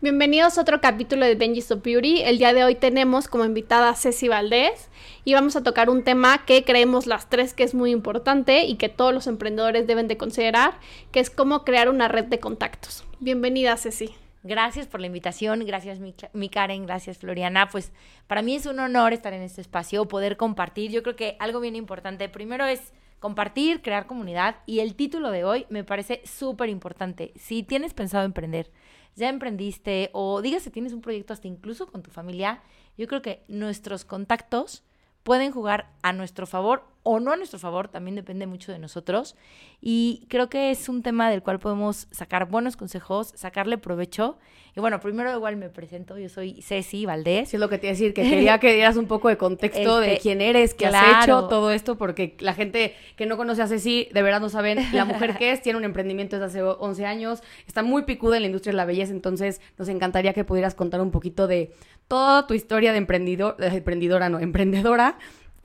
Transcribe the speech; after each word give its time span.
Bienvenidos 0.00 0.56
a 0.56 0.60
otro 0.60 0.80
capítulo 0.80 1.26
de 1.26 1.34
Benji's 1.34 1.72
of 1.72 1.82
Beauty. 1.82 2.22
El 2.22 2.38
día 2.38 2.52
de 2.52 2.62
hoy 2.62 2.76
tenemos 2.76 3.26
como 3.26 3.44
invitada 3.44 3.90
a 3.90 3.96
Ceci 3.96 4.28
Valdés 4.28 4.90
y 5.24 5.34
vamos 5.34 5.56
a 5.56 5.64
tocar 5.64 5.90
un 5.90 6.04
tema 6.04 6.44
que 6.46 6.62
creemos 6.62 7.08
las 7.08 7.28
tres 7.28 7.52
que 7.52 7.64
es 7.64 7.74
muy 7.74 7.90
importante 7.90 8.64
y 8.66 8.76
que 8.76 8.88
todos 8.88 9.12
los 9.12 9.26
emprendedores 9.26 9.88
deben 9.88 10.06
de 10.06 10.16
considerar, 10.16 10.78
que 11.10 11.18
es 11.18 11.30
cómo 11.30 11.64
crear 11.64 11.88
una 11.88 12.06
red 12.06 12.26
de 12.26 12.38
contactos. 12.38 13.04
Bienvenida, 13.18 13.76
Ceci. 13.76 14.14
Gracias 14.44 14.86
por 14.86 15.00
la 15.00 15.08
invitación, 15.08 15.66
gracias 15.66 15.98
mi, 15.98 16.14
mi, 16.32 16.48
Karen, 16.48 16.86
gracias 16.86 17.18
Floriana. 17.18 17.68
Pues 17.68 17.90
para 18.28 18.42
mí 18.42 18.54
es 18.54 18.66
un 18.66 18.78
honor 18.78 19.12
estar 19.12 19.32
en 19.32 19.42
este 19.42 19.62
espacio, 19.62 20.06
poder 20.06 20.36
compartir. 20.36 20.92
Yo 20.92 21.02
creo 21.02 21.16
que 21.16 21.36
algo 21.40 21.58
bien 21.58 21.74
importante, 21.74 22.28
primero 22.28 22.66
es 22.66 22.92
compartir, 23.18 23.82
crear 23.82 24.06
comunidad 24.06 24.58
y 24.64 24.78
el 24.78 24.94
título 24.94 25.32
de 25.32 25.42
hoy 25.42 25.66
me 25.70 25.82
parece 25.82 26.22
súper 26.24 26.68
importante. 26.68 27.32
Si 27.34 27.64
tienes 27.64 27.94
pensado 27.94 28.24
emprender, 28.24 28.70
ya 29.16 29.28
emprendiste 29.28 30.10
o 30.12 30.42
digas 30.42 30.62
si 30.62 30.70
tienes 30.70 30.92
un 30.92 31.00
proyecto 31.00 31.32
hasta 31.32 31.48
incluso 31.48 31.86
con 31.86 32.02
tu 32.02 32.10
familia, 32.10 32.62
yo 32.96 33.06
creo 33.06 33.22
que 33.22 33.44
nuestros 33.48 34.04
contactos 34.04 34.84
pueden 35.22 35.52
jugar 35.52 35.90
a 36.02 36.12
nuestro 36.12 36.46
favor 36.46 36.84
o 37.10 37.20
no 37.20 37.32
a 37.32 37.36
nuestro 37.38 37.58
favor, 37.58 37.88
también 37.88 38.16
depende 38.16 38.46
mucho 38.46 38.70
de 38.70 38.78
nosotros. 38.78 39.34
Y 39.80 40.26
creo 40.28 40.50
que 40.50 40.70
es 40.70 40.90
un 40.90 41.02
tema 41.02 41.30
del 41.30 41.42
cual 41.42 41.58
podemos 41.58 42.06
sacar 42.10 42.50
buenos 42.50 42.76
consejos, 42.76 43.32
sacarle 43.34 43.78
provecho. 43.78 44.36
Y 44.76 44.80
bueno, 44.80 45.00
primero 45.00 45.34
igual 45.34 45.56
me 45.56 45.70
presento, 45.70 46.18
yo 46.18 46.28
soy 46.28 46.60
Ceci 46.60 47.06
Valdés. 47.06 47.48
Sí, 47.48 47.56
es 47.56 47.60
lo 47.60 47.70
que 47.70 47.78
te 47.78 47.86
iba 47.86 47.92
a 47.92 47.94
decir, 47.94 48.12
que 48.12 48.28
quería 48.28 48.60
que 48.60 48.74
dieras 48.74 48.98
un 48.98 49.06
poco 49.06 49.30
de 49.30 49.38
contexto 49.38 50.00
de 50.00 50.08
este, 50.08 50.20
quién 50.20 50.42
eres, 50.42 50.74
qué 50.74 50.84
has 50.84 51.24
hecho, 51.24 51.48
todo 51.48 51.72
esto, 51.72 51.96
porque 51.96 52.36
la 52.40 52.52
gente 52.52 52.94
que 53.16 53.24
no 53.24 53.38
conoce 53.38 53.62
a 53.62 53.68
Ceci, 53.68 54.10
de 54.12 54.20
verdad 54.20 54.42
no 54.42 54.50
saben 54.50 54.78
la 54.92 55.06
mujer 55.06 55.38
que 55.38 55.52
es, 55.52 55.62
tiene 55.62 55.78
un 55.78 55.84
emprendimiento 55.84 56.38
desde 56.38 56.60
hace 56.60 56.62
11 56.62 57.06
años, 57.06 57.42
está 57.66 57.82
muy 57.82 58.02
picuda 58.02 58.36
en 58.36 58.42
la 58.42 58.48
industria 58.48 58.72
de 58.72 58.76
la 58.76 58.84
belleza, 58.84 59.12
entonces 59.12 59.62
nos 59.78 59.88
encantaría 59.88 60.34
que 60.34 60.44
pudieras 60.44 60.74
contar 60.74 61.00
un 61.00 61.10
poquito 61.10 61.46
de 61.46 61.72
toda 62.06 62.46
tu 62.46 62.52
historia 62.52 62.92
de 62.92 62.98
emprendedor, 62.98 63.56
de 63.56 63.68
emprendedora, 63.68 64.28
no, 64.28 64.40
emprendedora, 64.40 65.16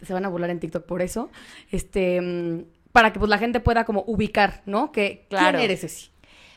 se 0.04 0.14
van 0.14 0.26
a 0.26 0.30
burlar 0.30 0.50
en 0.50 0.60
TikTok 0.60 0.86
por 0.86 1.02
eso, 1.02 1.30
este, 1.72 2.66
para 2.92 3.12
que 3.12 3.20
pues 3.20 3.30
la 3.30 3.38
gente 3.38 3.60
pueda 3.60 3.86
como 3.86 4.04
ubicar, 4.08 4.62
¿no? 4.66 4.92
Que, 4.92 5.26
claro. 5.30 5.58
¿Quién 5.58 5.72
eres? 5.72 6.12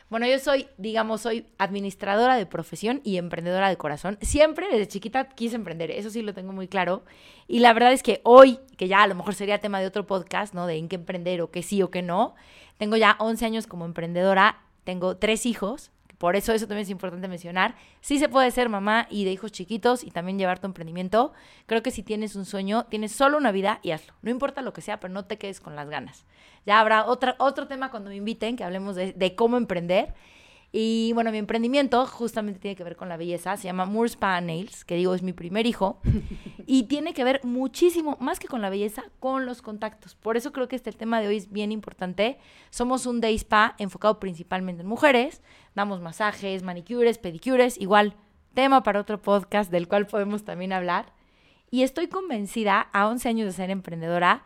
Bueno, 0.09 0.25
yo 0.25 0.39
soy, 0.39 0.67
digamos, 0.77 1.21
soy 1.21 1.45
administradora 1.57 2.37
de 2.37 2.45
profesión 2.45 3.01
y 3.03 3.17
emprendedora 3.17 3.67
de 3.67 3.75
corazón. 3.75 4.17
Siempre 4.21 4.67
desde 4.71 4.87
chiquita 4.87 5.27
quise 5.27 5.57
emprender, 5.57 5.91
eso 5.91 6.09
sí 6.09 6.21
lo 6.21 6.33
tengo 6.33 6.53
muy 6.53 6.69
claro. 6.69 7.03
Y 7.45 7.59
la 7.59 7.73
verdad 7.73 7.91
es 7.91 8.03
que 8.03 8.21
hoy, 8.23 8.59
que 8.77 8.87
ya 8.87 9.03
a 9.03 9.07
lo 9.07 9.15
mejor 9.15 9.35
sería 9.35 9.59
tema 9.59 9.81
de 9.81 9.87
otro 9.87 10.07
podcast, 10.07 10.53
¿no? 10.53 10.65
De 10.65 10.77
en 10.77 10.87
qué 10.87 10.95
emprender 10.95 11.41
o 11.41 11.51
qué 11.51 11.61
sí 11.61 11.81
o 11.81 11.91
qué 11.91 12.01
no, 12.01 12.35
tengo 12.77 12.95
ya 12.95 13.17
11 13.19 13.45
años 13.45 13.67
como 13.67 13.83
emprendedora, 13.83 14.61
tengo 14.85 15.17
tres 15.17 15.45
hijos, 15.45 15.91
por 16.17 16.35
eso 16.35 16.51
eso 16.53 16.67
también 16.67 16.83
es 16.83 16.89
importante 16.89 17.27
mencionar. 17.27 17.75
Sí 18.01 18.17
se 18.17 18.29
puede 18.29 18.49
ser 18.51 18.69
mamá 18.69 19.07
y 19.09 19.25
de 19.25 19.31
hijos 19.31 19.51
chiquitos 19.51 20.03
y 20.03 20.11
también 20.11 20.39
llevar 20.39 20.59
tu 20.59 20.67
emprendimiento. 20.67 21.33
Creo 21.67 21.83
que 21.83 21.91
si 21.91 22.01
tienes 22.01 22.35
un 22.35 22.45
sueño, 22.45 22.85
tienes 22.85 23.11
solo 23.11 23.37
una 23.37 23.51
vida 23.51 23.79
y 23.83 23.91
hazlo. 23.91 24.13
No 24.21 24.31
importa 24.31 24.61
lo 24.61 24.73
que 24.73 24.81
sea, 24.81 24.99
pero 24.99 25.13
no 25.13 25.25
te 25.25 25.37
quedes 25.37 25.59
con 25.59 25.75
las 25.75 25.89
ganas. 25.89 26.25
Ya 26.65 26.79
habrá 26.79 27.05
otra, 27.05 27.35
otro 27.37 27.67
tema 27.67 27.91
cuando 27.91 28.09
me 28.09 28.15
inviten 28.15 28.55
que 28.55 28.63
hablemos 28.63 28.95
de, 28.95 29.13
de 29.13 29.35
cómo 29.35 29.57
emprender. 29.57 30.13
Y 30.71 31.13
bueno, 31.13 31.31
mi 31.31 31.37
emprendimiento 31.37 32.05
justamente 32.05 32.59
tiene 32.59 32.75
que 32.75 32.83
ver 32.83 32.97
con 32.97 33.07
la 33.07 33.15
belleza. 33.15 33.55
Se 33.55 33.63
llama 33.63 33.85
Moore 33.85 34.09
Spa 34.09 34.39
Nails, 34.41 34.83
que 34.83 34.95
digo 34.95 35.15
es 35.15 35.23
mi 35.23 35.31
primer 35.31 35.65
hijo. 35.65 35.99
y 36.67 36.83
tiene 36.83 37.13
que 37.13 37.23
ver 37.23 37.39
muchísimo, 37.43 38.17
más 38.19 38.39
que 38.39 38.47
con 38.47 38.61
la 38.61 38.69
belleza, 38.69 39.03
con 39.19 39.45
los 39.45 39.61
contactos. 39.61 40.15
Por 40.15 40.35
eso 40.35 40.51
creo 40.51 40.67
que 40.67 40.75
este 40.75 40.91
tema 40.91 41.21
de 41.21 41.29
hoy 41.29 41.37
es 41.37 41.51
bien 41.51 41.71
importante. 41.71 42.37
Somos 42.69 43.05
un 43.05 43.21
day 43.21 43.35
spa 43.35 43.75
enfocado 43.77 44.19
principalmente 44.19 44.81
en 44.81 44.87
mujeres. 44.87 45.41
Damos 45.77 46.01
masajes, 46.01 46.63
manicures, 46.63 47.19
pedicures. 47.19 47.79
Igual, 47.79 48.15
tema 48.55 48.81
para 48.81 48.99
otro 48.99 49.21
podcast 49.21 49.69
del 49.69 49.87
cual 49.87 50.07
podemos 50.07 50.43
también 50.43 50.73
hablar. 50.73 51.13
Y 51.69 51.83
estoy 51.83 52.07
convencida, 52.07 52.89
a 52.93 53.07
11 53.07 53.29
años 53.29 53.45
de 53.45 53.51
ser 53.51 53.69
emprendedora, 53.69 54.43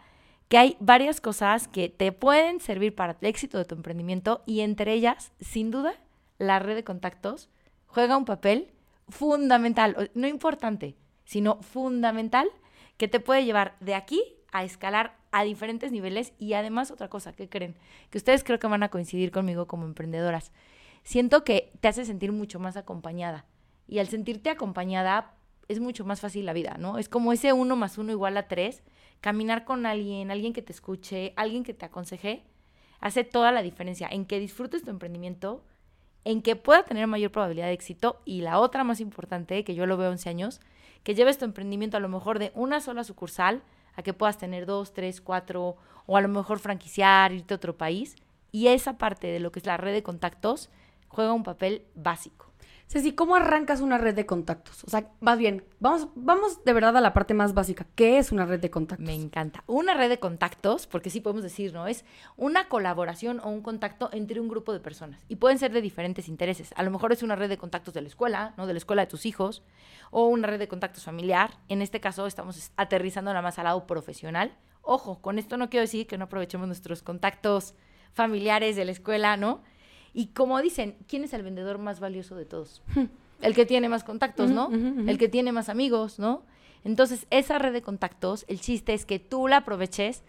que 0.49 0.57
hay 0.57 0.75
varias 0.81 1.21
cosas 1.21 1.69
que 1.69 1.87
te 1.87 2.11
pueden 2.11 2.59
servir 2.59 2.95
para 2.95 3.15
el 3.17 3.25
éxito 3.25 3.57
de 3.57 3.63
tu 3.63 3.75
emprendimiento 3.75 4.43
y 4.45 4.59
entre 4.59 4.91
ellas, 4.91 5.31
sin 5.39 5.71
duda, 5.71 5.93
la 6.37 6.59
red 6.59 6.75
de 6.75 6.83
contactos 6.83 7.49
juega 7.87 8.17
un 8.17 8.25
papel 8.25 8.67
fundamental, 9.07 10.11
no 10.13 10.27
importante, 10.27 10.97
sino 11.23 11.61
fundamental, 11.61 12.49
que 12.97 13.07
te 13.07 13.21
puede 13.21 13.45
llevar 13.45 13.77
de 13.79 13.95
aquí 13.95 14.21
a 14.51 14.65
escalar 14.65 15.15
a 15.31 15.45
diferentes 15.45 15.93
niveles 15.93 16.33
y 16.39 16.55
además 16.55 16.91
otra 16.91 17.07
cosa, 17.07 17.31
¿qué 17.31 17.47
creen? 17.47 17.77
Que 18.09 18.17
ustedes 18.17 18.43
creo 18.43 18.59
que 18.59 18.67
van 18.67 18.83
a 18.83 18.89
coincidir 18.89 19.31
conmigo 19.31 19.65
como 19.65 19.85
emprendedoras. 19.85 20.51
Siento 21.03 21.43
que 21.43 21.71
te 21.79 21.87
hace 21.87 22.05
sentir 22.05 22.31
mucho 22.31 22.59
más 22.59 22.77
acompañada 22.77 23.45
y 23.87 23.99
al 23.99 24.07
sentirte 24.07 24.49
acompañada 24.49 25.33
es 25.67 25.79
mucho 25.79 26.05
más 26.05 26.21
fácil 26.21 26.45
la 26.45 26.53
vida, 26.53 26.75
¿no? 26.77 26.97
Es 26.97 27.09
como 27.09 27.33
ese 27.33 27.53
uno 27.53 27.75
más 27.75 27.97
uno 27.97 28.11
igual 28.11 28.37
a 28.37 28.47
tres, 28.47 28.83
caminar 29.21 29.63
con 29.65 29.85
alguien, 29.85 30.31
alguien 30.31 30.53
que 30.53 30.61
te 30.61 30.73
escuche, 30.73 31.33
alguien 31.35 31.63
que 31.63 31.73
te 31.73 31.85
aconseje, 31.85 32.43
hace 32.99 33.23
toda 33.23 33.51
la 33.51 33.61
diferencia 33.61 34.07
en 34.11 34.25
que 34.25 34.39
disfrutes 34.39 34.83
tu 34.83 34.89
emprendimiento, 34.89 35.63
en 36.23 36.41
que 36.41 36.55
pueda 36.55 36.83
tener 36.83 37.07
mayor 37.07 37.31
probabilidad 37.31 37.67
de 37.67 37.73
éxito 37.73 38.21
y 38.25 38.41
la 38.41 38.59
otra 38.59 38.83
más 38.83 38.99
importante, 38.99 39.63
que 39.63 39.75
yo 39.75 39.85
lo 39.85 39.97
veo 39.97 40.11
11 40.11 40.29
años, 40.29 40.61
que 41.03 41.15
lleves 41.15 41.37
tu 41.37 41.45
emprendimiento 41.45 41.97
a 41.97 41.99
lo 41.99 42.09
mejor 42.09 42.37
de 42.37 42.51
una 42.53 42.79
sola 42.79 43.03
sucursal 43.03 43.63
a 43.95 44.03
que 44.03 44.13
puedas 44.13 44.37
tener 44.37 44.65
dos, 44.65 44.93
tres, 44.93 45.19
cuatro 45.19 45.77
o 46.05 46.17
a 46.17 46.21
lo 46.21 46.27
mejor 46.27 46.59
franquiciar, 46.59 47.31
irte 47.31 47.53
a 47.53 47.57
otro 47.57 47.77
país. 47.77 48.15
Y 48.51 48.67
esa 48.67 48.97
parte 48.97 49.27
de 49.27 49.39
lo 49.39 49.51
que 49.51 49.59
es 49.59 49.65
la 49.65 49.77
red 49.77 49.93
de 49.93 50.03
contactos 50.03 50.69
juega 51.11 51.33
un 51.33 51.43
papel 51.43 51.85
básico. 51.93 52.47
Ceci, 52.87 53.13
¿cómo 53.13 53.35
arrancas 53.35 53.79
una 53.79 53.97
red 53.97 54.13
de 54.13 54.25
contactos? 54.25 54.83
O 54.83 54.89
sea, 54.89 55.11
más 55.21 55.37
bien, 55.37 55.63
vamos, 55.79 56.09
vamos 56.15 56.65
de 56.65 56.73
verdad 56.73 56.97
a 56.97 57.01
la 57.01 57.13
parte 57.13 57.33
más 57.33 57.53
básica. 57.53 57.85
¿Qué 57.95 58.17
es 58.17 58.33
una 58.33 58.45
red 58.45 58.59
de 58.59 58.69
contactos? 58.69 59.05
Me 59.05 59.15
encanta. 59.15 59.63
Una 59.65 59.93
red 59.93 60.09
de 60.09 60.19
contactos, 60.19 60.87
porque 60.87 61.09
sí 61.09 61.21
podemos 61.21 61.41
decir, 61.41 61.73
¿no? 61.73 61.87
Es 61.87 62.03
una 62.35 62.67
colaboración 62.67 63.39
o 63.39 63.49
un 63.49 63.61
contacto 63.61 64.09
entre 64.11 64.41
un 64.41 64.49
grupo 64.49 64.73
de 64.73 64.81
personas. 64.81 65.23
Y 65.29 65.37
pueden 65.37 65.57
ser 65.57 65.71
de 65.71 65.81
diferentes 65.81 66.27
intereses. 66.27 66.73
A 66.75 66.83
lo 66.83 66.91
mejor 66.91 67.13
es 67.13 67.23
una 67.23 67.37
red 67.37 67.47
de 67.47 67.57
contactos 67.57 67.93
de 67.93 68.01
la 68.01 68.09
escuela, 68.09 68.53
¿no? 68.57 68.67
De 68.67 68.73
la 68.73 68.79
escuela 68.79 69.03
de 69.03 69.07
tus 69.07 69.25
hijos, 69.25 69.63
o 70.09 70.25
una 70.25 70.47
red 70.47 70.59
de 70.59 70.67
contactos 70.67 71.05
familiar. 71.05 71.51
En 71.69 71.81
este 71.81 72.01
caso 72.01 72.27
estamos 72.27 72.73
aterrizando 72.75 73.31
nada 73.31 73.41
más 73.41 73.57
al 73.57 73.65
lado 73.65 73.87
profesional. 73.87 74.57
Ojo, 74.81 75.21
con 75.21 75.39
esto 75.39 75.55
no 75.55 75.69
quiero 75.69 75.83
decir 75.83 76.07
que 76.07 76.17
no 76.17 76.25
aprovechemos 76.25 76.67
nuestros 76.67 77.03
contactos 77.03 77.73
familiares 78.11 78.75
de 78.75 78.83
la 78.83 78.91
escuela, 78.91 79.37
¿no? 79.37 79.61
Y 80.13 80.27
como 80.27 80.61
dicen, 80.61 80.97
¿quién 81.07 81.23
es 81.23 81.33
el 81.33 81.43
vendedor 81.43 81.77
más 81.77 81.99
valioso 81.99 82.35
de 82.35 82.45
todos? 82.45 82.81
el 83.41 83.55
que 83.55 83.65
tiene 83.65 83.89
más 83.89 84.03
contactos, 84.03 84.51
¿no? 84.51 84.69
El 84.71 85.17
que 85.17 85.29
tiene 85.29 85.51
más 85.51 85.69
amigos, 85.69 86.19
¿no? 86.19 86.43
Entonces, 86.83 87.27
esa 87.29 87.59
red 87.59 87.73
de 87.73 87.81
contactos, 87.81 88.45
el 88.47 88.59
chiste 88.59 88.93
es 88.93 89.05
que 89.05 89.19
tú 89.19 89.47
la 89.47 89.57
aproveches 89.57 90.23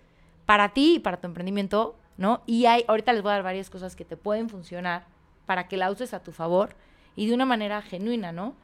para 0.46 0.70
ti 0.70 0.96
y 0.96 0.98
para 0.98 1.18
tu 1.18 1.26
emprendimiento, 1.26 1.96
¿no? 2.16 2.42
Y 2.46 2.66
hay, 2.66 2.84
ahorita 2.88 3.12
les 3.12 3.22
voy 3.22 3.30
a 3.30 3.34
dar 3.34 3.42
varias 3.42 3.70
cosas 3.70 3.96
que 3.96 4.04
te 4.04 4.16
pueden 4.16 4.48
funcionar 4.48 5.06
para 5.46 5.68
que 5.68 5.76
la 5.76 5.90
uses 5.90 6.14
a 6.14 6.22
tu 6.22 6.32
favor 6.32 6.76
y 7.16 7.26
de 7.26 7.34
una 7.34 7.46
manera 7.46 7.80
genuina, 7.82 8.32
¿no? 8.32 8.54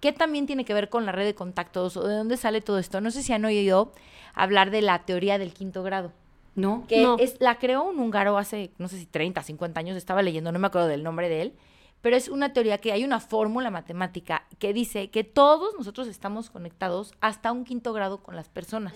¿Qué 0.00 0.12
también 0.12 0.46
tiene 0.46 0.64
que 0.64 0.74
ver 0.74 0.88
con 0.88 1.06
la 1.06 1.12
red 1.12 1.24
de 1.24 1.34
contactos 1.34 1.96
o 1.96 2.06
de 2.06 2.14
dónde 2.14 2.36
sale 2.36 2.60
todo 2.60 2.78
esto? 2.78 3.00
No 3.00 3.10
sé 3.10 3.22
si 3.22 3.32
han 3.32 3.44
oído 3.44 3.92
hablar 4.34 4.70
de 4.70 4.82
la 4.82 5.04
teoría 5.04 5.38
del 5.38 5.52
quinto 5.52 5.82
grado. 5.82 6.12
¿No? 6.58 6.84
Que 6.88 7.06
Es, 7.20 7.36
la 7.40 7.58
creó 7.58 7.84
un 7.84 7.98
húngaro 7.98 8.36
hace, 8.36 8.72
no 8.78 8.88
sé 8.88 8.98
si 8.98 9.06
30, 9.06 9.42
50 9.42 9.78
años, 9.78 9.96
estaba 9.96 10.22
leyendo, 10.22 10.52
no 10.52 10.58
me 10.58 10.66
acuerdo 10.66 10.88
del 10.88 11.02
nombre 11.02 11.28
de 11.28 11.42
él, 11.42 11.54
pero 12.00 12.16
es 12.16 12.28
una 12.28 12.52
teoría 12.52 12.78
que 12.78 12.92
hay 12.92 13.04
una 13.04 13.20
fórmula 13.20 13.70
matemática 13.70 14.44
que 14.58 14.72
dice 14.72 15.10
que 15.10 15.24
todos 15.24 15.74
nosotros 15.76 16.08
estamos 16.08 16.50
conectados 16.50 17.12
hasta 17.20 17.52
un 17.52 17.64
quinto 17.64 17.92
grado 17.92 18.22
con 18.22 18.36
las 18.36 18.48
personas. 18.48 18.94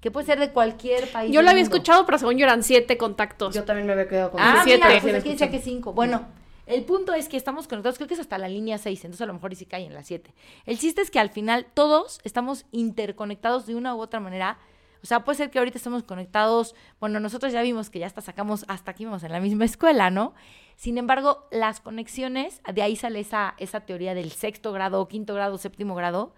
Que 0.00 0.10
puede 0.10 0.26
ser 0.26 0.40
de 0.40 0.50
cualquier 0.50 1.10
país. 1.12 1.32
Yo 1.32 1.42
lo 1.42 1.50
había 1.50 1.62
escuchado, 1.62 2.04
pero 2.04 2.18
según 2.18 2.36
yo 2.36 2.44
eran 2.44 2.64
siete 2.64 2.98
contactos. 2.98 3.54
Yo 3.54 3.62
también 3.62 3.86
me 3.86 3.92
había 3.92 4.08
quedado 4.08 4.32
con 4.32 4.40
ah, 4.40 4.62
siete. 4.64 4.84
Mira, 4.84 5.00
pues 5.00 5.14
aquí 5.14 5.28
decía 5.28 5.48
que 5.48 5.60
cinco. 5.60 5.92
Bueno, 5.92 6.26
el 6.66 6.84
punto 6.84 7.12
es 7.12 7.28
que 7.28 7.36
estamos 7.36 7.68
conectados, 7.68 7.98
creo 7.98 8.08
que 8.08 8.14
es 8.14 8.20
hasta 8.20 8.38
la 8.38 8.48
línea 8.48 8.78
6, 8.78 9.04
entonces 9.04 9.22
a 9.22 9.26
lo 9.26 9.34
mejor 9.34 9.52
y 9.52 9.56
si 9.56 9.66
cae 9.66 9.84
en 9.84 9.94
la 9.94 10.02
7. 10.02 10.32
El 10.64 10.78
chiste 10.78 11.02
es 11.02 11.10
que 11.10 11.18
al 11.18 11.30
final 11.30 11.66
todos 11.74 12.20
estamos 12.24 12.66
interconectados 12.70 13.66
de 13.66 13.74
una 13.74 13.94
u 13.94 14.00
otra 14.00 14.20
manera 14.20 14.58
O 15.02 15.06
sea, 15.06 15.24
puede 15.24 15.36
ser 15.36 15.50
que 15.50 15.58
ahorita 15.58 15.78
estemos 15.78 16.04
conectados, 16.04 16.74
bueno, 17.00 17.18
nosotros 17.18 17.52
ya 17.52 17.60
vimos 17.62 17.90
que 17.90 17.98
ya 17.98 18.06
hasta 18.06 18.20
sacamos, 18.20 18.64
hasta 18.68 18.92
aquí 18.92 19.04
vamos 19.04 19.24
en 19.24 19.32
la 19.32 19.40
misma 19.40 19.64
escuela, 19.64 20.10
¿no? 20.10 20.32
Sin 20.76 20.96
embargo, 20.96 21.48
las 21.50 21.80
conexiones, 21.80 22.60
de 22.72 22.82
ahí 22.82 22.94
sale 22.94 23.20
esa, 23.20 23.54
esa 23.58 23.80
teoría 23.80 24.14
del 24.14 24.30
sexto 24.30 24.72
grado, 24.72 25.06
quinto 25.08 25.34
grado, 25.34 25.58
séptimo 25.58 25.96
grado, 25.96 26.34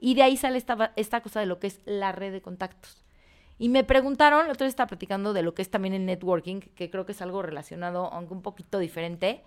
y 0.00 0.14
de 0.14 0.22
ahí 0.22 0.36
sale 0.36 0.58
esta, 0.58 0.92
esta 0.96 1.20
cosa 1.20 1.40
de 1.40 1.46
lo 1.46 1.60
que 1.60 1.68
es 1.68 1.80
la 1.84 2.10
red 2.10 2.32
de 2.32 2.42
contactos. 2.42 3.04
Y 3.58 3.68
me 3.68 3.84
preguntaron, 3.84 4.46
la 4.46 4.52
otra 4.52 4.64
vez 4.64 4.72
estaba 4.72 4.88
platicando 4.88 5.32
de 5.32 5.42
lo 5.42 5.54
que 5.54 5.62
es 5.62 5.70
también 5.70 5.94
el 5.94 6.06
networking, 6.06 6.60
que 6.60 6.90
creo 6.90 7.06
que 7.06 7.12
es 7.12 7.22
algo 7.22 7.42
relacionado, 7.42 8.12
aunque 8.12 8.34
un 8.34 8.42
poquito 8.42 8.78
diferente. 8.78 9.42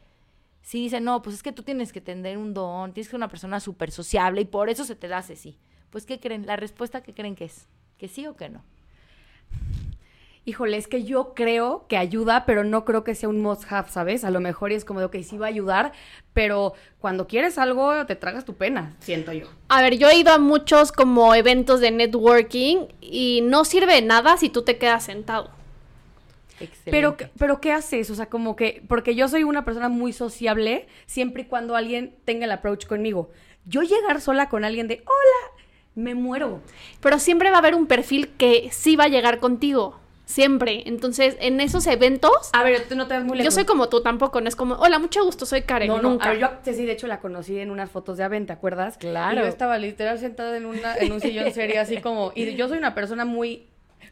Si 0.61 0.79
dicen, 0.81 1.03
no, 1.05 1.21
pues 1.21 1.35
es 1.35 1.43
que 1.43 1.51
tú 1.51 1.63
tienes 1.63 1.91
que 1.91 2.01
tener 2.01 2.37
un 2.37 2.53
don, 2.53 2.93
tienes 2.93 3.07
que 3.07 3.11
ser 3.11 3.17
una 3.17 3.29
persona 3.29 3.59
súper 3.59 3.91
sociable 3.91 4.41
y 4.41 4.45
por 4.45 4.69
eso 4.69 4.83
se 4.83 4.95
te 4.95 5.07
da 5.07 5.19
ese 5.19 5.35
sí. 5.35 5.57
Pues, 5.89 6.05
¿qué 6.05 6.19
creen? 6.19 6.45
La 6.45 6.55
respuesta, 6.55 7.01
¿qué 7.01 7.13
creen 7.13 7.35
que 7.35 7.45
es? 7.45 7.67
¿Que 8.01 8.07
sí 8.07 8.25
o 8.25 8.35
que 8.35 8.49
no? 8.49 8.63
híjole, 10.43 10.77
es 10.77 10.87
que 10.87 11.03
yo 11.03 11.33
creo 11.35 11.85
que 11.87 11.97
ayuda, 11.97 12.45
pero 12.45 12.63
no 12.63 12.83
creo 12.83 13.03
que 13.03 13.13
sea 13.13 13.29
un 13.29 13.41
must 13.41 13.71
have, 13.71 13.89
¿sabes? 13.89 14.23
A 14.23 14.31
lo 14.31 14.39
mejor 14.39 14.71
es 14.71 14.85
como 14.85 14.99
de, 14.99 15.05
ok, 15.05 15.17
sí 15.23 15.37
va 15.37 15.45
a 15.45 15.49
ayudar, 15.49 15.91
pero 16.33 16.73
cuando 16.99 17.27
quieres 17.27 17.59
algo 17.59 18.05
te 18.07 18.15
tragas 18.15 18.43
tu 18.43 18.55
pena, 18.55 18.95
siento 19.01 19.33
yo. 19.33 19.47
A 19.69 19.83
ver, 19.83 19.99
yo 19.99 20.09
he 20.09 20.17
ido 20.17 20.33
a 20.33 20.39
muchos 20.39 20.91
como 20.91 21.35
eventos 21.35 21.79
de 21.79 21.91
networking 21.91 22.87
y 23.01 23.41
no 23.43 23.65
sirve 23.65 23.93
de 23.93 24.01
nada 24.01 24.35
si 24.37 24.49
tú 24.49 24.63
te 24.63 24.79
quedas 24.79 25.03
sentado. 25.03 25.51
Excelente. 26.59 26.91
Pero, 26.91 27.17
pero 27.37 27.61
¿qué 27.61 27.71
haces? 27.71 28.09
O 28.09 28.15
sea, 28.15 28.25
como 28.25 28.55
que, 28.55 28.83
porque 28.87 29.13
yo 29.13 29.27
soy 29.27 29.43
una 29.43 29.63
persona 29.63 29.89
muy 29.89 30.11
sociable 30.11 30.87
siempre 31.05 31.43
y 31.43 31.45
cuando 31.45 31.75
alguien 31.75 32.15
tenga 32.25 32.45
el 32.45 32.51
approach 32.51 32.87
conmigo. 32.87 33.29
Yo 33.65 33.83
llegar 33.83 34.21
sola 34.21 34.49
con 34.49 34.65
alguien 34.65 34.87
de, 34.87 35.03
hola, 35.05 35.50
me 35.95 36.15
muero. 36.15 36.61
Pero 37.01 37.19
siempre 37.19 37.49
va 37.49 37.57
a 37.57 37.59
haber 37.59 37.75
un 37.75 37.87
perfil 37.87 38.29
que 38.37 38.69
sí 38.71 38.95
va 38.95 39.05
a 39.05 39.09
llegar 39.09 39.39
contigo. 39.39 39.99
Siempre. 40.25 40.83
Entonces, 40.85 41.35
en 41.41 41.59
esos 41.59 41.85
eventos. 41.87 42.31
A 42.53 42.63
ver, 42.63 42.87
tú 42.87 42.95
no 42.95 43.07
te 43.07 43.15
das 43.15 43.23
muy 43.25 43.37
lejos. 43.37 43.53
Yo 43.53 43.55
soy 43.55 43.65
como 43.65 43.89
tú 43.89 44.01
tampoco, 44.01 44.39
no 44.39 44.47
es 44.47 44.55
como, 44.55 44.75
hola, 44.75 44.97
mucho 44.97 45.25
gusto, 45.25 45.45
soy 45.45 45.63
Karen. 45.63 45.89
No, 45.89 46.01
nunca. 46.01 46.29
A 46.29 46.31
ver, 46.31 46.39
yo 46.39 46.47
sí, 46.63 46.85
de 46.85 46.93
hecho 46.93 47.07
la 47.07 47.19
conocí 47.19 47.59
en 47.59 47.69
unas 47.69 47.91
fotos 47.91 48.17
de 48.17 48.23
Aven, 48.23 48.45
¿te 48.45 48.53
acuerdas? 48.53 48.97
Claro. 48.97 49.41
Y 49.41 49.43
yo 49.43 49.49
estaba 49.49 49.77
literal 49.77 50.19
sentada 50.19 50.55
en, 50.55 50.65
una, 50.65 50.95
en 50.95 51.11
un 51.11 51.19
sillón 51.19 51.51
serio, 51.51 51.81
así 51.81 51.97
como. 51.97 52.31
Y 52.33 52.55
yo 52.55 52.69
soy 52.69 52.77
una 52.77 52.95
persona 52.95 53.25
muy. 53.25 53.67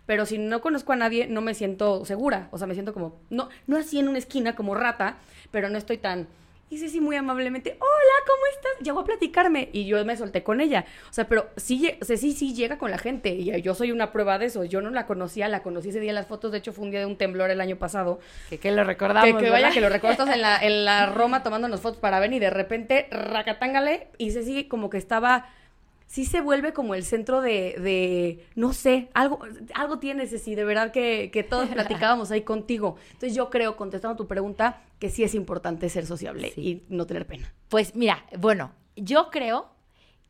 Pero 0.06 0.25
si 0.25 0.40
no 0.40 0.60
conozco 0.60 0.92
a 0.92 0.98
nadie, 0.98 1.28
no 1.28 1.40
me 1.40 1.54
siento 1.54 2.04
segura. 2.04 2.50
O 2.52 2.58
sea, 2.58 2.68
me 2.68 2.74
siento 2.74 2.94
como. 2.94 3.22
No, 3.30 3.48
no 3.68 3.78
así 3.78 4.00
en 4.00 4.10
una 4.10 4.18
esquina 4.18 4.56
como 4.56 4.75
rata, 4.75 5.20
pero 5.52 5.70
no 5.70 5.78
estoy 5.78 6.00
tan 6.00 6.28
y 6.69 6.77
sí, 6.77 7.01
muy 7.01 7.16
amablemente, 7.16 7.77
hola, 7.80 8.25
¿cómo 8.27 8.42
estás? 8.54 8.86
Llegó 8.86 9.00
a 9.00 9.04
platicarme 9.04 9.69
y 9.74 9.86
yo 9.86 10.04
me 10.06 10.16
solté 10.16 10.44
con 10.44 10.62
ella. 10.62 10.86
O 11.10 11.13
sea, 11.13 11.27
pero 11.27 11.50
sí, 11.57 11.98
sí, 12.01 12.54
llega 12.54 12.77
con 12.77 12.92
la 12.92 13.00
gente 13.00 13.30
y 13.30 13.60
yo 13.62 13.74
soy 13.74 13.92
una 13.92 14.12
prueba 14.12 14.38
de 14.38 14.45
eso. 14.45 14.63
Yo 14.63 14.80
no 14.80 14.92
la 14.92 15.07
conocía, 15.07 15.48
la 15.48 15.63
conocí 15.63 15.89
ese 15.89 16.00
día 16.00 16.12
en 16.12 16.16
las 16.16 16.27
fotos. 16.27 16.51
De 16.51 16.60
hecho, 16.60 16.71
fue 16.71 16.86
un 16.86 16.92
día 16.92 17.00
de 17.00 17.07
un 17.07 17.18
temblor 17.18 17.50
el 17.50 17.60
año 17.60 17.77
pasado. 17.77 18.19
Que, 18.50 18.60
que 18.60 18.71
lo 18.71 18.83
recordamos. 18.83 19.42
Que, 19.42 19.50
vaya, 19.50 19.71
que 19.71 19.81
lo 19.81 19.89
recuerdas 19.89 20.30
en 20.30 20.42
la, 20.42 20.57
en 20.57 20.86
la 20.86 21.07
Roma 21.07 21.42
tomándonos 21.42 21.81
fotos 21.81 22.00
para 22.00 22.19
ver 22.19 22.31
y 22.33 22.39
de 22.39 22.51
repente, 22.51 23.07
racatángale, 23.10 24.07
y 24.19 24.30
sigue 24.30 24.68
como 24.68 24.92
que 24.92 24.98
estaba 24.98 25.50
sí 26.06 26.25
se 26.25 26.42
vuelve 26.42 26.74
como 26.74 26.95
el 26.95 27.04
centro 27.04 27.39
de, 27.39 27.75
de 27.80 28.44
no 28.56 28.74
sé, 28.74 29.10
algo, 29.13 29.39
algo 29.75 30.00
tienes, 30.00 30.31
sí, 30.42 30.56
de 30.56 30.65
verdad 30.65 30.92
que, 30.92 31.30
que 31.31 31.44
todos 31.44 31.69
platicábamos 31.74 32.31
ahí 32.31 32.42
contigo. 32.42 32.98
Entonces 33.12 33.36
yo 33.36 33.50
creo, 33.51 33.77
contestando 33.77 34.18
tu 34.18 34.27
pregunta, 34.27 34.81
que 35.00 35.10
sí 35.10 35.24
es 35.24 35.34
importante 35.34 35.90
ser 35.90 36.06
sociable 36.06 36.54
y 36.56 36.84
no 36.90 37.06
tener 37.06 37.25
pena. 37.25 37.54
Pues 37.69 37.96
mira, 37.96 38.25
bueno, 38.38 38.72
yo 38.96 39.30
creo 39.31 39.69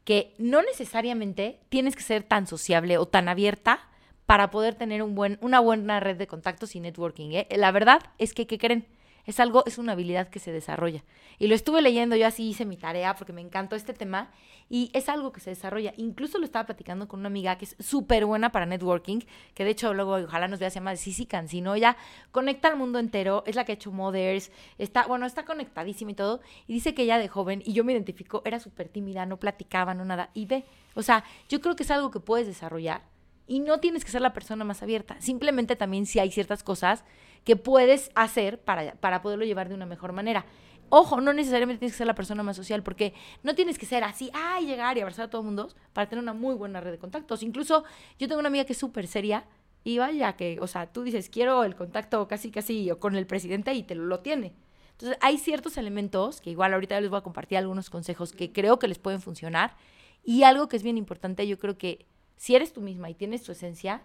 que 0.04 0.34
no 0.38 0.62
necesariamente 0.62 1.60
tienes 1.70 1.96
que 1.96 2.04
ser 2.04 2.24
tan 2.24 2.48
sociable 2.48 2.98
o 2.98 3.08
tan 3.08 3.28
abierta 3.28 3.90
para 4.26 4.52
poder 4.52 4.76
tener 4.76 5.02
un 5.02 5.16
buen, 5.16 5.40
una 5.42 5.60
buena 5.60 6.00
red 6.00 6.18
de 6.18 6.28
contactos 6.28 6.76
y 6.76 6.80
networking. 6.80 7.32
¿eh? 7.32 7.48
La 7.56 7.72
verdad 7.72 8.00
es 8.20 8.34
que, 8.34 8.46
¿qué 8.46 8.58
creen? 8.58 8.86
Es 9.30 9.40
algo, 9.40 9.64
es 9.68 9.78
una 9.78 9.92
habilidad 9.92 10.30
que 10.30 10.40
se 10.40 10.52
desarrolla. 10.52 11.04
Y 11.38 11.46
lo 11.46 11.54
estuve 11.54 11.84
leyendo, 11.84 12.16
yo 12.16 12.26
así 12.26 12.50
hice 12.50 12.66
mi 12.66 12.78
tarea 12.78 13.16
porque 13.16 13.32
me 13.32 13.42
encantó 13.42 13.76
este 13.76 13.94
tema 13.94 14.32
y 14.72 14.90
es 14.96 15.08
algo 15.08 15.32
que 15.32 15.40
se 15.40 15.52
desarrolla. 15.52 15.94
Incluso 15.98 16.40
lo 16.40 16.46
estaba 16.46 16.66
platicando 16.66 17.08
con 17.08 17.20
una 17.20 17.28
amiga 17.28 17.56
que 17.56 17.66
es 17.66 17.76
súper 17.78 18.26
buena 18.26 18.52
para 18.52 18.66
networking, 18.66 19.20
que 19.54 19.66
de 19.66 19.70
hecho 19.70 19.94
luego 19.94 20.16
ojalá 20.16 20.48
nos 20.48 20.58
vea, 20.58 20.72
se 20.72 20.80
llama 20.80 20.96
Sisi 20.96 21.28
Cancino. 21.28 21.76
Ella 21.76 21.96
conecta 22.32 22.70
al 22.70 22.76
mundo 22.76 22.98
entero, 22.98 23.44
es 23.46 23.56
la 23.56 23.66
que 23.66 23.74
ha 23.74 23.76
hecho 23.76 23.92
Mothers, 23.92 24.52
está, 24.80 25.06
bueno, 25.06 25.28
está 25.28 25.46
conectadísima 25.46 26.10
y 26.10 26.16
todo. 26.16 26.42
Y 26.66 26.74
dice 26.74 26.96
que 26.96 27.04
ella 27.04 27.20
de 27.20 27.28
joven, 27.28 27.62
y 27.64 27.74
yo 27.74 27.84
me 27.84 27.94
identifico, 27.94 28.42
era 28.46 28.60
súper 28.60 28.90
tímida, 28.90 29.28
no 29.28 29.38
platicaba, 29.38 29.94
no 29.94 30.06
nada. 30.06 30.32
Y 30.34 30.48
ve, 30.48 30.66
o 30.96 31.04
sea, 31.04 31.24
yo 31.50 31.62
creo 31.62 31.76
que 31.76 31.84
es 31.84 31.92
algo 31.92 32.10
que 32.10 32.20
puedes 32.20 32.48
desarrollar 32.48 33.04
y 33.50 33.60
no 33.60 33.80
tienes 33.80 34.06
que 34.06 34.12
ser 34.12 34.22
la 34.22 34.34
persona 34.34 34.64
más 34.64 34.82
abierta. 34.84 35.20
Simplemente 35.20 35.76
también 35.76 36.06
si 36.06 36.20
hay 36.20 36.32
ciertas 36.32 36.64
cosas 36.64 37.04
que 37.44 37.56
puedes 37.56 38.12
hacer 38.16 38.60
para, 38.60 38.94
para 38.96 39.22
poderlo 39.22 39.46
llevar 39.46 39.70
de 39.70 39.76
una 39.76 39.86
mejor 39.86 40.12
manera. 40.12 40.46
Ojo, 40.90 41.22
no 41.22 41.34
necesariamente 41.34 41.80
tienes 41.80 41.94
que 41.94 42.00
ser 42.00 42.08
la 42.08 42.16
persona 42.16 42.42
más 42.42 42.56
social, 42.56 42.82
porque 42.82 43.14
no 43.44 43.54
tienes 43.54 43.78
que 43.78 43.86
ser 43.86 44.04
así, 44.04 44.32
ay, 44.34 44.66
llegar 44.66 44.98
y 44.98 45.02
abrazar 45.02 45.26
a 45.26 45.30
todo 45.30 45.42
el 45.42 45.46
mundo 45.46 45.70
para 45.94 46.10
tener 46.10 46.24
una 46.24 46.34
muy 46.34 46.56
buena 46.56 46.82
red 46.82 46.92
de 46.92 46.98
contactos. 46.98 47.44
Incluso 47.44 47.84
yo 48.18 48.28
tengo 48.28 48.40
una 48.40 48.48
amiga 48.48 48.66
que 48.66 48.74
es 48.74 48.80
súper 48.80 49.06
seria 49.06 49.46
y 49.84 50.00
vaya 50.00 50.34
que, 50.36 50.58
o 50.62 50.68
sea, 50.68 50.92
tú 50.92 51.04
dices, 51.04 51.30
quiero 51.30 51.64
el 51.64 51.76
contacto 51.76 52.28
casi, 52.28 52.52
casi 52.52 52.90
con 53.00 53.16
el 53.16 53.28
presidente 53.28 53.74
y 53.74 53.84
te 53.84 53.94
lo, 53.96 54.20
tiene. 54.20 54.54
Entonces, 54.92 55.18
hay 55.22 55.38
ciertos 55.38 55.78
elementos 55.78 56.42
que 56.42 56.50
igual 56.50 56.74
ahorita 56.74 57.00
les 57.00 57.10
voy 57.10 57.20
a 57.20 57.22
compartir 57.22 57.60
algunos 57.60 57.90
consejos 57.90 58.34
que 58.34 58.52
creo 58.52 58.80
que 58.80 58.88
les 58.88 58.98
pueden 58.98 59.22
funcionar. 59.22 59.76
Y 60.24 60.44
algo 60.44 60.68
que 60.68 60.76
es 60.76 60.84
bien 60.84 60.98
importante, 60.98 61.48
yo 61.48 61.58
creo 61.60 61.78
que 61.78 62.06
si 62.36 62.56
eres 62.56 62.74
tú 62.74 62.82
misma 62.82 63.10
y 63.10 63.14
tienes 63.14 63.44
tu 63.44 63.52
esencia, 63.52 64.02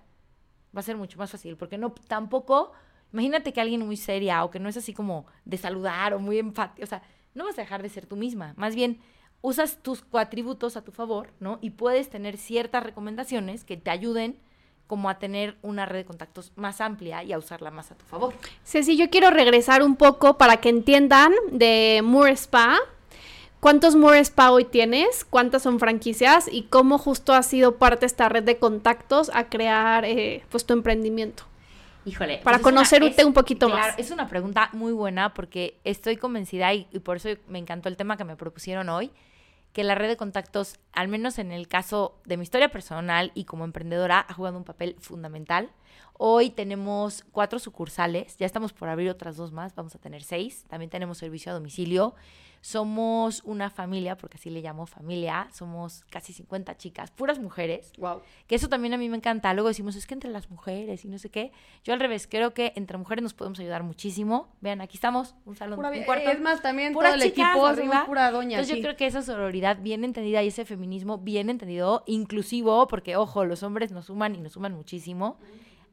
va 0.77 0.81
a 0.81 0.83
ser 0.83 0.97
mucho 0.97 1.19
más 1.19 1.31
fácil, 1.31 1.57
porque 1.57 1.79
no 1.79 1.93
tampoco 1.93 2.73
Imagínate 3.15 3.53
que 3.53 3.61
alguien 3.61 3.87
muy 3.87 3.97
seria 3.97 4.43
o 4.43 4.51
que 4.51 4.59
no 4.59 4.69
es 4.69 4.77
así 4.77 4.93
como 4.93 5.25
de 5.45 5.57
saludar 5.57 6.15
o 6.15 6.19
muy 6.19 6.41
enfático, 6.41 6.83
o 6.83 6.87
sea, 6.87 7.01
no 7.33 7.45
vas 7.45 7.57
a 7.57 7.63
dejar 7.63 7.81
de 7.81 7.89
ser 7.89 8.07
tú 8.07 8.17
misma. 8.17 8.55
Más 8.57 8.75
bien, 8.75 8.99
usas 9.41 9.79
tus 9.83 10.05
atributos 10.15 10.77
a 10.77 10.83
tu 10.83 10.91
favor, 10.91 11.33
¿no? 11.39 11.61
Y 11.61 11.71
puedes 11.71 12.11
tener 12.11 12.37
ciertas 12.39 12.83
recomendaciones 12.83 13.63
que 13.63 13.77
te 13.77 13.91
ayuden 13.91 14.37
como 14.89 15.09
a 15.09 15.21
tener 15.21 15.57
una 15.63 15.87
red 15.87 16.01
de 16.01 16.05
contactos 16.07 16.51
más 16.57 16.81
amplia 16.81 17.23
y 17.23 17.33
a 17.33 17.39
usarla 17.39 17.71
más 17.71 17.93
a 17.93 17.95
tu 17.95 18.05
favor. 18.05 18.35
Ceci, 18.65 18.97
yo 18.97 19.09
quiero 19.11 19.31
regresar 19.31 19.85
un 19.85 19.95
poco 19.95 20.37
para 20.37 20.57
que 20.57 20.71
entiendan 20.71 21.33
de 21.53 22.01
Moore 22.03 22.33
Spa. 22.33 22.79
¿Cuántos 23.61 23.95
Moore 23.95 24.19
Spa 24.19 24.51
hoy 24.51 24.65
tienes? 24.65 25.25
¿Cuántas 25.25 25.63
son 25.63 25.79
franquicias? 25.79 26.49
¿Y 26.51 26.65
cómo 26.65 26.99
justo 26.99 27.33
ha 27.33 27.45
sido 27.45 27.77
parte 27.77 28.01
de 28.01 28.07
esta 28.07 28.29
red 28.29 28.43
de 28.43 28.59
contactos 28.59 29.31
a 29.33 29.49
crear 29.49 30.05
eh, 30.05 30.43
pues, 30.51 30.67
tu 30.67 30.75
emprendimiento? 30.75 31.45
Híjole. 32.05 32.39
Para 32.39 32.59
pues 32.59 32.65
conocerte 32.65 33.25
un 33.25 33.33
poquito 33.33 33.69
más. 33.69 33.99
Es 33.99 34.11
una 34.11 34.29
pregunta 34.29 34.71
muy 34.73 34.93
buena 34.93 35.35
porque 35.35 35.81
estoy 35.85 36.17
convencida 36.17 36.73
y, 36.75 36.85
por 37.03 37.17
eso 37.17 37.31
me 37.49 37.59
encantó 37.59 37.89
el 37.89 37.97
tema 37.97 38.17
que 38.17 38.25
me 38.25 38.37
propusieron 38.37 38.89
hoy, 38.89 39.11
que 39.73 39.85
la 39.85 39.95
red 39.95 40.09
de 40.09 40.17
contactos, 40.17 40.79
al 40.93 41.09
menos 41.09 41.39
en 41.39 41.51
el 41.51 41.67
caso 41.67 42.21
de 42.25 42.37
mi 42.37 42.43
historia 42.43 42.69
personal 42.69 43.33
y 43.35 43.45
como 43.45 43.65
emprendedora, 43.65 44.25
ha 44.29 44.35
jugado 44.35 44.59
un 44.59 44.65
papel 44.65 44.97
fundamental. 45.01 45.71
Hoy 46.17 46.51
tenemos 46.51 47.25
cuatro 47.33 47.59
sucursales, 47.59 48.37
ya 48.37 48.47
estamos 48.47 48.73
por 48.73 48.89
abrir 48.89 49.11
otras 49.11 49.37
dos 49.37 49.51
más, 49.51 49.75
vamos 49.75 49.95
a 49.95 49.99
tener 49.99 50.23
seis. 50.23 50.65
También 50.69 50.91
tenemos 50.91 51.19
servicio 51.19 51.51
a 51.51 51.55
domicilio 51.55 52.15
somos 52.65 53.43
una 53.45 53.69
familia, 53.69 54.17
porque 54.17 54.39
así 54.39 54.49
le 54.49 54.63
llamo 54.63 54.87
familia, 54.87 55.49
somos 55.53 56.03
casi 56.09 56.33
50 56.33 56.79
chicas, 56.79 57.11
puras 57.11 57.39
mujeres. 57.39 57.93
Wow. 57.99 58.23
Que 58.47 58.55
eso 58.55 58.71
también 58.71 58.95
a 58.95 58.97
mí 58.97 59.11
me 59.11 59.19
encanta. 59.19 59.53
Luego 59.53 59.69
decimos, 59.69 59.97
es 59.97 60.07
que 60.07 60.15
entre 60.15 60.31
las 60.31 60.49
mujeres 60.49 61.05
y 61.05 61.09
no 61.09 61.19
sé 61.19 61.29
qué. 61.29 61.53
Yo 61.85 61.93
al 61.93 62.01
revés, 62.01 62.27
creo 62.27 62.55
que 62.55 62.73
entre 62.75 62.97
mujeres 62.97 63.23
nos 63.23 63.35
podemos 63.35 63.61
ayudar 63.61 63.83
muchísimo. 63.83 64.49
Vean, 64.63 64.81
aquí 64.81 64.97
estamos, 64.97 65.35
un 65.45 65.57
salón, 65.57 65.77
pura, 65.77 65.91
un 65.91 66.05
cuarto. 66.05 66.31
Es 66.31 66.41
más, 66.41 66.63
también 66.63 66.95
todo 66.95 67.05
el 67.05 67.21
equipo 67.21 67.67
arriba. 67.67 68.07
pura 68.07 68.31
doña. 68.31 68.57
Entonces 68.57 68.77
yo 68.77 68.83
creo 68.83 68.97
que 68.97 69.05
esa 69.05 69.21
sororidad 69.21 69.83
bien 69.83 70.03
entendida 70.03 70.43
y 70.43 70.49
ese 70.49 70.65
feminismo 70.65 71.19
bien 71.19 71.51
entendido, 71.51 72.03
inclusivo, 72.07 72.89
porque 72.89 73.15
ojo, 73.17 73.45
los 73.45 73.63
hombres 73.63 73.93
nos 73.93 74.07
suman 74.07 74.37
y 74.37 74.41
nos 74.41 74.55
suman 74.55 74.73
muchísimo. 74.73 75.37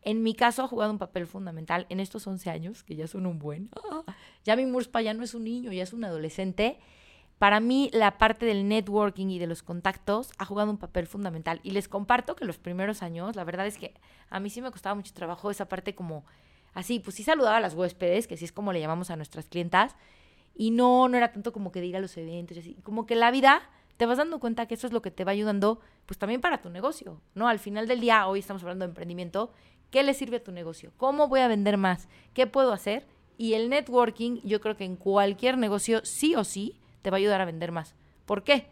En 0.02 0.24
mi 0.24 0.34
caso 0.34 0.64
ha 0.64 0.68
jugado 0.68 0.92
un 0.92 0.98
papel 0.98 1.28
fundamental 1.28 1.86
en 1.90 2.00
estos 2.00 2.26
11 2.26 2.50
años, 2.50 2.84
que 2.84 2.96
ya 2.96 3.08
son 3.08 3.26
un 3.26 3.40
buen. 3.40 3.70
ya 4.44 4.56
mi 4.56 4.66
Murspa 4.66 5.02
ya 5.02 5.14
no 5.14 5.24
es 5.24 5.36
un 5.36 5.44
niño, 5.44 5.72
ya 5.72 5.84
es 5.84 5.94
un 5.94 6.04
adolescente. 6.04 6.80
Para 7.38 7.60
mí 7.60 7.90
la 7.94 8.18
parte 8.18 8.46
del 8.46 8.68
networking 8.68 9.28
y 9.28 9.40
de 9.40 9.48
los 9.48 9.64
contactos 9.64 10.32
ha 10.38 10.46
jugado 10.46 10.72
un 10.72 10.78
papel 10.78 11.08
fundamental. 11.08 11.60
Y 11.64 11.72
les 11.72 11.88
comparto 11.88 12.36
que 12.36 12.46
los 12.46 12.58
primeros 12.58 13.02
años, 13.04 13.36
la 13.36 13.44
verdad 13.44 13.68
es 13.68 13.78
que 13.78 13.94
a 14.30 14.40
mí 14.40 14.50
sí 14.50 14.62
me 14.62 14.72
costaba 14.72 14.96
mucho 14.96 15.14
trabajo 15.14 15.50
esa 15.52 15.68
parte 15.68 15.96
como 15.96 16.26
así, 16.74 17.00
pues 17.00 17.16
sí 17.16 17.24
saludaba 17.24 17.58
a 17.58 17.60
las 17.60 17.74
huéspedes, 17.74 18.28
que 18.28 18.36
así 18.36 18.46
es 18.46 18.52
como 18.52 18.74
le 18.74 18.80
llamamos 18.80 19.10
a 19.12 19.16
nuestras 19.16 19.48
clientas. 19.48 19.96
Y 20.54 20.72
no, 20.72 21.08
no 21.08 21.18
era 21.18 21.32
tanto 21.32 21.52
como 21.54 21.72
que 21.72 21.80
de 21.80 21.88
ir 21.88 21.96
a 21.96 22.00
los 22.00 22.16
eventos, 22.18 22.58
así. 22.58 22.76
Como 22.84 23.06
que 23.06 23.16
la 23.16 23.32
vida 23.32 23.62
te 23.98 24.06
vas 24.06 24.18
dando 24.18 24.40
cuenta 24.40 24.66
que 24.66 24.74
eso 24.74 24.88
es 24.88 24.94
lo 24.94 25.02
que 25.02 25.12
te 25.12 25.24
va 25.26 25.32
ayudando, 25.32 25.80
pues 26.06 26.18
también 26.18 26.42
para 26.42 26.62
tu 26.62 26.70
negocio, 26.70 27.22
¿no? 27.36 27.48
Al 27.48 27.60
final 27.60 27.88
del 27.88 28.00
día, 28.02 28.28
hoy 28.28 28.40
estamos 28.40 28.64
hablando 28.64 28.84
de 28.84 28.90
emprendimiento, 28.90 29.52
¿Qué 29.92 30.04
le 30.04 30.14
sirve 30.14 30.38
a 30.38 30.44
tu 30.44 30.54
negocio? 30.54 30.94
¿Cómo 30.96 31.28
voy 31.28 31.42
a 31.42 31.50
vender 31.50 31.78
más? 31.78 32.08
¿Qué 32.34 32.48
puedo 32.48 32.72
hacer? 32.72 33.06
Y 33.38 33.56
el 33.56 33.70
networking, 33.70 34.40
yo 34.44 34.62
creo 34.62 34.78
que 34.78 34.86
en 34.86 34.96
cualquier 34.96 35.58
negocio, 35.58 36.00
sí 36.06 36.34
o 36.36 36.46
sí, 36.46 36.80
te 37.02 37.10
va 37.10 37.18
a 37.18 37.20
ayudar 37.20 37.42
a 37.42 37.46
vender 37.46 37.74
más. 37.74 37.94
¿Por 38.26 38.44
qué? 38.44 38.68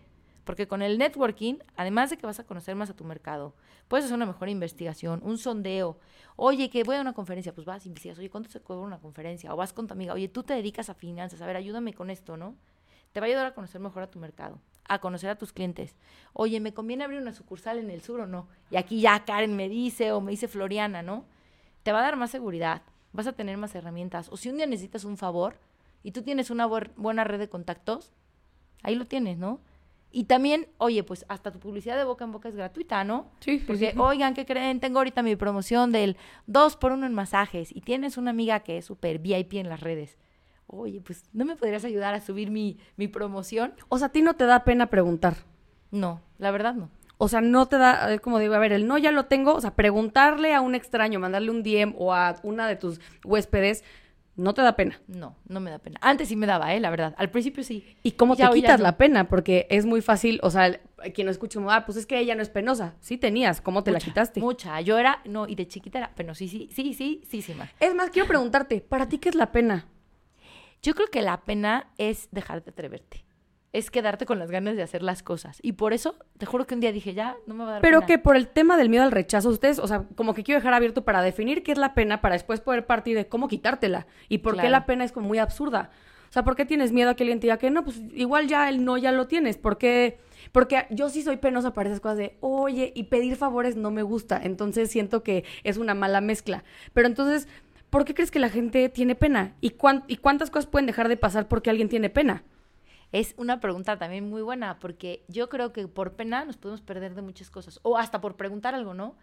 Porque 0.45 0.67
con 0.67 0.81
el 0.81 0.97
networking, 0.97 1.55
además 1.75 2.09
de 2.09 2.17
que 2.17 2.25
vas 2.25 2.39
a 2.39 2.45
conocer 2.45 2.75
más 2.75 2.89
a 2.89 2.95
tu 2.95 3.03
mercado, 3.03 3.53
puedes 3.89 4.05
hacer 4.05 4.15
una 4.15 4.25
mejor 4.25 4.47
investigación, 4.47 5.19
un 5.21 5.37
sondeo. 5.37 5.99
Oye, 6.37 6.69
que 6.69 6.83
voy 6.85 6.95
a 6.95 7.01
una 7.01 7.13
conferencia, 7.13 7.53
pues 7.53 7.65
vas, 7.65 7.85
investigas, 7.85 8.17
oye, 8.17 8.29
¿cuánto 8.29 8.49
se 8.49 8.61
cobra 8.61 8.87
una 8.87 8.99
conferencia? 8.99 9.53
O 9.53 9.57
vas 9.57 9.73
con 9.73 9.87
tu 9.87 9.93
amiga, 9.93 10.13
oye, 10.13 10.29
tú 10.29 10.43
te 10.43 10.53
dedicas 10.53 10.89
a 10.89 10.93
finanzas, 10.93 11.41
a 11.41 11.45
ver, 11.45 11.57
ayúdame 11.57 11.93
con 11.93 12.09
esto, 12.09 12.37
¿no? 12.37 12.55
Te 13.11 13.19
va 13.19 13.25
a 13.25 13.27
ayudar 13.27 13.45
a 13.45 13.53
conocer 13.53 13.81
mejor 13.81 14.03
a 14.03 14.09
tu 14.09 14.19
mercado, 14.19 14.61
a 14.89 14.99
conocer 14.99 15.29
a 15.29 15.37
tus 15.37 15.53
clientes. 15.53 15.95
Oye, 16.33 16.59
¿me 16.59 16.73
conviene 16.73 17.05
abrir 17.05 17.21
una 17.21 17.31
sucursal 17.31 17.77
en 17.77 17.89
el 17.89 18.01
sur 18.01 18.19
o 18.19 18.27
no? 18.27 18.47
Y 18.69 18.75
aquí 18.75 18.99
ya 18.99 19.23
Karen 19.23 19.55
me 19.55 19.69
dice 19.69 20.11
o 20.11 20.19
me 20.19 20.31
dice 20.31 20.47
Floriana, 20.47 21.01
¿no? 21.01 21.23
Te 21.83 21.91
va 21.93 21.99
a 21.99 22.03
dar 22.03 22.17
más 22.17 22.31
seguridad, 22.31 22.81
vas 23.13 23.27
a 23.27 23.33
tener 23.33 23.55
más 23.57 23.73
herramientas. 23.75 24.27
O 24.31 24.37
si 24.37 24.49
un 24.49 24.57
día 24.57 24.65
necesitas 24.65 25.05
un 25.05 25.15
favor 25.15 25.57
y 26.03 26.11
tú 26.11 26.23
tienes 26.23 26.49
una 26.49 26.65
buena 26.65 27.23
red 27.23 27.39
de 27.39 27.47
contactos, 27.49 28.11
ahí 28.83 28.95
lo 28.95 29.05
tienes, 29.05 29.37
¿no? 29.37 29.61
Y 30.11 30.23
también, 30.23 30.67
oye, 30.79 31.03
pues 31.03 31.23
hasta 31.29 31.51
tu 31.51 31.59
publicidad 31.59 31.95
de 31.95 32.03
boca 32.03 32.25
en 32.25 32.31
boca 32.31 32.49
es 32.49 32.55
gratuita, 32.55 33.03
¿no? 33.03 33.27
Sí, 33.41 33.63
Porque, 33.65 33.93
oigan, 33.97 34.33
¿qué 34.33 34.45
creen? 34.45 34.79
Tengo 34.79 34.97
ahorita 34.97 35.21
mi 35.21 35.35
promoción 35.35 35.91
del 35.91 36.17
2 36.47 36.77
por 36.77 36.93
1 36.93 37.05
en 37.05 37.13
masajes 37.13 37.75
y 37.75 37.81
tienes 37.81 38.17
una 38.17 38.31
amiga 38.31 38.61
que 38.61 38.79
es 38.79 38.85
súper 38.85 39.19
VIP 39.19 39.53
en 39.53 39.69
las 39.69 39.81
redes. 39.81 40.17
Oye, 40.71 41.01
pues, 41.01 41.23
¿no 41.33 41.45
me 41.45 41.55
podrías 41.55 41.83
ayudar 41.83 42.13
a 42.13 42.21
subir 42.21 42.51
mi, 42.51 42.77
mi 42.95 43.07
promoción? 43.07 43.73
O 43.89 43.97
sea, 43.97 44.07
a 44.07 44.11
ti 44.11 44.21
no 44.21 44.35
te 44.35 44.45
da 44.45 44.63
pena 44.63 44.87
preguntar. 44.87 45.35
No, 45.89 46.21
la 46.37 46.51
verdad 46.51 46.75
no. 46.75 46.89
O 47.17 47.27
sea, 47.27 47.41
no 47.41 47.65
te 47.65 47.77
da, 47.77 48.19
como 48.19 48.39
digo, 48.39 48.53
a 48.53 48.59
ver, 48.59 48.71
el 48.71 48.87
no 48.87 48.97
ya 48.97 49.11
lo 49.11 49.25
tengo, 49.25 49.55
o 49.55 49.61
sea, 49.61 49.75
preguntarle 49.75 50.53
a 50.53 50.61
un 50.61 50.75
extraño, 50.75 51.19
mandarle 51.19 51.51
un 51.51 51.63
DM 51.63 51.95
o 51.97 52.13
a 52.13 52.35
una 52.43 52.67
de 52.67 52.75
tus 52.75 53.01
huéspedes, 53.25 53.83
¿No 54.39 54.53
te 54.53 54.61
da 54.61 54.77
pena? 54.77 55.01
No, 55.07 55.35
no 55.49 55.59
me 55.59 55.69
da 55.69 55.79
pena. 55.79 55.99
Antes 56.01 56.29
sí 56.29 56.37
me 56.37 56.47
daba, 56.47 56.73
¿eh? 56.73 56.79
La 56.79 56.89
verdad. 56.89 57.13
Al 57.17 57.29
principio 57.29 57.61
sí. 57.61 57.97
¿Y 58.03 58.11
cómo 58.11 58.37
te 58.37 58.49
quitas 58.51 58.79
la 58.79 58.95
pena? 58.95 59.27
Porque 59.27 59.67
es 59.69 59.85
muy 59.85 60.01
fácil, 60.01 60.39
o 60.43 60.49
sea, 60.49 60.79
quien 61.13 61.25
no 61.25 61.31
escucha, 61.31 61.59
ah, 61.67 61.85
pues 61.85 61.97
es 61.97 62.05
que 62.05 62.17
ella 62.17 62.35
no 62.35 62.41
es 62.41 62.47
penosa. 62.47 62.95
Sí 63.01 63.17
tenías, 63.17 63.59
¿cómo 63.59 63.83
te 63.83 63.91
la 63.91 63.99
quitaste? 63.99 64.39
Mucha. 64.39 64.79
Yo 64.79 64.97
era, 64.97 65.21
no, 65.25 65.45
y 65.45 65.55
de 65.55 65.67
chiquita 65.67 65.97
era 66.15 66.33
sí, 66.35 66.47
sí, 66.47 66.69
sí, 66.71 66.93
sí, 66.93 67.21
sí, 67.29 67.41
sí, 67.41 67.53
Es 67.81 67.93
más, 67.95 68.11
quiero 68.11 68.29
preguntarte, 68.29 68.79
¿para 68.79 69.09
ti 69.09 69.17
qué 69.17 69.27
es 69.27 69.35
la 69.35 69.51
pena? 69.51 69.87
Yo 70.81 70.93
creo 70.95 71.07
que 71.07 71.21
la 71.21 71.41
pena 71.41 71.87
es 71.97 72.29
dejar 72.31 72.63
de 72.63 72.71
atreverte 72.71 73.25
es 73.71 73.91
quedarte 73.91 74.25
con 74.25 74.39
las 74.39 74.49
ganas 74.49 74.75
de 74.75 74.81
hacer 74.81 75.03
las 75.03 75.21
cosas. 75.21 75.59
Y 75.61 75.73
por 75.73 75.93
eso, 75.93 76.15
te 76.37 76.45
juro 76.45 76.65
que 76.65 76.73
un 76.73 76.81
día 76.81 76.91
dije, 76.91 77.13
ya, 77.13 77.37
no 77.45 77.53
me 77.53 77.63
va 77.63 77.69
a 77.69 77.73
dar 77.73 77.81
Pero 77.81 78.05
que 78.05 78.17
por 78.17 78.35
el 78.35 78.47
tema 78.47 78.77
del 78.77 78.89
miedo 78.89 79.03
al 79.03 79.11
rechazo, 79.11 79.49
ustedes, 79.49 79.79
o 79.79 79.87
sea, 79.87 80.05
como 80.15 80.33
que 80.33 80.43
quiero 80.43 80.59
dejar 80.59 80.73
abierto 80.73 81.03
para 81.03 81.21
definir 81.21 81.61
qué 81.61 81.71
es 81.71 81.77
la 81.77 81.93
pena, 81.93 82.21
para 82.21 82.33
después 82.33 82.61
poder 82.61 82.85
partir 82.85 83.15
de 83.15 83.27
cómo 83.27 83.47
quitártela. 83.47 84.07
Y 84.27 84.39
por 84.39 84.57
qué 84.59 84.69
la 84.69 84.85
pena 84.85 85.03
es 85.03 85.11
como 85.11 85.27
muy 85.27 85.37
absurda. 85.37 85.91
O 86.29 86.31
sea, 86.31 86.43
¿por 86.43 86.55
qué 86.55 86.65
tienes 86.65 86.91
miedo 86.91 87.09
a 87.09 87.15
que 87.15 87.23
alguien 87.23 87.39
te 87.39 87.47
diga 87.47 87.57
que 87.57 87.71
no? 87.71 87.83
Pues 87.83 88.01
igual 88.13 88.47
ya 88.47 88.69
el 88.69 88.85
no 88.85 88.97
ya 88.97 89.11
lo 89.11 89.27
tienes. 89.27 89.57
¿Por 89.57 89.77
qué? 89.77 90.19
Porque 90.51 90.85
yo 90.91 91.09
sí 91.09 91.23
soy 91.23 91.37
penosa 91.37 91.73
para 91.73 91.89
esas 91.89 91.99
cosas 91.99 92.17
de, 92.17 92.37
oye, 92.39 92.91
y 92.95 93.03
pedir 93.03 93.35
favores 93.35 93.75
no 93.75 93.89
me 93.89 94.03
gusta. 94.03 94.39
Entonces 94.41 94.91
siento 94.91 95.23
que 95.23 95.43
es 95.63 95.77
una 95.77 95.95
mala 95.95 96.21
mezcla. 96.21 96.63
Pero 96.93 97.07
entonces, 97.07 97.47
¿por 97.89 98.05
qué 98.05 98.13
crees 98.13 98.31
que 98.31 98.39
la 98.39 98.49
gente 98.49 98.89
tiene 98.89 99.15
pena? 99.15 99.55
¿Y, 99.61 99.75
¿Y 100.07 100.17
cuántas 100.17 100.49
cosas 100.49 100.67
pueden 100.67 100.85
dejar 100.85 101.07
de 101.07 101.17
pasar 101.17 101.47
porque 101.47 101.69
alguien 101.69 101.89
tiene 101.89 102.09
pena? 102.09 102.43
Es 103.11 103.33
una 103.37 103.59
pregunta 103.59 103.97
también 103.97 104.29
muy 104.29 104.41
buena, 104.41 104.77
porque 104.79 105.23
yo 105.27 105.49
creo 105.49 105.73
que 105.73 105.87
por 105.87 106.13
pena 106.13 106.45
nos 106.45 106.57
podemos 106.57 106.81
perder 106.81 107.15
de 107.15 107.21
muchas 107.21 107.49
cosas, 107.49 107.79
o 107.81 107.97
hasta 107.97 108.21
por 108.21 108.35
preguntar 108.35 108.75
algo, 108.75 108.93
¿no? 108.93 109.15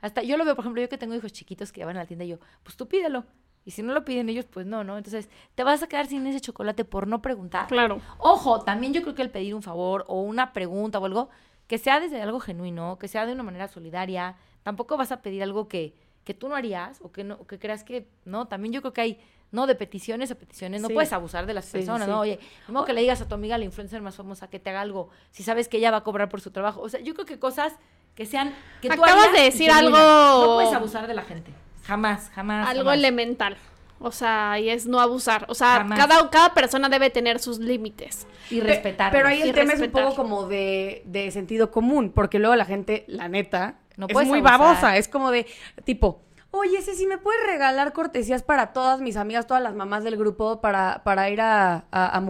Hasta 0.00 0.22
yo 0.22 0.36
lo 0.36 0.44
veo, 0.44 0.54
por 0.54 0.64
ejemplo, 0.64 0.82
yo 0.82 0.88
que 0.88 0.98
tengo 0.98 1.14
hijos 1.14 1.32
chiquitos 1.32 1.72
que 1.72 1.84
van 1.84 1.96
a 1.96 2.00
la 2.00 2.06
tienda 2.06 2.24
y 2.24 2.28
yo, 2.28 2.38
pues 2.62 2.76
tú 2.76 2.88
pídelo. 2.88 3.24
Y 3.66 3.70
si 3.70 3.82
no 3.82 3.94
lo 3.94 4.04
piden 4.04 4.28
ellos, 4.28 4.44
pues 4.44 4.66
no, 4.66 4.84
¿no? 4.84 4.98
Entonces, 4.98 5.30
te 5.54 5.64
vas 5.64 5.82
a 5.82 5.86
quedar 5.86 6.06
sin 6.06 6.26
ese 6.26 6.40
chocolate 6.40 6.84
por 6.84 7.06
no 7.06 7.22
preguntar. 7.22 7.66
Claro. 7.66 8.00
Ojo, 8.18 8.60
también 8.60 8.92
yo 8.92 9.00
creo 9.00 9.14
que 9.14 9.22
el 9.22 9.30
pedir 9.30 9.54
un 9.54 9.62
favor 9.62 10.04
o 10.06 10.20
una 10.20 10.52
pregunta 10.52 10.98
o 10.98 11.06
algo, 11.06 11.30
que 11.66 11.78
sea 11.78 12.00
desde 12.00 12.20
algo 12.20 12.40
genuino, 12.40 12.98
que 12.98 13.08
sea 13.08 13.24
de 13.24 13.32
una 13.32 13.42
manera 13.42 13.68
solidaria, 13.68 14.36
tampoco 14.62 14.98
vas 14.98 15.12
a 15.12 15.22
pedir 15.22 15.42
algo 15.42 15.68
que, 15.68 15.94
que 16.24 16.34
tú 16.34 16.48
no 16.48 16.56
harías 16.56 16.98
o 17.02 17.12
que, 17.12 17.24
no, 17.24 17.34
o 17.34 17.46
que 17.46 17.58
creas 17.58 17.84
que, 17.84 18.06
no, 18.24 18.46
también 18.46 18.72
yo 18.72 18.80
creo 18.80 18.92
que 18.92 19.00
hay 19.00 19.20
no, 19.52 19.68
de 19.68 19.76
peticiones 19.76 20.32
a 20.32 20.34
peticiones, 20.34 20.82
no 20.82 20.88
puedes 20.88 21.12
abusar 21.12 21.46
de 21.46 21.54
las 21.54 21.66
personas, 21.66 22.08
¿no? 22.08 22.20
Oye, 22.20 22.40
como 22.66 22.84
que 22.84 22.92
le 22.92 23.02
digas 23.02 23.20
a 23.20 23.28
tu 23.28 23.36
amiga, 23.36 23.56
la 23.56 23.64
influencer 23.64 24.02
más 24.02 24.16
famosa, 24.16 24.48
que 24.48 24.58
te 24.58 24.70
haga 24.70 24.80
algo, 24.80 25.10
si 25.30 25.44
sabes 25.44 25.68
que 25.68 25.76
ella 25.76 25.92
va 25.92 25.98
a 25.98 26.02
cobrar 26.02 26.28
por 26.28 26.40
su 26.40 26.50
trabajo. 26.50 26.80
O 26.80 26.88
sea, 26.88 26.98
yo 27.00 27.14
creo 27.14 27.24
que 27.24 27.38
cosas 27.38 27.72
que 28.16 28.26
sean, 28.26 28.52
que 28.82 28.88
tú 28.88 28.94
Acabas 29.04 29.32
de 29.32 29.42
decir 29.42 29.70
algo... 29.70 29.96
No 29.96 30.54
puedes 30.56 30.72
abusar 30.72 31.06
de 31.06 31.14
la 31.14 31.22
gente, 31.22 31.52
jamás, 31.84 32.30
jamás. 32.34 32.68
Algo 32.68 32.90
elemental. 32.90 33.56
O 34.00 34.10
sea, 34.10 34.58
y 34.58 34.70
es 34.70 34.86
no 34.86 35.00
abusar. 35.00 35.46
O 35.48 35.54
sea, 35.54 35.86
cada, 35.96 36.28
cada 36.30 36.52
persona 36.52 36.88
debe 36.88 37.10
tener 37.10 37.38
sus 37.38 37.58
límites. 37.58 38.26
Y 38.50 38.60
respetar. 38.60 39.12
Pero 39.12 39.28
ahí 39.28 39.40
el 39.40 39.52
tema 39.52 39.72
es 39.72 39.80
un 39.80 39.90
poco 39.90 40.16
como 40.16 40.48
de, 40.48 41.02
de, 41.06 41.30
sentido 41.30 41.70
común, 41.70 42.10
porque 42.10 42.38
luego 42.38 42.56
la 42.56 42.64
gente, 42.64 43.04
la 43.06 43.28
neta, 43.28 43.76
no 43.96 44.06
es 44.08 44.26
muy 44.26 44.40
babosa. 44.40 44.96
Es 44.96 45.08
como 45.08 45.30
de, 45.30 45.46
tipo, 45.84 46.20
Oye, 46.56 46.80
si 46.82 47.06
¿me 47.06 47.18
puedes 47.18 47.44
regalar 47.46 47.92
cortesías 47.92 48.44
para 48.44 48.72
todas 48.72 49.00
mis 49.00 49.16
amigas, 49.16 49.46
todas 49.48 49.60
las 49.60 49.74
mamás 49.74 50.04
del 50.04 50.16
grupo 50.16 50.60
para, 50.60 51.02
para 51.02 51.28
ir 51.28 51.40
a, 51.40 51.84
a, 51.90 52.22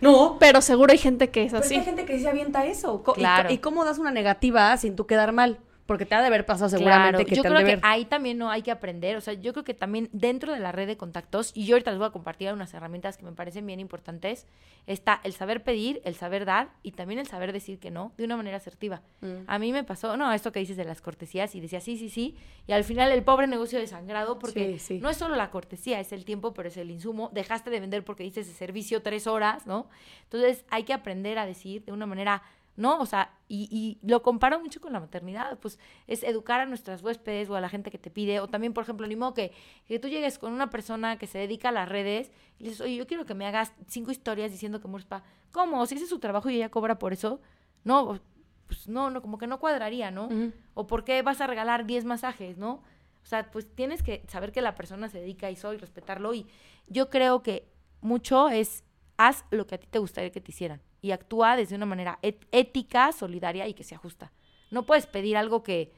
No. 0.00 0.38
Pero 0.40 0.60
seguro 0.60 0.90
hay 0.90 0.98
gente 0.98 1.30
que 1.30 1.44
es 1.44 1.54
así. 1.54 1.76
hay 1.76 1.84
gente 1.84 2.04
que 2.04 2.16
sí 2.16 2.22
se 2.24 2.28
avienta 2.28 2.66
eso. 2.66 3.04
Claro. 3.04 3.52
¿Y, 3.52 3.58
cómo 3.58 3.84
das 3.84 3.98
una 3.98 4.10
negativa 4.10 4.76
sin 4.76 4.96
tú 4.96 5.06
quedar 5.06 5.30
mal? 5.30 5.60
Porque 5.90 6.06
te 6.06 6.14
ha 6.14 6.20
de 6.20 6.28
haber 6.28 6.46
pasado 6.46 6.68
seguramente 6.68 7.26
que 7.26 7.34
yo 7.34 7.42
te 7.42 7.48
creo 7.48 7.66
que 7.66 7.80
ahí 7.82 8.04
también 8.04 8.38
no 8.38 8.48
hay 8.48 8.62
que 8.62 8.70
aprender. 8.70 9.16
O 9.16 9.20
sea, 9.20 9.34
yo 9.34 9.52
creo 9.52 9.64
que 9.64 9.74
también 9.74 10.08
dentro 10.12 10.52
de 10.52 10.60
la 10.60 10.70
red 10.70 10.86
de 10.86 10.96
contactos, 10.96 11.50
y 11.52 11.64
yo 11.66 11.74
ahorita 11.74 11.90
les 11.90 11.98
voy 11.98 12.06
a 12.06 12.12
compartir 12.12 12.52
unas 12.52 12.72
herramientas 12.74 13.16
que 13.16 13.24
me 13.24 13.32
parecen 13.32 13.66
bien 13.66 13.80
importantes, 13.80 14.46
está 14.86 15.20
el 15.24 15.32
saber 15.32 15.64
pedir, 15.64 16.00
el 16.04 16.14
saber 16.14 16.44
dar 16.44 16.70
y 16.84 16.92
también 16.92 17.18
el 17.18 17.26
saber 17.26 17.52
decir 17.52 17.80
que 17.80 17.90
no 17.90 18.12
de 18.16 18.24
una 18.24 18.36
manera 18.36 18.58
asertiva. 18.58 19.02
Mm. 19.20 19.42
A 19.48 19.58
mí 19.58 19.72
me 19.72 19.82
pasó, 19.82 20.16
no, 20.16 20.32
esto 20.32 20.52
que 20.52 20.60
dices 20.60 20.76
de 20.76 20.84
las 20.84 21.00
cortesías 21.00 21.56
y 21.56 21.60
decía 21.60 21.80
sí, 21.80 21.96
sí, 21.96 22.08
sí, 22.08 22.36
y 22.68 22.72
al 22.72 22.84
final 22.84 23.10
el 23.10 23.24
pobre 23.24 23.48
negocio 23.48 23.80
desangrado 23.80 24.38
porque 24.38 24.78
no 25.00 25.10
es 25.10 25.16
solo 25.16 25.34
la 25.34 25.50
cortesía, 25.50 25.98
es 25.98 26.12
el 26.12 26.24
tiempo, 26.24 26.54
pero 26.54 26.68
es 26.68 26.76
el 26.76 26.92
insumo. 26.92 27.30
Dejaste 27.32 27.68
de 27.68 27.80
vender 27.80 28.04
porque 28.04 28.22
dices 28.22 28.46
ese 28.46 28.56
servicio 28.56 29.02
tres 29.02 29.26
horas, 29.26 29.66
¿no? 29.66 29.88
Entonces 30.22 30.64
hay 30.70 30.84
que 30.84 30.92
aprender 30.92 31.36
a 31.40 31.46
decir 31.46 31.84
de 31.84 31.90
una 31.90 32.06
manera 32.06 32.44
¿no? 32.80 32.98
O 32.98 33.04
sea, 33.04 33.30
y, 33.46 33.68
y, 33.70 34.06
lo 34.06 34.22
comparo 34.22 34.58
mucho 34.58 34.80
con 34.80 34.94
la 34.94 35.00
maternidad, 35.00 35.58
pues 35.58 35.78
es 36.06 36.22
educar 36.22 36.60
a 36.60 36.66
nuestras 36.66 37.02
huéspedes 37.02 37.50
o 37.50 37.54
a 37.54 37.60
la 37.60 37.68
gente 37.68 37.90
que 37.90 37.98
te 37.98 38.10
pide, 38.10 38.40
o 38.40 38.48
también, 38.48 38.72
por 38.72 38.84
ejemplo, 38.84 39.06
ni 39.06 39.16
modo 39.16 39.34
que, 39.34 39.52
que 39.86 39.98
tú 39.98 40.08
llegues 40.08 40.38
con 40.38 40.52
una 40.52 40.70
persona 40.70 41.18
que 41.18 41.26
se 41.26 41.38
dedica 41.38 41.68
a 41.68 41.72
las 41.72 41.88
redes 41.88 42.32
y 42.58 42.64
le 42.64 42.70
dices, 42.70 42.80
oye, 42.80 42.96
yo 42.96 43.06
quiero 43.06 43.26
que 43.26 43.34
me 43.34 43.46
hagas 43.46 43.74
cinco 43.86 44.10
historias 44.10 44.50
diciendo 44.50 44.80
que 44.80 44.88
mueres 44.88 45.06
pa. 45.06 45.22
¿Cómo? 45.52 45.84
Si 45.84 45.96
ese 45.96 46.04
es 46.04 46.10
su 46.10 46.20
trabajo 46.20 46.48
y 46.48 46.56
ella 46.56 46.70
cobra 46.70 46.98
por 46.98 47.12
eso, 47.12 47.42
no, 47.84 48.18
pues 48.66 48.88
no, 48.88 49.10
no, 49.10 49.20
como 49.20 49.36
que 49.36 49.46
no 49.46 49.60
cuadraría, 49.60 50.10
¿no? 50.10 50.30
O 50.72 50.86
por 50.86 51.04
qué 51.04 51.20
vas 51.20 51.42
a 51.42 51.46
regalar 51.46 51.84
diez 51.84 52.06
masajes, 52.06 52.56
¿no? 52.56 52.82
O 53.22 53.26
sea, 53.26 53.50
pues 53.50 53.68
tienes 53.74 54.02
que 54.02 54.24
saber 54.26 54.52
que 54.52 54.62
la 54.62 54.74
persona 54.74 55.10
se 55.10 55.20
dedica 55.20 55.48
a 55.48 55.50
eso 55.50 55.74
y 55.74 55.76
respetarlo, 55.76 56.32
y 56.32 56.46
yo 56.86 57.10
creo 57.10 57.42
que 57.42 57.68
mucho 58.00 58.48
es 58.48 58.84
haz 59.18 59.44
lo 59.50 59.66
que 59.66 59.74
a 59.74 59.78
ti 59.78 59.86
te 59.86 59.98
gustaría 59.98 60.30
que 60.30 60.40
te 60.40 60.50
hicieran 60.50 60.80
y 61.02 61.12
actúa 61.12 61.56
desde 61.56 61.76
una 61.76 61.86
manera 61.86 62.18
ética, 62.22 63.12
solidaria 63.12 63.66
y 63.68 63.74
que 63.74 63.84
sea 63.84 63.98
justa. 63.98 64.32
No 64.70 64.84
puedes 64.84 65.06
pedir 65.06 65.36
algo 65.36 65.62
que, 65.62 65.92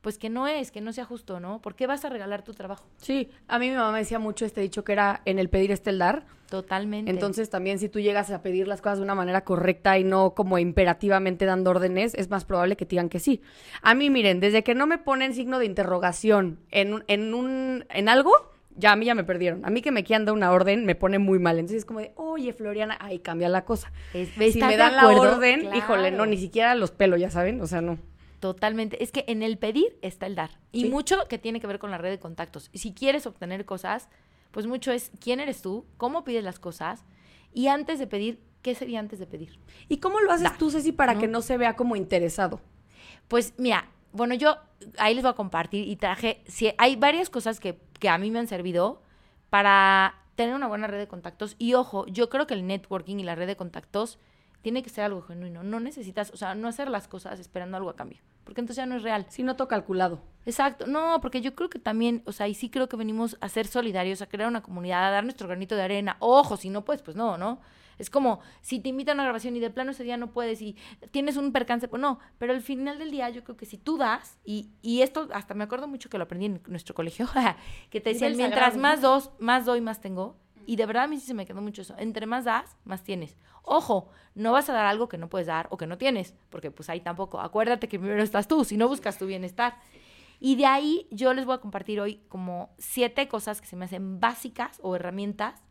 pues 0.00 0.18
que 0.18 0.30
no 0.30 0.46
es, 0.46 0.70
que 0.70 0.80
no 0.80 0.92
sea 0.92 1.04
justo, 1.04 1.40
¿no? 1.40 1.60
¿Por 1.60 1.74
qué 1.74 1.86
vas 1.86 2.04
a 2.04 2.08
regalar 2.08 2.44
tu 2.44 2.54
trabajo? 2.54 2.86
Sí, 2.98 3.28
a 3.48 3.58
mí 3.58 3.68
mi 3.70 3.76
mamá 3.76 3.92
me 3.92 3.98
decía 3.98 4.18
mucho 4.18 4.44
este 4.44 4.60
dicho 4.60 4.84
que 4.84 4.92
era 4.92 5.20
en 5.24 5.38
el 5.38 5.48
pedir 5.48 5.72
está 5.72 5.90
el 5.90 5.98
dar. 5.98 6.24
Totalmente. 6.48 7.10
Entonces 7.10 7.50
también 7.50 7.80
si 7.80 7.88
tú 7.88 7.98
llegas 7.98 8.30
a 8.30 8.40
pedir 8.40 8.68
las 8.68 8.80
cosas 8.80 8.98
de 8.98 9.04
una 9.04 9.16
manera 9.16 9.42
correcta 9.42 9.98
y 9.98 10.04
no 10.04 10.34
como 10.34 10.58
imperativamente 10.58 11.44
dando 11.44 11.70
órdenes, 11.70 12.14
es 12.14 12.30
más 12.30 12.44
probable 12.44 12.76
que 12.76 12.86
te 12.86 12.90
digan 12.90 13.08
que 13.08 13.18
sí. 13.18 13.42
A 13.82 13.94
mí, 13.94 14.10
miren, 14.10 14.38
desde 14.38 14.62
que 14.62 14.76
no 14.76 14.86
me 14.86 14.98
ponen 14.98 15.34
signo 15.34 15.58
de 15.58 15.66
interrogación 15.66 16.60
en, 16.70 17.02
en, 17.08 17.34
un, 17.34 17.84
en 17.90 18.08
algo, 18.08 18.32
ya 18.76 18.92
a 18.92 18.96
mí 18.96 19.06
ya 19.06 19.14
me 19.14 19.24
perdieron. 19.24 19.64
A 19.64 19.70
mí 19.70 19.82
que 19.82 19.90
me 19.90 20.04
quieran 20.04 20.24
dar 20.24 20.34
una 20.34 20.52
orden 20.52 20.84
me 20.84 20.94
pone 20.94 21.18
muy 21.18 21.38
mal. 21.38 21.58
Entonces 21.58 21.78
es 21.78 21.84
como 21.84 22.00
de, 22.00 22.12
oye, 22.16 22.52
Floriana, 22.52 22.96
ahí 23.00 23.18
cambia 23.18 23.48
la 23.48 23.64
cosa. 23.64 23.92
si 24.12 24.60
me 24.60 24.76
dan 24.76 24.96
la 24.96 25.08
orden, 25.08 25.74
híjole, 25.74 26.10
no, 26.10 26.26
ni 26.26 26.36
siquiera 26.36 26.74
los 26.74 26.90
pelos, 26.90 27.20
ya 27.20 27.30
saben, 27.30 27.60
o 27.60 27.66
sea, 27.66 27.80
no. 27.80 27.98
Totalmente. 28.40 29.02
Es 29.02 29.12
que 29.12 29.24
en 29.28 29.42
el 29.42 29.58
pedir 29.58 29.98
está 30.02 30.26
el 30.26 30.34
dar. 30.34 30.50
Y 30.72 30.86
mucho 30.86 31.26
que 31.28 31.38
tiene 31.38 31.60
que 31.60 31.66
ver 31.66 31.78
con 31.78 31.90
la 31.90 31.98
red 31.98 32.10
de 32.10 32.18
contactos. 32.18 32.70
Y 32.72 32.78
si 32.78 32.92
quieres 32.92 33.26
obtener 33.26 33.64
cosas, 33.64 34.08
pues 34.50 34.66
mucho 34.66 34.92
es 34.92 35.10
quién 35.20 35.40
eres 35.40 35.62
tú, 35.62 35.86
cómo 35.96 36.24
pides 36.24 36.44
las 36.44 36.58
cosas. 36.58 37.04
Y 37.52 37.68
antes 37.68 37.98
de 37.98 38.06
pedir, 38.06 38.40
¿qué 38.62 38.74
sería 38.74 39.00
antes 39.00 39.18
de 39.18 39.26
pedir? 39.26 39.58
¿Y 39.88 39.98
cómo 39.98 40.20
lo 40.20 40.30
haces 40.32 40.56
tú, 40.58 40.70
Ceci, 40.70 40.92
para 40.92 41.18
que 41.18 41.28
no 41.28 41.40
se 41.40 41.56
vea 41.56 41.76
como 41.76 41.96
interesado? 41.96 42.60
Pues 43.28 43.54
mira, 43.56 43.88
bueno, 44.12 44.34
yo 44.34 44.56
ahí 44.98 45.14
les 45.14 45.22
voy 45.22 45.30
a 45.30 45.34
compartir 45.34 45.88
y 45.88 45.96
traje, 45.96 46.42
si 46.46 46.72
hay 46.78 46.96
varias 46.96 47.30
cosas 47.30 47.60
que, 47.60 47.78
que 47.98 48.08
a 48.08 48.18
mí 48.18 48.30
me 48.30 48.38
han 48.38 48.48
servido 48.48 49.02
para 49.50 50.14
tener 50.34 50.54
una 50.54 50.68
buena 50.68 50.86
red 50.86 50.98
de 50.98 51.08
contactos. 51.08 51.56
Y 51.58 51.74
ojo, 51.74 52.06
yo 52.06 52.28
creo 52.28 52.46
que 52.46 52.54
el 52.54 52.66
networking 52.66 53.16
y 53.16 53.24
la 53.24 53.34
red 53.34 53.46
de 53.46 53.56
contactos 53.56 54.18
tiene 54.62 54.82
que 54.82 54.90
ser 54.90 55.04
algo 55.04 55.22
genuino. 55.22 55.62
No 55.62 55.80
necesitas, 55.80 56.30
o 56.32 56.36
sea, 56.36 56.54
no 56.54 56.68
hacer 56.68 56.88
las 56.88 57.08
cosas 57.08 57.40
esperando 57.40 57.76
algo 57.76 57.90
a 57.90 57.96
cambio. 57.96 58.18
Porque 58.44 58.60
entonces 58.60 58.76
ya 58.76 58.86
no 58.86 58.96
es 58.96 59.02
real. 59.02 59.26
Si 59.28 59.42
no 59.42 59.56
todo 59.56 59.68
calculado. 59.68 60.20
Exacto. 60.44 60.86
No, 60.86 61.20
porque 61.20 61.40
yo 61.40 61.54
creo 61.54 61.68
que 61.68 61.78
también, 61.78 62.22
o 62.26 62.32
sea, 62.32 62.46
y 62.46 62.54
sí 62.54 62.70
creo 62.70 62.88
que 62.88 62.96
venimos 62.96 63.36
a 63.40 63.48
ser 63.48 63.66
solidarios, 63.66 64.22
a 64.22 64.26
crear 64.26 64.48
una 64.48 64.62
comunidad, 64.62 65.06
a 65.06 65.10
dar 65.10 65.24
nuestro 65.24 65.48
granito 65.48 65.74
de 65.74 65.82
arena. 65.82 66.16
Ojo, 66.20 66.56
si 66.56 66.70
no, 66.70 66.84
pues, 66.84 67.02
pues 67.02 67.16
no, 67.16 67.36
¿no? 67.38 67.60
Es 67.98 68.10
como 68.10 68.40
si 68.60 68.80
te 68.80 68.88
invitan 68.88 69.18
a 69.18 69.22
una 69.22 69.24
grabación 69.24 69.56
y 69.56 69.60
de 69.60 69.70
plano 69.70 69.90
ese 69.92 70.04
día 70.04 70.16
no 70.16 70.32
puedes 70.32 70.60
y 70.62 70.76
tienes 71.10 71.36
un 71.36 71.52
percance, 71.52 71.88
pues 71.88 72.00
no. 72.00 72.18
Pero 72.38 72.52
al 72.52 72.62
final 72.62 72.98
del 72.98 73.10
día 73.10 73.30
yo 73.30 73.44
creo 73.44 73.56
que 73.56 73.66
si 73.66 73.78
tú 73.78 73.96
das, 73.96 74.38
y, 74.44 74.70
y 74.82 75.02
esto 75.02 75.28
hasta 75.32 75.54
me 75.54 75.64
acuerdo 75.64 75.88
mucho 75.88 76.08
que 76.08 76.18
lo 76.18 76.24
aprendí 76.24 76.46
en 76.46 76.62
nuestro 76.68 76.94
colegio, 76.94 77.28
que 77.90 78.00
te 78.00 78.12
decían, 78.12 78.36
mientras 78.36 78.76
más 78.76 79.00
dos, 79.00 79.30
más 79.38 79.64
doy, 79.64 79.80
más 79.80 80.00
tengo. 80.00 80.36
Y 80.66 80.76
de 80.76 80.86
verdad 80.86 81.04
a 81.04 81.06
mí 81.06 81.18
sí 81.18 81.26
se 81.26 81.34
me 81.34 81.46
quedó 81.46 81.62
mucho 81.62 81.82
eso. 81.82 81.94
Entre 81.96 82.26
más 82.26 82.44
das, 82.44 82.76
más 82.84 83.04
tienes. 83.04 83.36
Ojo, 83.62 84.10
no 84.34 84.52
vas 84.52 84.68
a 84.68 84.72
dar 84.72 84.86
algo 84.86 85.08
que 85.08 85.16
no 85.16 85.28
puedes 85.28 85.46
dar 85.46 85.68
o 85.70 85.76
que 85.76 85.86
no 85.86 85.96
tienes, 85.96 86.34
porque 86.50 86.70
pues 86.70 86.90
ahí 86.90 87.00
tampoco. 87.00 87.40
Acuérdate 87.40 87.88
que 87.88 87.98
primero 87.98 88.22
estás 88.22 88.48
tú, 88.48 88.64
si 88.64 88.76
no 88.76 88.88
buscas 88.88 89.16
tu 89.16 89.26
bienestar. 89.26 89.78
Y 90.38 90.56
de 90.56 90.66
ahí 90.66 91.06
yo 91.10 91.32
les 91.34 91.46
voy 91.46 91.54
a 91.54 91.58
compartir 91.58 92.00
hoy 92.00 92.20
como 92.28 92.74
siete 92.78 93.28
cosas 93.28 93.60
que 93.60 93.66
se 93.66 93.76
me 93.76 93.86
hacen 93.86 94.20
básicas 94.20 94.78
o 94.82 94.94
herramientas 94.94 95.62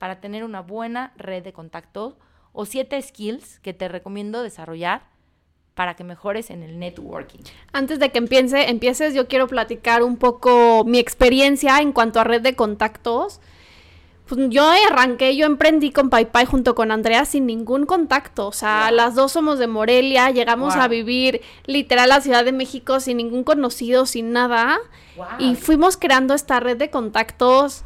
para 0.00 0.20
tener 0.20 0.44
una 0.44 0.62
buena 0.62 1.12
red 1.16 1.44
de 1.44 1.52
contactos 1.52 2.14
o 2.52 2.64
siete 2.64 3.00
skills 3.00 3.60
que 3.60 3.74
te 3.74 3.86
recomiendo 3.86 4.42
desarrollar 4.42 5.02
para 5.74 5.94
que 5.94 6.04
mejores 6.04 6.48
en 6.50 6.62
el 6.62 6.78
networking. 6.78 7.40
Antes 7.72 8.00
de 8.00 8.10
que 8.10 8.18
empiece, 8.18 8.70
empieces, 8.70 9.14
yo 9.14 9.28
quiero 9.28 9.46
platicar 9.46 10.02
un 10.02 10.16
poco 10.16 10.84
mi 10.86 10.98
experiencia 10.98 11.78
en 11.80 11.92
cuanto 11.92 12.18
a 12.18 12.24
red 12.24 12.40
de 12.40 12.56
contactos 12.56 13.40
pues 14.30 14.48
yo 14.48 14.64
arranqué, 14.88 15.34
yo 15.34 15.44
emprendí 15.44 15.90
con 15.90 16.08
Pai 16.08 16.28
junto 16.46 16.76
con 16.76 16.92
Andrea 16.92 17.24
sin 17.24 17.46
ningún 17.46 17.84
contacto. 17.84 18.46
O 18.46 18.52
sea, 18.52 18.92
las 18.92 19.16
dos 19.16 19.32
somos 19.32 19.58
de 19.58 19.66
Morelia, 19.66 20.30
llegamos 20.30 20.76
a 20.76 20.86
vivir 20.86 21.40
literal 21.66 22.12
a 22.12 22.14
la 22.14 22.20
Ciudad 22.20 22.44
de 22.44 22.52
México 22.52 23.00
sin 23.00 23.16
ningún 23.16 23.42
conocido, 23.42 24.06
sin 24.06 24.32
nada. 24.32 24.78
Y 25.40 25.56
fuimos 25.56 25.96
creando 25.96 26.34
esta 26.34 26.60
red 26.60 26.76
de 26.76 26.90
contactos, 26.90 27.82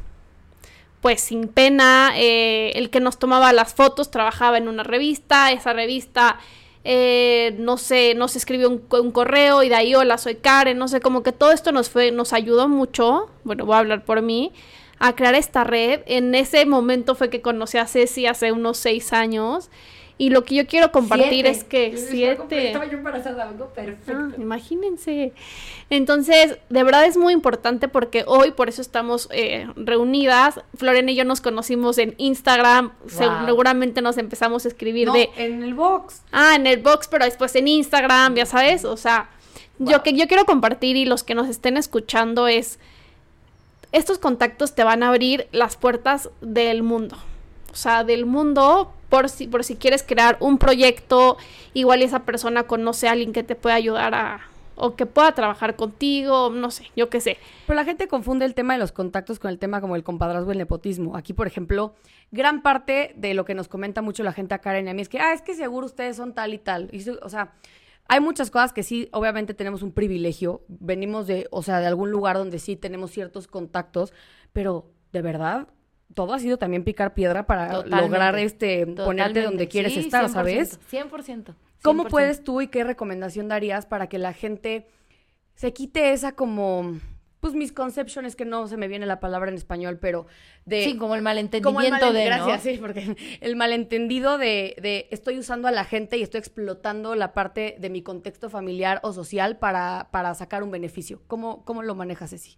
pues 1.05 1.21
sin 1.21 1.49
pena. 1.49 2.13
Eh, 2.17 2.73
el 2.77 2.89
que 2.89 2.99
nos 2.99 3.19
tomaba 3.19 3.53
las 3.53 3.75
fotos 3.75 4.11
trabajaba 4.11 4.57
en 4.57 4.69
una 4.69 4.85
revista, 4.85 5.53
esa 5.53 5.75
revista. 5.75 6.39
Eh, 6.83 7.55
no 7.59 7.77
sé, 7.77 8.15
nos 8.15 8.37
escribió 8.37 8.71
un, 8.71 8.83
un, 8.89 9.11
correo 9.11 9.63
y 9.63 9.69
de 9.69 9.75
ahí, 9.75 9.95
hola, 9.95 10.17
soy 10.17 10.37
Karen, 10.37 10.79
no 10.79 10.89
sé, 10.89 11.03
como 11.03 11.23
que 11.23 11.33
todo 11.33 11.53
esto 11.53 11.73
nos 11.73 11.91
fue, 11.91 12.11
nos 12.11 12.33
ayudó 12.33 12.69
mucho, 12.69 13.31
bueno, 13.43 13.67
voy 13.67 13.75
a 13.75 13.81
hablar 13.81 14.07
por 14.07 14.23
mí, 14.23 14.55
a 14.99 15.15
crear 15.15 15.35
esta 15.35 15.63
red. 15.63 16.01
En 16.07 16.35
ese 16.35 16.65
momento 16.65 17.15
fue 17.15 17.29
que 17.29 17.43
conocí 17.43 17.77
a 17.77 17.87
Ceci 17.87 18.25
hace 18.25 18.51
unos 18.53 18.79
seis 18.79 19.13
años. 19.13 19.69
Y 20.17 20.31
lo 20.31 20.45
que 20.45 20.55
yo 20.55 20.67
quiero 20.67 20.93
compartir 20.93 21.45
es 21.47 21.65
que 21.65 21.97
siete. 21.97 22.69
Estaba 22.69 22.87
yo 22.87 22.99
embarazada, 22.99 23.49
algo 23.49 23.71
perfecto. 23.71 24.13
Ah, 24.17 24.31
imagínense. 24.39 25.33
Entonces, 25.91 26.57
de 26.71 26.83
verdad 26.85 27.05
es 27.05 27.17
muy 27.17 27.33
importante 27.33 27.89
porque 27.89 28.23
hoy 28.27 28.53
por 28.53 28.69
eso 28.69 28.81
estamos 28.81 29.29
eh, 29.33 29.67
reunidas. 29.75 30.61
Florena 30.77 31.11
y 31.11 31.17
yo 31.17 31.25
nos 31.25 31.41
conocimos 31.41 31.99
en 31.99 32.15
Instagram. 32.19 32.93
Seguramente 33.09 34.03
nos 34.03 34.17
empezamos 34.17 34.65
a 34.65 34.69
escribir 34.69 35.11
de. 35.11 35.31
En 35.37 35.65
el 35.65 35.75
box. 35.75 36.23
Ah, 36.31 36.55
en 36.55 36.69
el 36.69 36.81
box, 36.81 37.09
pero 37.09 37.25
después 37.25 37.57
en 37.57 37.67
Instagram, 37.67 38.37
ya 38.37 38.47
sabes. 38.47 38.85
O 38.85 38.97
sea, 38.97 39.31
yo 39.79 40.05
que 40.05 40.13
yo 40.13 40.29
quiero 40.29 40.45
compartir 40.45 40.97
y 40.97 41.07
los 41.07 41.25
que 41.25 41.35
nos 41.35 41.49
estén 41.49 41.77
escuchando 41.77 42.47
es 42.47 42.79
estos 43.91 44.19
contactos 44.19 44.77
te 44.77 44.85
van 44.85 45.03
a 45.03 45.09
abrir 45.09 45.49
las 45.51 45.77
puertas 45.77 46.31
del 46.41 46.85
mundo. 46.85 47.17
O 47.73 47.77
sea, 47.77 48.05
del 48.05 48.27
mundo 48.27 48.94
por 49.09 49.29
si, 49.29 49.47
por 49.47 49.65
si 49.65 49.77
quieres 49.77 50.03
crear 50.03 50.37
un 50.41 50.59
proyecto, 50.59 51.37
igual 51.73 52.03
esa 52.03 52.25
persona 52.25 52.65
conoce 52.65 53.09
a 53.09 53.13
alguien 53.13 53.33
que 53.33 53.43
te 53.43 53.55
pueda 53.55 53.75
ayudar 53.75 54.15
a, 54.15 54.41
o 54.77 54.97
que 54.97 55.07
pueda 55.07 55.33
trabajar 55.33 55.77
contigo, 55.77 56.51
no 56.51 56.71
sé, 56.71 56.91
yo 56.97 57.09
qué 57.11 57.21
sé. 57.21 57.39
Pero 57.67 57.77
la 57.77 57.85
gente 57.85 58.09
confunde 58.09 58.45
el 58.45 58.55
tema 58.55 58.75
de 58.75 58.81
los 58.81 58.93
contactos 58.93 59.39
con 59.39 59.51
el 59.51 59.59
tema 59.59 59.81
como 59.81 59.97
el 59.97 60.03
compadrazgo 60.03 60.51
y 60.51 60.53
el 60.53 60.59
nepotismo. 60.59 61.17
Aquí, 61.17 61.33
por 61.33 61.47
ejemplo, 61.47 61.95
gran 62.31 62.63
parte 62.63 63.13
de 63.17 63.35
lo 63.35 63.45
que 63.45 63.55
nos 63.55 63.69
comenta 63.69 64.03
mucho 64.03 64.23
la 64.23 64.33
gente 64.33 64.55
a 64.55 64.59
Karen 64.59 64.87
y 64.87 64.91
a 64.91 64.95
mí 64.95 65.03
es 65.03 65.09
que, 65.09 65.21
ah, 65.21 65.33
es 65.33 65.43
que 65.43 65.55
seguro 65.55 65.87
ustedes 65.87 66.17
son 66.17 66.35
tal 66.35 66.55
y 66.55 66.59
tal. 66.59 66.89
Y, 66.93 67.09
o 67.09 67.29
sea, 67.29 67.53
hay 68.09 68.21
muchas 68.21 68.51
cosas 68.51 68.73
que 68.73 68.83
sí, 68.83 69.09
obviamente 69.13 69.55
tenemos 69.55 69.83
un 69.83 69.93
privilegio, 69.93 70.63
venimos 70.69 71.27
de, 71.27 71.47
o 71.51 71.63
sea, 71.63 71.81
de 71.81 71.87
algún 71.87 72.11
lugar 72.11 72.37
donde 72.37 72.59
sí 72.59 72.77
tenemos 72.77 73.11
ciertos 73.11 73.47
contactos, 73.47 74.13
pero 74.53 74.91
de 75.13 75.23
verdad, 75.23 75.69
todo 76.15 76.33
ha 76.35 76.39
sido 76.39 76.57
también 76.57 76.85
picar 76.85 77.15
piedra 77.15 77.47
para 77.47 77.85
lograr 77.85 78.39
este 78.39 78.87
ponerte 78.87 79.43
donde 79.43 79.69
quieres 79.69 79.97
estar, 79.97 80.29
¿sabes? 80.29 80.81
100%, 80.91 81.11
100%. 81.11 81.55
¿Cómo 81.83 82.05
puedes 82.05 82.43
tú 82.43 82.61
y 82.61 82.69
qué 82.69 82.83
recomendación 82.85 83.49
darías 83.49 83.85
para 83.85 84.09
que 84.09 84.19
la 84.19 84.33
gente 84.33 84.87
se 85.55 85.73
quite 85.73 86.13
esa 86.13 86.33
como 86.33 86.99
pues 87.45 87.53
misconception 87.53 88.25
es 88.25 88.37
que 88.37 88.47
no 88.47 88.67
se 88.69 88.79
me 88.79 88.89
viene 88.89 89.05
la 89.05 89.21
palabra 89.21 89.51
en 89.51 89.57
español, 89.57 89.99
pero 90.01 90.27
de... 90.65 90.83
Sí, 90.83 90.97
como 90.97 91.15
el 91.15 91.21
malentendimiento 91.21 92.11
de... 92.11 92.25
Gracias, 92.25 92.63
sí, 92.63 92.79
porque 92.81 93.17
el 93.43 93.55
malentendido 93.55 94.39
de, 94.39 94.75
de, 94.81 95.09
estoy 95.11 95.39
usando 95.39 95.69
a 95.69 95.71
la 95.71 95.85
gente 95.85 96.17
y 96.17 96.23
estoy 96.23 96.39
explotando 96.39 97.15
la 97.15 97.35
parte 97.35 97.77
de 97.79 97.91
mi 97.91 98.01
contexto 98.01 98.49
familiar 98.49 98.99
o 99.03 99.13
social 99.13 99.59
para, 99.59 100.09
para 100.11 100.35
sacar 100.35 100.63
un 100.63 100.71
beneficio. 100.71 101.21
¿Cómo, 101.27 101.67
¿Cómo 101.67 101.83
lo 101.83 101.95
manejas, 101.95 102.31
Ceci? 102.31 102.57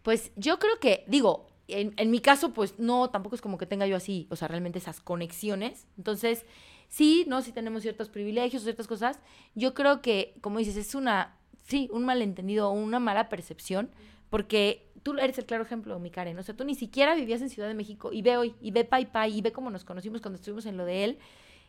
Pues 0.00 0.32
yo 0.36 0.58
creo 0.58 0.78
que, 0.80 1.04
digo, 1.06 1.53
en, 1.68 1.94
en 1.96 2.10
mi 2.10 2.20
caso, 2.20 2.52
pues 2.52 2.78
no, 2.78 3.10
tampoco 3.10 3.36
es 3.36 3.42
como 3.42 3.58
que 3.58 3.66
tenga 3.66 3.86
yo 3.86 3.96
así, 3.96 4.26
o 4.30 4.36
sea, 4.36 4.48
realmente 4.48 4.78
esas 4.78 5.00
conexiones. 5.00 5.86
Entonces, 5.96 6.44
sí, 6.88 7.24
¿no? 7.26 7.42
Sí 7.42 7.52
tenemos 7.52 7.82
ciertos 7.82 8.08
privilegios, 8.08 8.62
ciertas 8.62 8.86
cosas. 8.86 9.18
Yo 9.54 9.74
creo 9.74 10.02
que, 10.02 10.36
como 10.40 10.58
dices, 10.58 10.76
es 10.76 10.94
una, 10.94 11.36
sí, 11.62 11.88
un 11.92 12.04
malentendido 12.04 12.68
o 12.68 12.72
una 12.72 12.98
mala 12.98 13.28
percepción 13.28 13.90
porque 14.30 14.90
tú 15.04 15.12
eres 15.12 15.38
el 15.38 15.46
claro 15.46 15.62
ejemplo, 15.62 15.96
mi 16.00 16.10
Karen. 16.10 16.36
O 16.38 16.42
sea, 16.42 16.56
tú 16.56 16.64
ni 16.64 16.74
siquiera 16.74 17.14
vivías 17.14 17.40
en 17.40 17.50
Ciudad 17.50 17.68
de 17.68 17.74
México 17.74 18.12
y 18.12 18.20
ve 18.22 18.36
hoy, 18.36 18.54
y 18.60 18.72
ve 18.72 18.84
Pai 18.84 19.06
Pai, 19.06 19.38
y 19.38 19.42
ve 19.42 19.52
cómo 19.52 19.70
nos 19.70 19.84
conocimos 19.84 20.20
cuando 20.20 20.36
estuvimos 20.36 20.66
en 20.66 20.76
lo 20.76 20.84
de 20.84 21.04
él. 21.04 21.18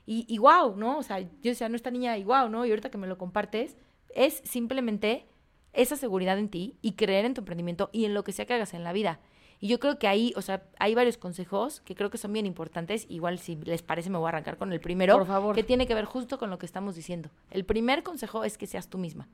Y, 0.08 0.26
y 0.28 0.40
wow, 0.40 0.76
¿no? 0.76 0.98
O 0.98 1.04
sea, 1.04 1.20
yo 1.20 1.28
decía, 1.44 1.70
no, 1.70 1.76
esta 1.76 1.92
niña, 1.92 2.18
y 2.18 2.24
wow, 2.24 2.50
¿no? 2.50 2.66
Y 2.66 2.72
ahorita 2.72 2.90
que 2.90 2.98
me 2.98 3.06
lo 3.06 3.20
compartes, 3.20 3.78
es 4.16 4.42
simplemente 4.46 5.28
esa 5.74 5.96
seguridad 5.96 6.40
en 6.40 6.50
ti 6.50 6.78
y 6.82 6.94
creer 6.94 7.26
en 7.26 7.34
tu 7.34 7.42
emprendimiento 7.42 7.90
y 7.92 8.06
en 8.06 8.14
lo 8.14 8.24
que 8.24 8.32
sea 8.32 8.46
que 8.46 8.54
hagas 8.54 8.74
en 8.74 8.84
la 8.84 8.94
vida. 8.94 9.20
Y 9.66 9.68
yo 9.68 9.80
creo 9.80 9.98
que 9.98 10.08
ahí, 10.08 10.32
o 10.36 10.44
sea, 10.44 10.62
hay 10.78 10.94
varios 10.94 11.18
consejos 11.18 11.82
que 11.82 11.96
creo 11.96 12.12
que 12.12 12.20
son 12.20 12.32
bien 12.32 12.46
importantes. 12.46 13.08
Igual, 13.10 13.40
si 13.40 13.56
les 13.56 13.82
parece, 13.82 14.12
me 14.12 14.20
voy 14.20 14.28
a 14.28 14.30
arrancar 14.30 14.58
con 14.58 14.72
el 14.72 14.80
primero. 14.80 15.18
Por 15.18 15.26
favor. 15.26 15.56
Que 15.56 15.64
tiene 15.64 15.88
que 15.88 15.96
ver 15.96 16.06
justo 16.06 16.38
con 16.38 16.52
lo 16.52 16.60
que 16.60 16.68
estamos 16.68 16.94
diciendo. 16.94 17.32
El 17.50 17.66
primer 17.66 18.04
consejo 18.04 18.44
es 18.44 18.60
que 18.60 18.68
seas 18.68 18.90
tú 18.90 19.00
misma. 19.00 19.28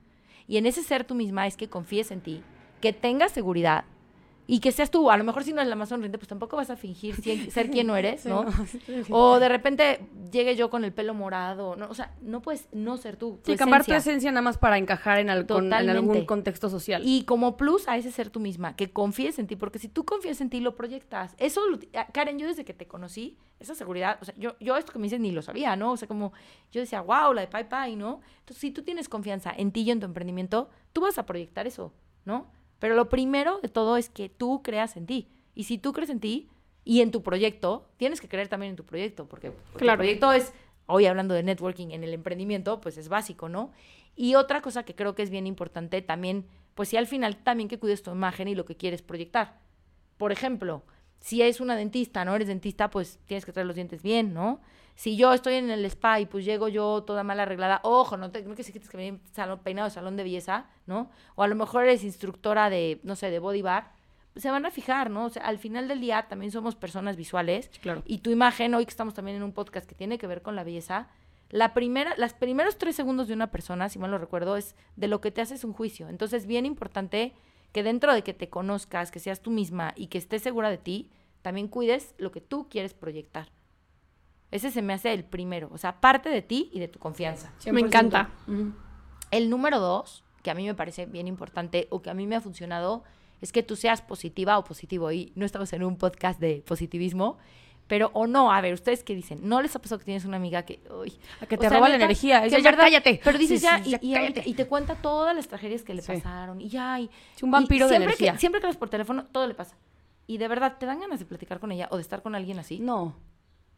Y 0.48 0.56
en 0.56 0.68
ese 0.68 0.84
ser 0.84 1.04
tú 1.04 1.16
misma 1.16 1.48
es 1.48 1.58
que 1.58 1.68
confíes 1.68 2.12
en 2.12 2.22
ti, 2.22 2.44
que 2.80 2.94
tengas 2.94 3.34
seguridad 3.34 3.84
y 4.52 4.60
que 4.60 4.74
seas 4.74 4.92
tú. 4.92 5.10
A 5.10 5.16
lo 5.16 5.24
mejor 5.24 5.46
si 5.46 5.54
no 5.54 5.62
es 5.62 5.68
la 5.70 5.78
más 5.78 5.88
sonriente, 5.88 6.18
pues 6.18 6.28
tampoco 6.28 6.58
vas 6.58 6.70
a 6.70 6.76
fingir 6.76 7.16
ser 7.52 7.72
quien 7.72 7.88
no 7.88 7.96
eres, 7.96 8.26
¿no? 8.26 8.46
o 9.10 9.40
de 9.40 9.48
repente 9.48 10.02
llegue 10.30 10.58
yo 10.58 10.70
con 10.70 10.84
el 10.84 10.92
pelo 10.92 11.14
morado, 11.14 11.78
¿no? 11.78 11.88
O 11.88 11.94
sea, 11.94 12.14
no 12.22 12.42
puedes 12.42 12.68
no 12.74 12.98
ser 12.98 13.16
tú. 13.16 13.40
sí, 13.46 13.56
cambiar 13.56 13.86
tu 13.86 13.94
esencia 13.94 14.30
nada 14.30 14.42
más 14.42 14.58
para 14.58 14.78
encajar 14.78 15.20
en, 15.20 15.30
en, 15.30 15.90
algún 15.90 16.26
contexto 16.26 16.70
social. 16.70 17.02
Y 17.06 17.24
como 17.24 17.56
plus 17.56 17.88
a 17.88 17.96
ese 17.96 18.12
ser 18.12 18.30
tú 18.30 18.42
misma, 18.42 18.76
que 18.76 18.92
confíes 18.92 19.40
en 19.40 19.48
ti, 19.48 19.56
porque 19.56 19.80
si 19.80 19.88
tú 19.88 20.04
confías 20.04 20.42
en 20.42 20.50
ti, 20.50 20.60
lo 20.60 20.76
proyectas. 20.76 21.34
Eso, 21.38 21.62
ah, 21.96 22.08
Karen, 22.12 22.38
yo 22.38 22.46
desde 22.46 22.66
que 22.66 22.74
te 22.74 22.88
conocí, 22.88 23.38
esa 23.62 23.74
seguridad, 23.74 24.18
o 24.22 24.26
sea, 24.26 24.36
yo, 24.38 24.58
yo 24.60 24.76
esto 24.76 24.92
que 24.92 25.00
me 25.00 25.04
dices 25.04 25.22
ni 25.22 25.32
lo 25.32 25.42
sabía, 25.42 25.78
¿no? 25.78 25.94
O 25.94 25.98
sea, 25.98 26.10
como 26.10 26.34
yo 26.74 26.82
decía, 26.82 27.00
wow, 27.00 27.34
la 27.34 27.40
de 27.40 27.48
Pai 27.48 27.70
Pai, 27.70 27.96
¿no? 27.96 28.20
Entonces, 28.40 28.58
si 28.58 28.72
tú 28.72 28.84
tienes 28.84 29.08
confianza 29.08 29.54
en 29.56 29.72
ti 29.72 29.84
y 29.84 29.92
en 29.92 30.02
tu 30.02 30.08
emprendimiento, 30.08 30.70
tú 30.92 31.00
vas 31.00 31.18
a 31.18 31.26
proyectar 31.26 31.68
eso, 31.68 31.94
¿no? 32.26 32.48
Pero 32.82 32.96
lo 32.96 33.10
primero 33.10 33.60
de 33.60 33.70
todo 33.70 33.96
es 33.96 34.10
que 34.10 34.28
tú 34.28 34.64
creas 34.64 34.98
en 34.98 35.06
ti. 35.06 35.30
Y 35.54 35.66
si 35.66 35.78
tú 35.78 35.94
crees 35.94 36.10
en 36.10 36.20
ti 36.20 36.50
y 36.84 37.02
en 37.02 37.12
tu 37.12 37.22
proyecto, 37.22 37.88
tienes 37.98 38.20
que 38.20 38.28
creer 38.28 38.48
también 38.48 38.72
en 38.72 38.76
tu 38.76 38.84
proyecto, 38.84 39.28
porque, 39.28 39.52
el 39.80 39.96
proyecto 39.96 40.34
es, 40.34 40.52
hoy 40.88 41.06
hablando 41.06 41.36
de 41.36 41.44
networking 41.44 41.92
en 41.92 42.04
el 42.04 42.12
emprendimiento, 42.12 42.82
pues 42.82 42.98
es 42.98 43.08
básico, 43.08 43.50
¿no? 43.50 43.72
Y 44.16 44.34
otra 44.34 44.64
cosa 44.64 44.82
que 44.82 44.96
creo 44.96 45.14
que 45.14 45.22
es 45.22 45.30
bien 45.30 45.46
importante 45.46 46.02
también, 46.02 46.48
pues 46.74 46.90
si 46.90 46.98
al 46.98 47.06
final 47.06 47.38
también 47.38 47.70
que 47.70 47.78
cuides 47.78 48.02
tu 48.02 48.10
imagen 48.10 48.48
y 48.48 48.56
lo 48.56 48.66
que 48.66 48.76
quieres 48.76 49.04
proyectar. 49.04 49.60
Por 50.18 50.32
ejemplo, 50.32 50.82
si 51.22 51.42
es 51.42 51.62
una 51.62 51.76
dentista, 51.76 52.26
no 52.26 52.36
eres 52.36 52.48
dentista, 52.48 52.90
pues 52.90 53.20
tienes 53.26 53.46
que 53.46 53.54
traer 53.54 53.68
los 53.68 53.76
dientes 53.76 54.02
bien, 54.02 54.34
¿no? 54.34 54.60
Si 54.96 55.16
yo 55.16 55.34
estoy 55.34 55.54
en 55.54 55.70
el 55.70 55.86
spa 55.86 56.20
y 56.20 56.26
pues 56.26 56.44
llego 56.44 56.68
yo 56.68 57.04
toda 57.04 57.24
mal 57.24 57.40
arreglada, 57.40 57.80
ojo, 57.84 58.18
no, 58.18 58.32
te, 58.32 58.44
no 58.44 58.56
que 58.56 58.64
si 58.64 58.74
que 58.74 58.98
me 58.98 59.20
salón 59.32 59.60
peinado, 59.60 59.90
salón 59.90 60.18
de 60.18 60.24
belleza, 60.24 60.66
¿no? 60.86 61.10
O 61.36 61.44
a 61.44 61.48
lo 61.48 61.56
mejor 61.56 61.84
eres 61.84 62.04
instructora 62.04 62.70
de, 62.70 63.00
no 63.04 63.16
sé, 63.16 63.30
de 63.30 63.40
body 63.40 63.62
bar, 63.62 63.94
pues, 64.34 64.44
se 64.44 64.52
van 64.52 64.66
a 64.66 64.72
fijar, 64.72 65.10
¿no? 65.10 65.26
O 65.26 65.30
sea, 65.30 65.44
al 65.44 65.60
final 65.60 65.88
del 65.88 66.02
día 66.02 66.28
también 66.28 66.52
somos 66.52 66.76
personas 66.76 67.16
visuales. 67.16 67.70
Claro. 67.82 68.02
Y 68.06 68.20
tu 68.20 68.32
imagen, 68.32 68.74
hoy 68.74 68.86
que 68.86 68.92
estamos 68.92 69.14
también 69.14 69.38
en 69.38 69.44
un 69.44 69.54
podcast 69.54 69.88
que 69.88 69.96
tiene 69.96 70.18
que 70.18 70.28
ver 70.28 70.42
con 70.42 70.56
la 70.56 70.64
belleza, 70.64 71.08
la 71.50 71.74
primera, 71.74 72.16
las 72.18 72.34
primeros 72.34 72.78
tres 72.78 72.96
segundos 72.96 73.28
de 73.28 73.34
una 73.34 73.52
persona, 73.52 73.90
si 73.90 74.00
mal 74.00 74.10
lo 74.10 74.18
recuerdo, 74.18 74.56
es 74.56 74.76
de 74.96 75.08
lo 75.08 75.22
que 75.22 75.32
te 75.32 75.42
haces 75.42 75.64
un 75.64 75.74
juicio. 75.74 76.10
Entonces, 76.10 76.48
bien 76.48 76.66
importante 76.66 77.34
que 77.72 77.84
dentro 77.84 78.14
de 78.14 78.24
que 78.24 78.34
te 78.34 78.50
conozcas, 78.50 79.12
que 79.12 79.20
seas 79.20 79.42
tú 79.42 79.52
misma 79.52 79.94
y 79.96 80.08
que 80.08 80.18
estés 80.18 80.42
segura 80.42 80.70
de 80.70 80.78
ti, 80.78 81.10
también 81.42 81.68
cuides 81.68 82.14
lo 82.18 82.32
que 82.32 82.42
tú 82.42 82.68
quieres 82.70 82.94
proyectar. 82.94 83.50
Ese 84.52 84.70
se 84.70 84.82
me 84.82 84.94
hace 84.94 85.14
el 85.14 85.24
primero, 85.24 85.70
o 85.72 85.78
sea, 85.78 86.02
parte 86.02 86.30
de 86.30 86.42
ti 86.42 86.70
y 86.74 86.80
de 86.80 86.90
tu 86.90 87.00
confianza. 87.00 87.54
Me 87.72 87.80
encanta. 87.80 88.30
El 89.32 89.50
número 89.50 89.80
dos, 89.80 90.24
que 90.44 90.52
a 90.52 90.56
mí 90.56 90.66
me 90.66 90.76
parece 90.76 91.06
bien 91.06 91.28
importante 91.28 91.88
o 91.90 92.02
que 92.02 92.10
a 92.10 92.14
mí 92.14 92.28
me 92.28 92.36
ha 92.36 92.42
funcionado, 92.42 93.04
es 93.40 93.52
que 93.52 93.64
tú 93.64 93.76
seas 93.76 94.02
positiva 94.02 94.58
o 94.58 94.64
positivo. 94.66 95.12
Y 95.12 95.32
no 95.36 95.46
estamos 95.46 95.72
en 95.72 95.84
un 95.84 95.98
podcast 95.98 96.40
de 96.40 96.64
positivismo, 96.68 97.38
Pero, 97.92 98.10
o 98.14 98.26
no, 98.26 98.54
a 98.54 98.62
ver, 98.62 98.74
¿ustedes 98.74 99.04
qué 99.04 99.14
dicen? 99.14 99.42
¿No 99.44 99.62
les 99.62 99.76
ha 99.76 99.80
pasado 99.80 100.00
que 100.00 100.06
tienes 100.06 100.24
una 100.24 100.38
amiga 100.38 100.64
que, 100.64 100.82
uy, 100.98 101.12
que 101.50 101.58
te 101.58 101.68
roba 101.68 101.90
la 101.90 101.96
energía? 101.96 102.42
Que 102.42 102.62
ya, 102.62 102.74
cállate. 102.74 103.20
Pero 103.22 103.38
dices 103.38 103.62
ya, 103.62 103.82
y, 103.84 104.54
te 104.54 104.66
cuenta 104.66 104.96
todas 104.96 105.36
las 105.36 105.50
tragedias 105.50 105.84
que 105.84 105.94
le 105.94 106.02
pasaron. 106.02 106.62
Y 106.62 106.70
ya, 106.70 107.02
y, 107.02 107.10
un 107.42 107.52
vampiro 107.52 107.90
de 107.90 107.98
energía. 107.98 108.38
siempre 108.38 108.62
que 108.62 108.68
hablas 108.68 108.78
por 108.78 108.88
teléfono, 108.88 109.26
todo 109.26 109.46
le 109.46 109.56
pasa. 109.56 109.76
Y 110.26 110.38
de 110.38 110.48
verdad, 110.48 110.78
¿te 110.80 110.86
dan 110.86 111.02
ganas 111.02 111.20
de 111.20 111.26
platicar 111.26 111.60
con 111.60 111.74
ella 111.74 111.90
o 111.92 111.98
de 111.98 112.02
estar 112.02 112.22
con 112.22 112.34
alguien 112.34 112.60
así? 112.60 112.80
No. 112.80 113.18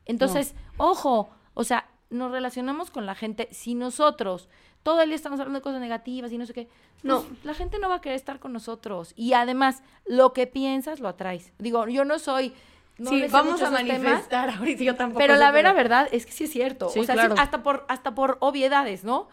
Entonces, 0.06 0.54
ojo, 0.78 1.32
o 1.56 1.64
sea, 1.64 1.90
nos 2.12 2.32
relacionamos 2.32 2.92
con 2.92 3.08
la 3.08 3.16
gente. 3.16 3.48
Si 3.52 3.74
nosotros 3.74 4.48
todo 4.84 5.02
el 5.02 5.10
día 5.10 5.16
estamos 5.16 5.40
hablando 5.40 5.58
de 5.58 5.64
cosas 5.64 5.82
negativas 5.82 6.32
y 6.32 6.38
no 6.38 6.46
sé 6.46 6.54
qué, 6.54 6.68
pues 7.02 7.04
no, 7.04 7.26
la 7.44 7.56
gente 7.56 7.80
no 7.80 7.90
va 7.90 7.96
a 7.96 8.02
querer 8.02 8.16
estar 8.16 8.40
con 8.40 8.54
nosotros. 8.54 9.14
Y 9.16 9.34
además, 9.34 9.82
lo 10.06 10.34
que 10.34 10.46
piensas 10.46 11.00
lo 11.00 11.08
atraes. 11.08 11.52
Digo, 11.58 11.88
yo 11.88 12.06
no 12.06 12.20
soy 12.20 12.54
sí, 12.98 13.26
vamos 13.30 13.62
a 13.62 13.72
manifestar 13.72 14.50
ahorita 14.58 14.84
yo 14.84 14.96
tampoco. 14.96 15.20
Pero 15.20 15.36
la 15.36 15.52
vera 15.52 15.74
verdad 15.74 16.08
es 16.12 16.26
que 16.26 16.32
sí 16.32 16.46
es 16.46 16.52
cierto. 16.52 16.88
o 16.88 17.04
sea, 17.04 17.16
hasta 17.38 17.64
por 17.64 17.86
hasta 17.88 18.16
por 18.16 18.38
obviedades, 18.40 19.04
¿no? 19.04 19.30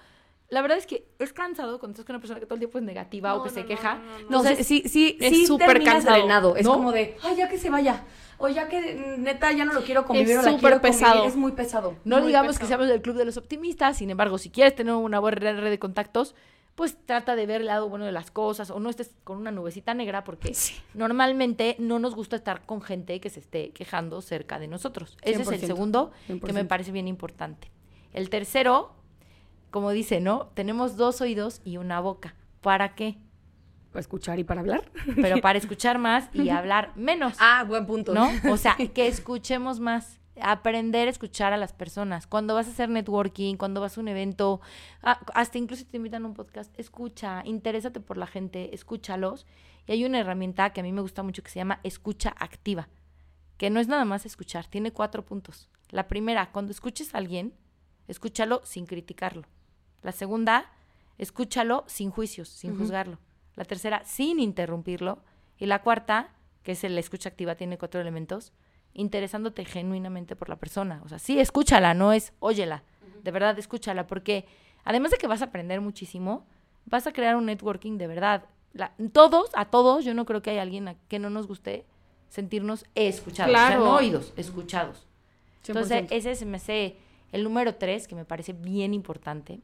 La 0.49 0.62
verdad 0.62 0.79
es 0.79 0.87
que 0.87 1.07
es 1.20 1.33
cansado 1.33 1.79
cuando 1.79 1.92
estás 1.92 2.05
con 2.05 2.16
una 2.16 2.20
persona 2.20 2.40
que 2.40 2.46
todo 2.46 2.57
el 2.57 2.61
tiempo 2.61 2.79
es 2.79 2.85
negativa 2.85 3.37
o 3.37 3.44
que 3.44 3.51
se 3.51 3.64
queja. 3.64 4.01
No, 4.29 4.42
sí, 4.42 4.64
sí, 4.64 4.83
sí, 4.87 5.16
es 5.20 5.46
súper 5.46 5.83
cansado. 5.85 6.57
Es 6.57 6.66
como 6.66 6.90
de, 6.90 7.16
ay, 7.23 7.37
ya 7.37 7.49
que 7.49 7.57
se 7.57 7.70
vaya. 7.70 8.03
O 8.42 8.49
ya 8.49 8.68
que 8.68 9.16
neta 9.18 9.53
ya 9.53 9.66
no 9.66 9.75
lo 9.75 9.83
quiero 9.83 10.07
convivir 10.07 10.38
es 10.38 10.44
súper 10.44 10.81
pesado. 10.81 11.25
Es 11.25 11.37
muy 11.37 11.53
pesado. 11.53 11.94
No 12.05 12.25
digamos 12.25 12.59
que 12.59 12.66
seamos 12.66 12.88
del 12.88 13.03
club 13.03 13.16
de 13.16 13.27
los 13.27 13.37
optimistas, 13.37 13.99
sin 13.99 14.11
embargo, 14.11 14.38
si 14.38 14.51
quieres 14.51 14.75
tener 14.75 14.94
una 14.94 15.20
buena 15.20 15.53
red 15.53 15.70
de 15.70 15.79
contactos, 15.79 16.35
pues 16.74 16.96
trata 17.04 17.37
de 17.37 17.46
ver 17.46 17.61
el 17.61 17.66
lado 17.66 17.88
bueno 17.88 18.04
de 18.04 18.12
las 18.12 18.30
cosas 18.30 18.70
o 18.70 18.80
no 18.80 18.90
estés 18.90 19.14
con 19.24 19.37
una 19.37 19.50
nubecita 19.50 19.94
negra 19.94 20.24
porque 20.24 20.54
normalmente 20.94 21.76
no 21.78 21.98
nos 21.98 22.14
gusta 22.14 22.37
estar 22.37 22.64
con 22.64 22.80
gente 22.80 23.20
que 23.20 23.30
se 23.30 23.40
esté 23.40 23.70
quejando 23.70 24.20
cerca 24.22 24.59
de 24.59 24.68
nosotros. 24.68 25.18
Ese 25.22 25.42
es 25.42 25.48
el 25.48 25.61
segundo 25.61 26.12
que 26.26 26.52
me 26.52 26.64
parece 26.64 26.92
bien 26.92 27.09
importante. 27.09 27.70
El 28.12 28.30
tercero, 28.30 28.92
como 29.70 29.90
dice, 29.90 30.20
¿no? 30.20 30.50
Tenemos 30.54 30.96
dos 30.96 31.20
oídos 31.20 31.61
y 31.64 31.76
una 31.76 32.00
boca. 32.00 32.35
¿Para 32.61 32.94
qué? 32.94 33.18
Para 33.92 34.00
escuchar 34.00 34.38
y 34.38 34.44
para 34.44 34.61
hablar. 34.61 34.90
Pero 35.16 35.40
para 35.40 35.59
escuchar 35.59 35.98
más 35.98 36.28
y 36.33 36.48
hablar 36.50 36.92
menos. 36.96 37.35
Ah, 37.40 37.64
buen 37.66 37.87
punto. 37.87 38.14
¿No? 38.14 38.30
O 38.50 38.56
sea, 38.56 38.76
que 38.94 39.06
escuchemos 39.06 39.80
más 39.80 40.19
aprender 40.42 41.09
a 41.09 41.11
escuchar 41.11 41.53
a 41.53 41.57
las 41.57 41.72
personas. 41.72 42.26
Cuando 42.26 42.55
vas 42.55 42.66
a 42.66 42.70
hacer 42.70 42.88
networking, 42.88 43.57
cuando 43.57 43.81
vas 43.81 43.96
a 43.96 44.00
un 44.00 44.09
evento, 44.09 44.61
ah, 45.03 45.20
hasta 45.35 45.59
incluso 45.59 45.85
te 45.87 45.96
invitan 45.96 46.24
a 46.24 46.26
un 46.26 46.35
podcast, 46.35 46.76
escucha, 46.79 47.42
interésate 47.44 48.00
por 48.00 48.16
la 48.16 48.26
gente, 48.26 48.74
escúchalos. 48.74 49.46
Y 49.87 49.92
hay 49.92 50.05
una 50.05 50.20
herramienta 50.20 50.72
que 50.72 50.81
a 50.81 50.83
mí 50.83 50.92
me 50.92 51.00
gusta 51.00 51.22
mucho 51.22 51.42
que 51.42 51.50
se 51.50 51.59
llama 51.59 51.81
escucha 51.83 52.35
activa, 52.38 52.88
que 53.57 53.70
no 53.70 53.81
es 53.81 53.88
nada 53.88 54.05
más 54.05 54.26
escuchar, 54.26 54.66
tiene 54.66 54.92
cuatro 54.92 55.24
puntos. 55.24 55.68
La 55.90 56.09
primera, 56.09 56.53
cuando 56.53 56.72
escuches 56.72 57.14
a 57.14 57.18
alguien, 57.18 57.55
escúchalo 58.07 58.61
sin 58.64 58.87
criticarlo. 58.87 59.46
La 60.03 60.12
segunda, 60.12 60.70
escúchalo 61.18 61.85
sin 61.87 62.11
juicios, 62.11 62.48
sin 62.48 62.76
juzgarlo. 62.79 63.18
La 63.57 63.64
tercera, 63.64 64.05
sin 64.05 64.40
interrumpirlo. 64.40 65.22
Y 65.59 65.66
la 65.66 65.83
cuarta, 65.83 66.33
que 66.62 66.72
es 66.72 66.83
la 66.83 67.00
escucha 67.00 67.29
activa, 67.29 67.57
tiene 67.57 67.76
cuatro 67.76 68.00
elementos, 68.00 68.53
interesándote 68.94 69.64
genuinamente 69.64 70.37
por 70.37 70.48
la 70.48 70.57
persona. 70.57 71.00
O 71.05 71.09
sea, 71.09 71.18
sí, 71.18 71.38
escúchala, 71.38 71.94
no 71.94 72.12
es 72.12 72.33
óyela. 72.40 72.83
De 73.22 73.31
verdad, 73.31 73.59
escúchala, 73.59 74.07
porque 74.07 74.46
además 74.85 75.11
de 75.11 75.18
que 75.18 75.26
vas 75.26 75.42
a 75.42 75.46
aprender 75.46 75.81
muchísimo, 75.81 76.46
vas 76.87 77.07
a 77.07 77.12
crear 77.12 77.37
un 77.37 77.46
networking 77.46 77.98
de 77.98 78.07
verdad. 78.07 78.44
todos, 79.12 79.50
a 79.55 79.66
todos, 79.66 80.05
yo 80.05 80.14
no 80.14 80.24
creo 80.24 80.42
que 80.42 80.50
haya 80.50 80.62
alguien 80.62 80.88
a 80.88 80.94
que 81.09 81.18
no 81.18 81.31
nos 81.31 81.46
guste 81.46 81.85
sentirnos 82.29 82.87
escuchados. 82.94 83.50
Claro. 83.50 83.85
no 83.85 83.96
oídos, 83.96 84.33
escuchados. 84.37 85.07
Entonces, 85.66 86.07
ese 86.11 86.31
es 86.31 86.44
me 86.46 86.59
sé, 86.59 86.96
el 87.33 87.44
número 87.44 87.74
tres, 87.74 88.09
que 88.09 88.14
me 88.14 88.24
parece 88.24 88.53
bien 88.53 88.94
importante. 88.94 89.61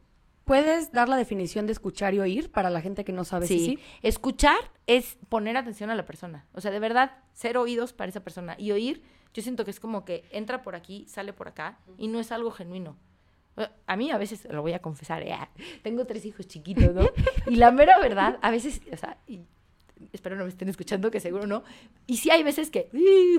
¿Puedes 0.47 0.91
dar 0.91 1.09
la 1.09 1.17
definición 1.17 1.67
de 1.67 1.73
escuchar 1.73 2.15
y 2.15 2.19
oír 2.19 2.49
para 2.49 2.71
la 2.71 2.81
gente 2.81 3.03
que 3.03 3.13
no 3.13 3.23
sabe 3.23 3.45
sí. 3.45 3.59
sí? 3.59 3.79
Escuchar 4.01 4.57
es 4.87 5.17
poner 5.29 5.57
atención 5.57 5.91
a 5.91 5.95
la 5.95 6.05
persona. 6.05 6.47
O 6.53 6.61
sea, 6.61 6.71
de 6.71 6.79
verdad, 6.79 7.17
ser 7.33 7.57
oídos 7.57 7.93
para 7.93 8.09
esa 8.09 8.21
persona. 8.21 8.55
Y 8.57 8.71
oír 8.71 9.03
yo 9.37 9.43
siento 9.43 9.65
que 9.65 9.69
es 9.71 9.79
como 9.79 10.03
que 10.03 10.25
entra 10.31 10.63
por 10.63 10.75
aquí, 10.75 11.05
sale 11.07 11.31
por 11.31 11.47
acá 11.47 11.77
y 11.95 12.07
no 12.07 12.19
es 12.19 12.31
algo 12.31 12.49
genuino. 12.49 12.97
A 13.85 13.95
mí 13.95 14.09
a 14.09 14.17
veces, 14.17 14.47
lo 14.49 14.63
voy 14.63 14.73
a 14.73 14.79
confesar, 14.79 15.21
eh, 15.21 15.35
tengo 15.83 16.05
tres 16.05 16.25
hijos 16.25 16.47
chiquitos, 16.47 16.91
¿no? 16.93 17.07
Y 17.45 17.55
la 17.57 17.69
mera 17.71 17.99
verdad, 17.99 18.39
a 18.41 18.49
veces, 18.49 18.81
o 18.91 18.97
sea, 18.97 19.17
espero 20.11 20.35
no 20.35 20.43
me 20.43 20.49
estén 20.49 20.69
escuchando, 20.69 21.11
que 21.11 21.19
seguro 21.19 21.45
no. 21.45 21.63
Y 22.07 22.17
sí 22.17 22.31
hay 22.31 22.41
veces 22.41 22.71
que, 22.71 22.89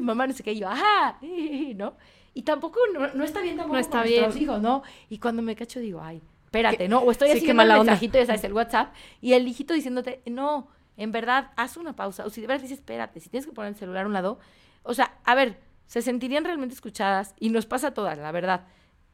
mamá, 0.01 0.29
no 0.29 0.35
sé 0.35 0.44
qué, 0.44 0.53
y 0.53 0.61
yo, 0.61 0.68
ajá, 0.68 1.18
¿no? 1.77 1.97
Y 2.33 2.42
tampoco, 2.42 2.79
no, 2.92 3.25
está 3.25 3.40
bien 3.40 3.57
tampoco 3.57 3.75
no 3.75 3.81
está 3.81 3.99
con 4.03 4.09
bien. 4.09 4.38
hijos, 4.38 4.61
¿no? 4.61 4.85
Y 5.09 5.18
cuando 5.18 5.42
me 5.42 5.57
cacho 5.57 5.81
digo, 5.81 6.01
ay, 6.01 6.23
espérate, 6.49 6.89
¿no? 6.89 7.01
O 7.01 7.11
estoy 7.11 7.29
así 7.31 7.41
haciendo 7.41 7.63
el 7.63 7.69
mensajito, 7.69 8.19
ya 8.19 8.25
sabes, 8.25 8.43
el 8.45 8.55
WhatsApp, 8.55 8.95
y 9.21 9.35
el 9.35 9.47
hijito 9.47 9.75
diciéndote, 9.75 10.23
no, 10.27 10.69
en 10.97 11.13
verdad, 11.13 11.51
haz 11.57 11.77
una 11.77 11.95
pausa. 11.95 12.25
O 12.25 12.31
si 12.31 12.41
de 12.41 12.47
verdad 12.47 12.63
dices, 12.63 12.79
espérate, 12.79 13.21
si 13.21 13.29
tienes 13.29 13.47
que 13.47 13.53
poner 13.53 13.73
el 13.73 13.79
celular 13.79 14.05
a 14.05 14.07
un 14.07 14.15
lado, 14.15 14.39
o 14.83 14.95
sea, 14.95 15.19
a 15.25 15.35
ver, 15.35 15.59
se 15.87 16.01
sentirían 16.01 16.45
realmente 16.45 16.75
escuchadas 16.75 17.35
y 17.39 17.51
nos 17.51 17.67
pasa 17.67 17.89
a 17.89 17.95
todas, 17.95 18.17
la 18.17 18.33
verdad. 18.33 18.67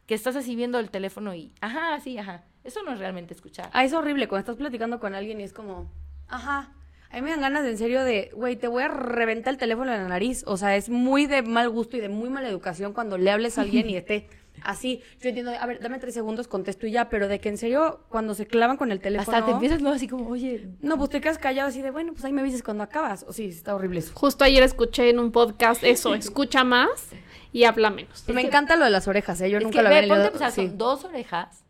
Que 0.06 0.14
estás 0.14 0.36
así 0.36 0.54
viendo 0.54 0.78
el 0.78 0.90
teléfono 0.90 1.34
y, 1.34 1.52
ajá, 1.60 1.98
sí, 2.00 2.16
ajá. 2.18 2.44
Eso 2.62 2.82
no 2.84 2.92
es 2.92 3.00
realmente 3.00 3.34
escuchar. 3.34 3.70
Ah, 3.72 3.84
es 3.84 3.92
horrible 3.92 4.28
cuando 4.28 4.40
estás 4.40 4.56
platicando 4.56 5.00
con 5.00 5.14
alguien 5.14 5.40
y 5.40 5.44
es 5.44 5.52
como, 5.52 5.90
ajá. 6.28 6.72
A 7.10 7.16
mí 7.16 7.22
me 7.22 7.30
dan 7.30 7.40
ganas 7.40 7.64
de 7.64 7.70
en 7.70 7.78
serio 7.78 8.04
de, 8.04 8.30
güey, 8.34 8.56
te 8.56 8.68
voy 8.68 8.82
a 8.84 8.88
reventar 8.88 9.52
el 9.52 9.58
teléfono 9.58 9.92
en 9.92 10.02
la 10.02 10.08
nariz. 10.08 10.44
O 10.46 10.56
sea, 10.56 10.76
es 10.76 10.88
muy 10.88 11.26
de 11.26 11.42
mal 11.42 11.68
gusto 11.68 11.96
y 11.96 12.00
de 12.00 12.08
muy 12.08 12.30
mala 12.30 12.48
educación 12.48 12.92
cuando 12.92 13.18
le 13.18 13.30
hables 13.30 13.58
a 13.58 13.62
alguien 13.62 13.90
y 13.90 13.96
esté 13.96 14.28
así. 14.62 15.02
Yo 15.20 15.28
entiendo, 15.28 15.52
a 15.52 15.66
ver, 15.66 15.80
dame 15.80 15.98
tres 15.98 16.14
segundos, 16.14 16.48
contesto 16.48 16.86
y 16.86 16.92
ya, 16.92 17.08
pero 17.08 17.28
de 17.28 17.40
que 17.40 17.48
en 17.48 17.58
serio, 17.58 18.00
cuando 18.08 18.34
se 18.34 18.46
clavan 18.46 18.76
con 18.76 18.92
el 18.92 19.00
teléfono. 19.00 19.36
Hasta 19.36 19.46
te 19.46 19.52
empiezas, 19.52 19.80
no, 19.80 19.90
así 19.90 20.08
como, 20.08 20.28
oye. 20.28 20.68
No, 20.80 20.96
pues 20.98 21.10
te 21.10 21.20
quedas 21.20 21.38
callado 21.38 21.68
así 21.68 21.82
de, 21.82 21.90
bueno, 21.90 22.12
pues 22.12 22.24
ahí 22.24 22.32
me 22.32 22.42
dices 22.42 22.62
cuando 22.62 22.84
acabas. 22.84 23.24
O 23.28 23.32
sí, 23.32 23.46
está 23.46 23.74
horrible 23.74 24.00
eso. 24.00 24.12
Justo 24.14 24.44
ayer 24.44 24.62
escuché 24.62 25.10
en 25.10 25.18
un 25.18 25.32
podcast 25.32 25.82
eso, 25.84 26.14
escucha 26.14 26.64
más 26.64 27.08
y 27.52 27.64
habla 27.64 27.90
menos. 27.90 28.24
me 28.28 28.42
encanta 28.42 28.76
lo 28.76 28.84
de 28.84 28.90
las 28.90 29.08
orejas, 29.08 29.40
¿eh? 29.40 29.50
Yo 29.50 29.60
nunca 29.60 29.82
lo 29.82 29.88
había 29.88 30.06
ponte 30.08 30.30
pensar, 30.30 30.52
son 30.52 30.78
dos 30.78 31.04
orejas 31.04 31.63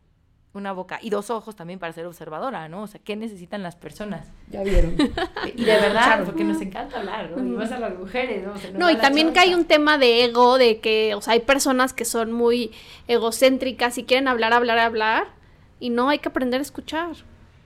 una 0.57 0.71
boca 0.71 0.99
y 1.01 1.09
dos 1.09 1.29
ojos 1.29 1.55
también 1.55 1.79
para 1.79 1.93
ser 1.93 2.05
observadora, 2.05 2.69
¿no? 2.69 2.83
O 2.83 2.87
sea, 2.87 3.01
¿qué 3.03 3.15
necesitan 3.15 3.63
las 3.63 3.75
personas? 3.75 4.27
Ya 4.49 4.63
vieron. 4.63 4.95
y 5.55 5.63
de 5.63 5.73
verdad, 5.77 6.23
porque 6.25 6.43
nos 6.43 6.61
encanta 6.61 6.99
hablar, 6.99 7.31
¿no? 7.31 7.43
Y 7.43 7.49
más 7.49 7.71
a 7.71 7.79
las 7.79 7.97
mujeres, 7.97 8.45
¿no? 8.45 8.53
no, 8.79 8.89
y 8.89 8.97
también 8.97 9.33
que 9.33 9.39
hay 9.39 9.53
un 9.53 9.65
tema 9.65 9.97
de 9.97 10.25
ego, 10.25 10.57
de 10.57 10.79
que, 10.79 11.15
o 11.15 11.21
sea, 11.21 11.33
hay 11.33 11.41
personas 11.41 11.93
que 11.93 12.05
son 12.05 12.31
muy 12.31 12.71
egocéntricas 13.07 13.97
y 13.97 14.03
quieren 14.03 14.27
hablar, 14.27 14.53
hablar, 14.53 14.79
hablar, 14.79 15.27
y 15.79 15.89
no, 15.89 16.09
hay 16.09 16.19
que 16.19 16.29
aprender 16.29 16.59
a 16.59 16.63
escuchar. 16.63 17.15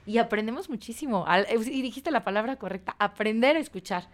Y 0.06 0.18
aprendemos 0.18 0.68
muchísimo. 0.68 1.24
y 1.48 1.82
dijiste 1.82 2.10
la 2.10 2.24
palabra 2.24 2.56
correcta, 2.56 2.96
aprender 2.98 3.56
a 3.56 3.60
escuchar. 3.60 4.08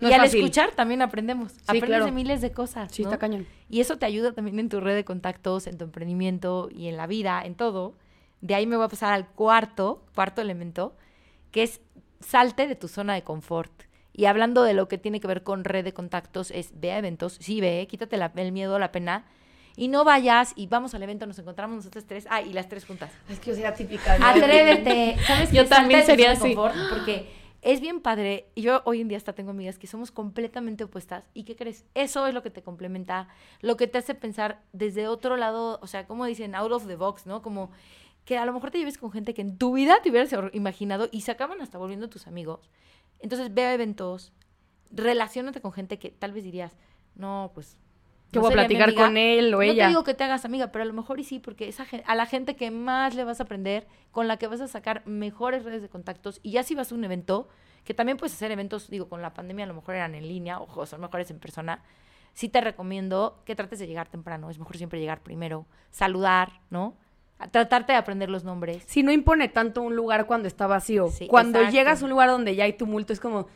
y 0.00 0.12
al 0.12 0.24
escuchar 0.24 0.72
también 0.72 1.02
aprendemos. 1.02 1.54
Aprendes 1.66 2.04
de 2.04 2.12
miles 2.12 2.40
de 2.40 2.52
cosas. 2.52 2.92
Sí, 2.92 3.02
está 3.02 3.18
cañón. 3.18 3.46
Y 3.70 3.80
eso 3.80 3.96
te 3.96 4.06
ayuda 4.06 4.32
también 4.32 4.58
en 4.58 4.68
tu 4.68 4.80
red 4.80 4.94
de 4.94 5.04
contactos, 5.04 5.66
en 5.66 5.78
tu 5.78 5.84
emprendimiento 5.84 6.68
y 6.70 6.88
en 6.88 6.96
la 6.96 7.06
vida, 7.06 7.42
en 7.44 7.54
todo. 7.54 7.94
De 8.40 8.54
ahí 8.54 8.66
me 8.66 8.76
voy 8.76 8.86
a 8.86 8.88
pasar 8.88 9.12
al 9.12 9.28
cuarto, 9.28 10.04
cuarto 10.14 10.40
elemento, 10.40 10.96
que 11.50 11.62
es 11.62 11.80
salte 12.20 12.66
de 12.66 12.74
tu 12.74 12.88
zona 12.88 13.14
de 13.14 13.22
confort. 13.22 13.72
Y 14.12 14.24
hablando 14.24 14.62
de 14.62 14.74
lo 14.74 14.88
que 14.88 14.98
tiene 14.98 15.20
que 15.20 15.28
ver 15.28 15.42
con 15.42 15.64
red 15.64 15.84
de 15.84 15.92
contactos, 15.92 16.50
es 16.50 16.72
ve 16.80 16.92
a 16.92 16.98
eventos, 16.98 17.34
sí 17.40 17.60
ve, 17.60 17.86
quítate 17.88 18.16
el 18.16 18.52
miedo, 18.52 18.78
la 18.78 18.90
pena, 18.90 19.24
y 19.76 19.86
no 19.86 20.02
vayas 20.02 20.54
y 20.56 20.66
vamos 20.66 20.92
al 20.94 21.04
evento, 21.04 21.24
nos 21.24 21.38
encontramos 21.38 21.76
nosotros 21.76 22.04
tres, 22.04 22.26
ah, 22.28 22.42
y 22.42 22.52
las 22.52 22.68
tres 22.68 22.84
juntas. 22.84 23.12
Es 23.28 23.38
que 23.38 23.50
yo 23.50 23.54
sería 23.54 23.74
típica. 23.74 24.14
Atrévete, 24.14 25.16
¿sabes? 25.24 25.52
Yo 25.52 25.66
también 25.66 26.04
sería 26.04 26.32
así. 26.32 26.56
porque 26.90 27.30
es 27.62 27.80
bien 27.80 28.00
padre, 28.00 28.46
y 28.56 28.62
yo 28.62 28.82
hoy 28.84 29.00
en 29.00 29.08
día 29.08 29.18
hasta 29.18 29.34
tengo 29.34 29.50
amigas 29.50 29.78
que 29.78 29.86
somos 29.86 30.10
completamente 30.10 30.82
opuestas, 30.82 31.24
¿y 31.32 31.44
qué 31.44 31.54
crees? 31.54 31.84
Eso 31.94 32.26
es 32.26 32.34
lo 32.34 32.42
que 32.42 32.50
te 32.50 32.62
complementa, 32.62 33.28
lo 33.60 33.76
que 33.76 33.86
te 33.86 33.98
hace 33.98 34.16
pensar 34.16 34.62
desde 34.72 35.06
otro 35.06 35.36
lado, 35.36 35.78
o 35.80 35.86
sea, 35.86 36.08
como 36.08 36.24
dicen, 36.24 36.56
out 36.56 36.72
of 36.72 36.88
the 36.88 36.96
box, 36.96 37.26
¿no? 37.26 37.40
Como 37.40 37.70
que 38.28 38.36
a 38.36 38.44
lo 38.44 38.52
mejor 38.52 38.70
te 38.70 38.76
lleves 38.76 38.98
con 38.98 39.10
gente 39.10 39.32
que 39.32 39.40
en 39.40 39.56
tu 39.56 39.72
vida 39.72 40.02
te 40.02 40.10
hubieras 40.10 40.30
imaginado 40.52 41.08
y 41.10 41.22
se 41.22 41.30
acaban 41.30 41.62
hasta 41.62 41.78
volviendo 41.78 42.10
tus 42.10 42.26
amigos. 42.26 42.68
Entonces 43.20 43.54
ve 43.54 43.64
a 43.64 43.72
eventos, 43.72 44.34
relacionate 44.90 45.62
con 45.62 45.72
gente 45.72 45.98
que 45.98 46.10
tal 46.10 46.32
vez 46.32 46.44
dirías, 46.44 46.76
no, 47.14 47.52
pues... 47.54 47.78
Que 48.30 48.38
voy 48.38 48.50
a 48.50 48.52
platicar 48.52 48.92
con 48.92 49.16
él 49.16 49.54
o 49.54 49.62
ella. 49.62 49.84
No 49.84 49.86
te 49.86 49.88
digo 49.88 50.04
que 50.04 50.12
te 50.12 50.24
hagas 50.24 50.44
amiga, 50.44 50.70
pero 50.70 50.82
a 50.82 50.86
lo 50.86 50.92
mejor 50.92 51.18
y 51.18 51.24
sí, 51.24 51.38
porque 51.38 51.68
esa, 51.68 51.86
a 52.04 52.14
la 52.14 52.26
gente 52.26 52.54
que 52.54 52.70
más 52.70 53.14
le 53.14 53.24
vas 53.24 53.40
a 53.40 53.44
aprender, 53.44 53.86
con 54.10 54.28
la 54.28 54.36
que 54.36 54.46
vas 54.46 54.60
a 54.60 54.68
sacar 54.68 55.06
mejores 55.06 55.64
redes 55.64 55.80
de 55.80 55.88
contactos, 55.88 56.38
y 56.42 56.50
ya 56.50 56.62
si 56.62 56.74
vas 56.74 56.92
a 56.92 56.94
un 56.94 57.04
evento, 57.04 57.48
que 57.84 57.94
también 57.94 58.18
puedes 58.18 58.34
hacer 58.34 58.50
eventos, 58.50 58.90
digo, 58.90 59.08
con 59.08 59.22
la 59.22 59.32
pandemia 59.32 59.64
a 59.64 59.68
lo 59.68 59.72
mejor 59.72 59.94
eran 59.94 60.14
en 60.14 60.28
línea, 60.28 60.60
o 60.60 60.84
son 60.84 61.00
mejores 61.00 61.30
en 61.30 61.38
persona, 61.38 61.82
sí 62.34 62.50
te 62.50 62.60
recomiendo 62.60 63.40
que 63.46 63.56
trates 63.56 63.78
de 63.78 63.86
llegar 63.86 64.10
temprano, 64.10 64.50
es 64.50 64.58
mejor 64.58 64.76
siempre 64.76 65.00
llegar 65.00 65.22
primero, 65.22 65.64
saludar, 65.90 66.60
¿no? 66.68 66.94
Tratarte 67.46 67.92
de 67.92 67.98
aprender 67.98 68.28
los 68.28 68.44
nombres. 68.44 68.82
Si 68.86 69.02
no 69.02 69.12
impone 69.12 69.48
tanto 69.48 69.82
un 69.82 69.94
lugar 69.94 70.26
cuando 70.26 70.48
está 70.48 70.66
vacío. 70.66 71.08
cuando 71.28 71.62
llegas 71.70 72.02
a 72.02 72.04
un 72.04 72.10
lugar 72.10 72.28
donde 72.28 72.56
ya 72.56 72.64
hay 72.64 72.72
tumulto, 72.72 73.12
es 73.12 73.20
como, 73.20 73.46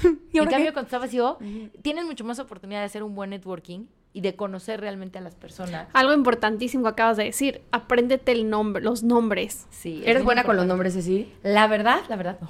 en 0.00 0.46
cambio, 0.46 0.72
cuando 0.72 0.82
está 0.82 0.98
vacío, 0.98 1.38
tienes 1.80 2.04
mucho 2.04 2.24
más 2.24 2.38
oportunidad 2.38 2.80
de 2.80 2.86
hacer 2.86 3.02
un 3.02 3.14
buen 3.14 3.30
networking 3.30 3.86
y 4.14 4.20
de 4.20 4.36
conocer 4.36 4.80
realmente 4.80 5.18
a 5.18 5.22
las 5.22 5.34
personas. 5.34 5.88
Algo 5.94 6.12
importantísimo 6.12 6.82
que 6.84 6.90
acabas 6.90 7.16
de 7.16 7.24
decir, 7.24 7.62
apréndete 7.72 8.32
el 8.32 8.50
nombre, 8.50 8.82
los 8.82 9.02
nombres. 9.02 9.66
Sí. 9.70 10.02
¿Eres 10.04 10.22
buena 10.22 10.44
con 10.44 10.56
los 10.56 10.66
nombres, 10.66 10.92
sí? 10.92 11.32
La 11.42 11.66
verdad, 11.66 12.00
la 12.10 12.16
verdad 12.16 12.38
no. 12.40 12.48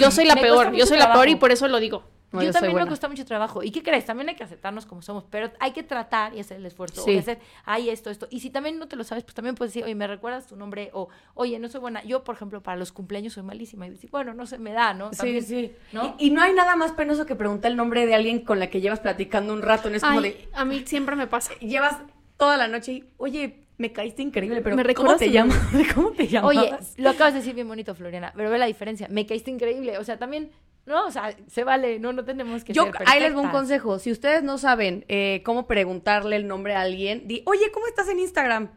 Yo 0.00 0.10
soy 0.10 0.24
la 0.24 0.36
peor, 0.40 0.72
yo 0.72 0.86
soy 0.86 0.96
la 0.96 1.12
peor 1.12 1.28
y 1.28 1.36
por 1.36 1.52
eso 1.52 1.68
lo 1.68 1.78
digo 1.78 2.04
yo, 2.32 2.52
también 2.52 2.74
me 2.74 2.86
cuesta 2.86 3.08
mucho 3.08 3.24
trabajo. 3.24 3.62
¿Y 3.62 3.70
qué 3.70 3.82
crees? 3.82 4.04
También 4.04 4.28
hay 4.28 4.34
que 4.34 4.44
aceptarnos 4.44 4.84
como 4.86 5.02
somos, 5.02 5.24
pero 5.30 5.50
hay 5.60 5.72
que 5.72 5.82
tratar 5.82 6.34
y 6.34 6.40
hacer 6.40 6.58
el 6.58 6.66
esfuerzo. 6.66 7.02
Sí. 7.02 7.16
O 7.16 7.18
hacer, 7.18 7.38
ay, 7.64 7.88
esto, 7.88 8.10
esto. 8.10 8.26
Y 8.30 8.40
si 8.40 8.50
también 8.50 8.78
no 8.78 8.88
te 8.88 8.96
lo 8.96 9.04
sabes, 9.04 9.24
pues 9.24 9.34
también 9.34 9.54
puedes 9.54 9.72
decir, 9.72 9.84
oye, 9.84 9.94
¿me 9.94 10.06
recuerdas 10.06 10.46
tu 10.46 10.56
nombre? 10.56 10.90
O, 10.92 11.08
oye, 11.34 11.58
no 11.58 11.68
soy 11.68 11.80
buena. 11.80 12.02
Yo, 12.04 12.24
por 12.24 12.34
ejemplo, 12.34 12.62
para 12.62 12.76
los 12.76 12.92
cumpleaños 12.92 13.32
soy 13.32 13.42
malísima. 13.42 13.86
Y 13.86 13.90
decir, 13.90 14.10
bueno, 14.10 14.34
no 14.34 14.46
se 14.46 14.58
me 14.58 14.72
da, 14.72 14.92
¿no? 14.94 15.12
sí, 15.12 15.40
sí. 15.40 15.72
¿no? 15.92 16.14
Y, 16.18 16.30
no 16.30 16.42
hay 16.42 16.52
nada 16.52 16.76
más 16.76 16.92
penoso 16.92 17.24
que 17.24 17.34
preguntar 17.34 17.70
el 17.70 17.76
nombre 17.76 18.06
de 18.06 18.14
alguien 18.14 18.44
con 18.44 18.58
la 18.58 18.68
que 18.68 18.80
llevas 18.80 19.00
platicando 19.00 19.52
un 19.52 19.62
rato. 19.62 19.88
Es 19.88 20.02
como 20.02 20.20
de. 20.20 20.48
A 20.52 20.64
mí 20.64 20.82
siempre 20.86 21.16
me 21.16 21.26
pasa. 21.26 21.54
Llevas 21.60 21.96
toda 22.36 22.56
la 22.56 22.68
noche 22.68 22.92
y, 22.92 23.04
oye, 23.16 23.64
me 23.78 23.92
caíste 23.92 24.22
increíble, 24.22 24.60
pero 24.60 24.76
¿Me 24.76 24.94
¿cómo 24.94 25.16
te 25.16 25.30
llamas? 25.30 25.58
¿Cómo 25.94 26.10
te 26.10 26.26
llamas? 26.26 26.50
Oye, 26.50 26.76
lo 26.96 27.10
acabas 27.10 27.32
de 27.32 27.40
decir 27.40 27.54
bien 27.54 27.68
bonito, 27.68 27.94
Floriana, 27.94 28.32
pero 28.36 28.50
ve 28.50 28.58
la 28.58 28.66
diferencia. 28.66 29.06
Me 29.08 29.24
caíste 29.24 29.50
increíble. 29.50 29.98
O 29.98 30.04
sea, 30.04 30.18
también 30.18 30.50
no, 30.88 31.06
o 31.06 31.10
sea, 31.10 31.36
se 31.46 31.64
vale, 31.64 31.98
no, 31.98 32.12
no 32.12 32.24
tenemos 32.24 32.64
que 32.64 32.72
Yo, 32.72 32.90
ahí 33.06 33.20
les 33.20 33.34
doy 33.34 33.44
un 33.44 33.50
consejo. 33.50 33.98
Si 33.98 34.10
ustedes 34.10 34.42
no 34.42 34.58
saben 34.58 35.04
eh, 35.08 35.42
cómo 35.44 35.66
preguntarle 35.66 36.36
el 36.36 36.48
nombre 36.48 36.74
a 36.74 36.80
alguien, 36.80 37.28
di, 37.28 37.42
oye, 37.44 37.70
¿cómo 37.72 37.86
estás 37.86 38.08
en 38.08 38.18
Instagram? 38.18 38.70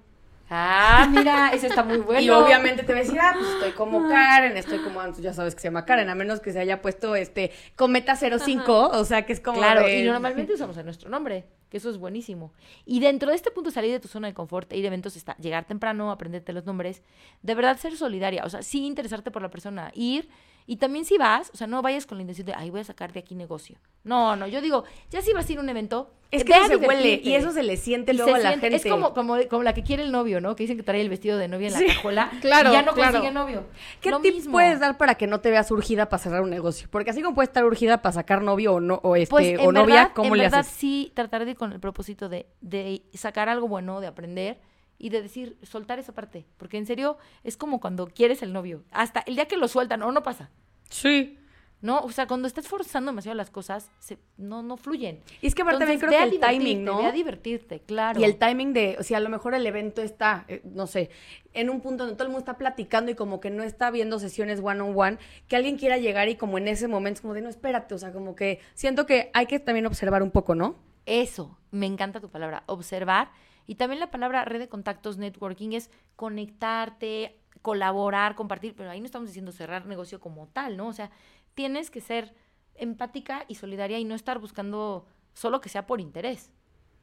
Ah, 0.54 1.08
mira, 1.10 1.52
eso 1.54 1.68
está 1.68 1.82
muy 1.82 1.98
bueno. 2.00 2.22
Y 2.22 2.30
obviamente 2.30 2.84
te 2.84 2.92
va 2.92 3.00
a 3.00 3.04
decir, 3.04 3.18
ah, 3.22 3.34
pues 3.34 3.48
estoy 3.48 3.72
como 3.72 4.10
Karen, 4.10 4.58
estoy 4.58 4.80
como, 4.80 5.02
ya 5.14 5.34
sabes 5.34 5.56
que 5.56 5.62
se 5.62 5.70
llama 5.70 5.86
Karen, 5.86 6.10
a 6.10 6.16
menos 6.16 6.42
que 6.42 6.52
se 6.52 6.60
haya 6.60 6.82
puesto 6.82 7.16
este 7.16 7.52
Cometa 7.78 8.18
05, 8.18 8.90
o 8.90 9.06
sea 9.06 9.26
que 9.26 9.32
es 9.32 9.40
como. 9.40 9.60
Claro, 9.60 9.88
y 9.88 10.04
normalmente 10.04 10.54
usamos 10.54 10.76
nuestro 10.84 11.10
nombre, 11.10 11.46
que 11.70 11.78
eso 11.78 11.90
es 11.90 11.98
buenísimo. 11.98 12.52
Y 12.86 13.00
dentro 13.00 13.30
de 13.30 13.38
este 13.38 13.50
punto, 13.52 13.72
salir 13.72 13.94
de 13.94 14.02
tu 14.02 14.10
zona 14.10 14.28
de 14.28 14.34
confort, 14.34 14.74
ir 14.74 14.84
a 14.84 14.88
eventos, 14.88 15.16
está, 15.16 15.38
llegar 15.38 15.64
temprano, 15.64 16.12
aprenderte 16.12 16.52
los 16.52 16.66
nombres, 16.66 17.02
de 17.42 17.56
verdad 17.56 17.78
ser 17.78 17.96
solidaria, 17.96 18.44
o 18.44 18.50
sea, 18.50 18.62
sí 18.62 18.86
interesarte 18.86 19.32
por 19.32 19.42
la 19.42 19.50
persona, 19.50 19.90
ir 19.96 20.28
y 20.66 20.78
también 20.78 21.06
si 21.06 21.18
vas, 21.18 21.52
o 21.54 21.58
sea, 21.58 21.68
no 21.68 21.82
vayas 21.82 22.06
con 22.06 22.18
la 22.18 22.22
intención 22.22 22.46
de, 22.46 22.54
ay, 22.54 22.70
voy 22.70 22.82
a 22.82 22.84
sacar 22.84 23.12
de 23.14 23.20
aquí 23.20 23.36
negocio. 23.36 23.78
No, 24.04 24.36
no, 24.36 24.48
yo 24.48 24.62
digo, 24.62 24.84
ya 25.10 25.22
si 25.22 25.34
vas 25.34 25.48
a 25.48 25.52
ir 25.52 25.60
a 25.60 25.62
un 25.62 25.70
evento, 25.70 26.12
es 26.32 26.46
que 26.46 26.54
eso 26.54 26.68
se 26.68 26.76
huele 26.78 27.20
y 27.24 27.34
eso 27.34 27.52
se 27.52 27.62
le 27.62 27.76
siente 27.76 28.14
luego 28.14 28.34
a 28.34 28.40
la 28.40 28.52
gente. 28.52 28.74
Es 28.74 28.86
como, 28.86 29.14
como, 29.14 29.36
como, 29.50 29.64
la 29.64 29.74
que 29.74 29.84
quiere 29.84 30.04
el 30.04 30.12
novio, 30.12 30.40
¿no? 30.40 30.56
Que 30.56 30.64
dicen 30.64 30.78
que 30.78 30.84
trae 30.84 31.02
el 31.02 31.10
vestido 31.10 31.38
de 31.38 31.48
novia 31.48 31.68
en 31.68 31.74
la 31.74 31.94
cajuela 31.94 32.32
claro, 32.42 32.70
y 32.70 32.74
ya 32.74 32.82
no 32.84 32.94
consigue 32.94 33.32
novio. 33.32 33.66
¿Qué 34.00 34.12
tip 34.22 34.50
puedes 34.50 34.80
dar 34.80 34.98
para 34.98 35.16
que 35.16 35.28
no 35.28 35.42
te 35.42 35.52
veas 35.52 35.70
urgida 35.72 36.08
para 36.08 36.24
cerrar 36.24 36.42
un 36.42 36.50
negocio? 36.50 36.88
Porque 36.90 37.12
así 37.12 37.22
como 37.22 37.36
puedes 37.36 37.50
estar 37.50 37.66
urgida 37.66 38.02
para 38.02 38.14
sacar 38.14 38.42
novio 38.42 38.76
o 38.76 38.80
no 38.80 39.02
o 39.04 39.16
este 39.16 39.30
pues, 39.30 39.60
o 39.60 39.72
novia, 39.72 40.14
¿cómo 40.14 40.36
le 40.36 40.44
verdad, 40.44 40.66
sí 40.68 41.12
tratar 41.14 41.44
de 41.44 41.52
ir 41.52 41.58
con 41.58 41.74
el 41.74 41.80
propósito 41.80 42.30
de, 42.30 42.48
de 42.62 43.04
sacar 43.14 43.50
algo 43.50 43.68
bueno, 43.68 44.00
de 44.00 44.08
aprender 44.08 44.60
y 45.02 45.10
de 45.10 45.22
decir, 45.22 45.58
soltar 45.64 46.00
esa 46.00 46.14
parte, 46.14 46.46
porque 46.58 46.78
en 46.78 46.86
serio 46.86 47.18
es 47.44 47.58
como 47.58 47.80
cuando 47.80 48.08
quieres 48.08 48.44
el 48.44 48.54
novio, 48.54 48.84
hasta 48.92 49.22
el 49.22 49.36
día 49.36 49.48
que 49.48 49.58
lo 49.58 49.68
sueltan 49.68 50.04
o 50.04 50.12
no 50.12 50.22
pasa. 50.22 50.52
Sí. 50.90 51.38
¿no? 51.82 52.02
O 52.02 52.12
sea, 52.12 52.28
cuando 52.28 52.48
estás 52.48 52.68
forzando 52.68 53.12
demasiado 53.12 53.36
las 53.36 53.50
cosas, 53.50 53.90
se, 54.00 54.20
no, 54.38 54.62
no 54.62 54.78
fluyen. 54.78 55.20
Y 55.42 55.48
es 55.48 55.56
que 55.56 55.64
aparte 55.64 55.80
también 55.80 56.00
creo 56.00 56.12
que 56.12 56.36
el 56.36 56.40
timing, 56.40 56.84
¿no? 56.84 57.00
Ve 57.00 57.06
a 57.08 57.12
divertirte, 57.12 57.80
claro. 57.80 58.20
Y 58.20 58.24
el 58.24 58.38
timing 58.38 58.74
de, 58.74 58.98
o 59.00 59.04
sea, 59.04 59.18
a 59.18 59.22
lo 59.22 59.30
mejor 59.30 59.56
el 59.56 59.66
evento 59.66 60.04
está, 60.04 60.46
eh, 60.48 60.62
no 60.64 60.86
sé, 60.86 61.10
en 61.54 61.70
un 61.70 61.82
punto 61.82 62.04
donde 62.04 62.16
todo 62.16 62.26
el 62.26 62.30
mundo 62.30 62.40
está 62.40 62.58
platicando 62.58 63.12
y 63.12 63.16
como 63.16 63.40
que 63.40 63.50
no 63.50 63.64
está 63.64 63.90
viendo 63.90 64.20
sesiones 64.20 64.60
one 64.64 64.82
on 64.82 64.94
one, 64.96 65.18
que 65.48 65.56
alguien 65.56 65.78
quiera 65.78 65.98
llegar 65.98 66.30
y 66.30 66.36
como 66.36 66.60
en 66.60 66.68
ese 66.68 66.88
momento 66.88 67.18
es 67.18 67.22
como 67.22 67.34
de, 67.34 67.42
no, 67.42 67.50
espérate, 67.50 67.96
o 67.96 67.98
sea, 67.98 68.14
como 68.14 68.36
que 68.36 68.60
siento 68.76 69.08
que 69.08 69.32
hay 69.34 69.48
que 69.48 69.60
también 69.60 69.88
observar 69.88 70.22
un 70.22 70.30
poco, 70.30 70.54
¿no? 70.54 70.76
Eso, 71.08 71.58
me 71.72 71.88
encanta 71.88 72.20
tu 72.20 72.30
palabra, 72.30 72.64
observar. 72.68 73.32
Y 73.72 73.76
también 73.76 74.02
la 74.02 74.12
palabra 74.12 74.44
red 74.44 74.60
de 74.60 74.68
contactos, 74.68 75.18
networking, 75.18 75.72
es 75.72 75.90
conectarte, 76.18 77.38
colaborar, 77.62 78.36
compartir, 78.36 78.76
pero 78.76 78.90
ahí 78.90 79.00
no 79.00 79.06
estamos 79.06 79.30
diciendo 79.30 79.54
cerrar 79.54 79.86
negocio 79.86 80.20
como 80.20 80.46
tal, 80.48 80.76
¿no? 80.76 80.90
O 80.90 80.94
sea, 80.94 81.10
tienes 81.54 81.90
que 81.90 82.02
ser 82.02 82.34
empática 82.76 83.46
y 83.48 83.56
solidaria 83.56 83.98
y 83.98 84.04
no 84.04 84.14
estar 84.14 84.40
buscando 84.40 85.06
solo 85.34 85.62
que 85.62 85.70
sea 85.70 85.88
por 85.88 86.02
interés. 86.02 86.52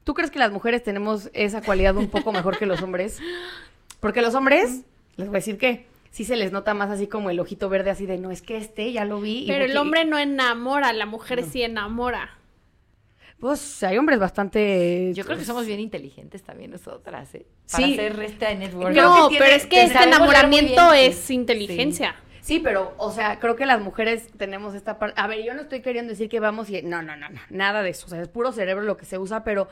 ¿Tú 0.05 0.13
crees 0.13 0.31
que 0.31 0.39
las 0.39 0.53
mujeres 0.53 0.83
tenemos 0.83 1.31
esa 1.33 1.63
cualidad 1.63 1.97
un 1.97 2.09
poco 2.11 2.33
mejor 2.33 2.59
que 2.59 2.67
los 2.67 2.83
hombres? 2.83 3.19
Porque 3.99 4.21
los 4.21 4.35
hombres, 4.35 4.85
les 5.17 5.29
voy 5.29 5.37
a 5.37 5.41
decir 5.41 5.57
que 5.57 5.87
sí 6.11 6.27
se 6.27 6.37
les 6.37 6.53
nota 6.53 6.75
más 6.75 6.91
así 6.91 7.07
como 7.07 7.31
el 7.31 7.41
ojito 7.41 7.71
verde 7.71 7.89
así 7.89 8.05
de, 8.05 8.19
no, 8.19 8.31
es 8.31 8.43
que 8.43 8.59
este 8.59 8.93
ya 8.93 9.07
lo 9.07 9.23
vi. 9.23 9.47
Pero 9.49 9.65
el 9.65 9.77
hombre 9.79 10.05
no 10.05 10.19
enamora, 10.19 10.93
la 10.93 11.07
mujer 11.07 11.45
sí 11.45 11.63
enamora. 11.63 12.38
Pues 13.41 13.83
hay 13.85 13.97
hombres 13.99 14.19
bastante. 14.19 15.13
Yo 15.15 15.25
creo 15.25 15.37
que 15.37 15.41
pues, 15.41 15.47
somos 15.47 15.67
bien 15.67 15.79
inteligentes 15.79 16.43
también 16.43 16.73
nosotras, 16.73 17.33
¿eh? 17.35 17.47
Para 17.71 17.87
sí. 17.87 17.93
hacer 17.95 18.21
este 18.21 18.55
network. 18.57 18.97
No, 18.97 19.29
pero 19.31 19.55
es 19.55 19.67
que 19.67 19.85
este 19.85 20.03
enamoramiento 20.03 20.93
es 20.93 21.31
inteligencia. 21.31 22.17
Sí. 22.41 22.61
pero, 22.61 22.95
o 22.97 23.13
sea, 23.13 23.39
creo 23.39 23.57
que 23.57 23.67
las 23.67 23.81
mujeres 23.81 24.29
tenemos 24.39 24.75
esta 24.75 24.99
parte. 24.99 25.21
A 25.21 25.27
ver, 25.27 25.45
yo 25.45 25.55
no 25.55 25.61
estoy 25.61 25.83
queriendo 25.83 26.11
decir 26.11 26.29
que 26.29 26.41
vamos 26.41 26.69
y. 26.71 26.83
No, 26.83 27.03
no, 27.03 27.15
no, 27.15 27.29
no. 27.29 27.41
Nada 27.51 27.83
de 27.83 27.91
eso. 27.91 28.07
O 28.07 28.09
sea, 28.09 28.21
es 28.21 28.29
puro 28.29 28.51
cerebro 28.51 28.83
lo 28.83 28.97
que 28.97 29.05
se 29.05 29.19
usa, 29.19 29.45
pero 29.45 29.69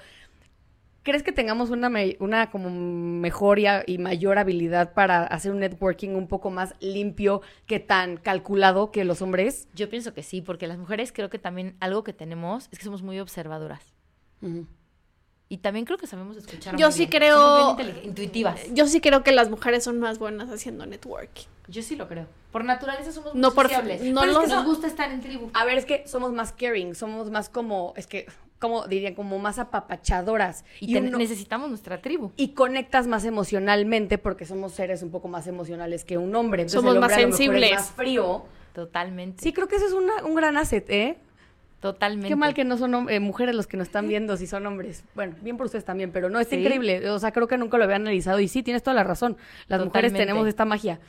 ¿Crees 1.06 1.22
que 1.22 1.30
tengamos 1.30 1.70
una, 1.70 1.88
una 2.18 2.50
como 2.50 2.68
mejor 2.68 3.60
y, 3.60 3.98
mayor 3.98 4.38
habilidad 4.38 4.92
para 4.92 5.22
hacer 5.22 5.52
un 5.52 5.60
networking 5.60 6.16
un 6.16 6.26
poco 6.26 6.50
más 6.50 6.74
limpio 6.80 7.42
que 7.68 7.78
tan 7.78 8.16
calculado 8.16 8.90
que 8.90 9.04
los 9.04 9.22
hombres? 9.22 9.68
Yo 9.72 9.88
pienso 9.88 10.14
que 10.14 10.24
sí, 10.24 10.40
porque 10.40 10.66
las 10.66 10.78
mujeres 10.78 11.12
creo 11.12 11.30
que 11.30 11.38
también 11.38 11.76
algo 11.78 12.02
que 12.02 12.12
tenemos 12.12 12.68
es 12.72 12.80
que 12.80 12.84
somos 12.84 13.02
muy 13.02 13.20
observadoras. 13.20 13.94
Y 15.48 15.58
también 15.58 15.84
creo 15.84 15.96
que 15.96 16.08
sabemos 16.08 16.38
escuchar. 16.38 16.74
Yo 16.74 16.90
sí 16.90 17.06
creo. 17.06 17.76
intuitivas. 18.02 18.60
Yo 18.74 18.88
sí 18.88 19.00
creo 19.00 19.22
que 19.22 19.30
las 19.30 19.48
mujeres 19.48 19.84
son 19.84 20.00
más 20.00 20.18
buenas 20.18 20.50
haciendo 20.50 20.86
networking. 20.86 21.46
Yo 21.68 21.82
sí 21.82 21.94
lo 21.94 22.08
creo. 22.08 22.26
Por 22.50 22.64
naturaleza 22.64 23.12
somos 23.12 23.32
muy 23.32 23.40
no 23.40 23.52
sociables. 23.52 24.02
no 24.02 24.22
Pero 24.22 24.40
es 24.40 24.48
que 24.48 24.54
nos 24.56 24.64
gusta 24.64 24.88
estar 24.88 25.12
en 25.12 25.20
tribu. 25.20 25.50
A 25.54 25.64
ver, 25.64 25.78
es 25.78 25.84
que 25.84 26.02
somos 26.08 26.32
más 26.32 26.50
caring, 26.50 26.96
somos 26.96 27.30
más 27.30 27.48
como. 27.48 27.94
Es 27.96 28.08
que 28.08 28.26
como 28.58 28.86
dirían, 28.86 29.14
como 29.14 29.38
más 29.38 29.58
apapachadoras. 29.58 30.64
Y, 30.80 30.98
necesitamos 31.00 31.68
nuestra 31.68 32.00
tribu. 32.00 32.32
Y 32.36 32.48
conectas 32.48 33.06
más 33.06 33.24
emocionalmente 33.24 34.18
porque 34.18 34.46
somos 34.46 34.72
seres 34.72 35.02
un 35.02 35.10
poco 35.10 35.28
más 35.28 35.46
emocionales 35.46 36.04
que 36.04 36.18
un 36.18 36.34
hombre. 36.34 36.68
somos 36.68 36.96
más 36.98 37.12
sensibles. 37.12 37.72
más 37.72 37.90
frío. 37.90 38.44
Totalmente. 38.72 39.42
Sí, 39.42 39.52
creo 39.52 39.68
que 39.68 39.76
eso 39.76 39.86
es 39.86 39.92
un 39.92 40.34
gran 40.34 40.56
asset, 40.56 40.88
¿eh? 40.90 41.18
Totalmente. 41.80 42.28
Qué 42.28 42.36
mal 42.36 42.54
que 42.54 42.64
no 42.64 42.78
son 42.78 43.08
eh, 43.10 43.20
mujeres 43.20 43.54
los 43.54 43.66
que 43.66 43.76
nos 43.76 43.88
están 43.88 44.08
viendo 44.08 44.36
si 44.36 44.46
son 44.46 44.66
hombres. 44.66 45.04
Bueno, 45.14 45.36
bien 45.42 45.56
por 45.56 45.66
ustedes 45.66 45.84
también, 45.84 46.10
pero 46.10 46.30
no, 46.30 46.40
es 46.40 46.52
increíble. 46.52 47.08
O 47.10 47.18
sea, 47.18 47.32
creo 47.32 47.46
que 47.46 47.58
nunca 47.58 47.76
lo 47.76 47.84
había 47.84 47.96
analizado. 47.96 48.40
Y 48.40 48.48
sí, 48.48 48.62
tienes 48.62 48.82
toda 48.82 48.94
la 48.94 49.04
razón. 49.04 49.36
Las 49.68 49.84
mujeres 49.84 50.12
tenemos 50.12 50.48
esta 50.48 50.64
magia. 50.64 51.00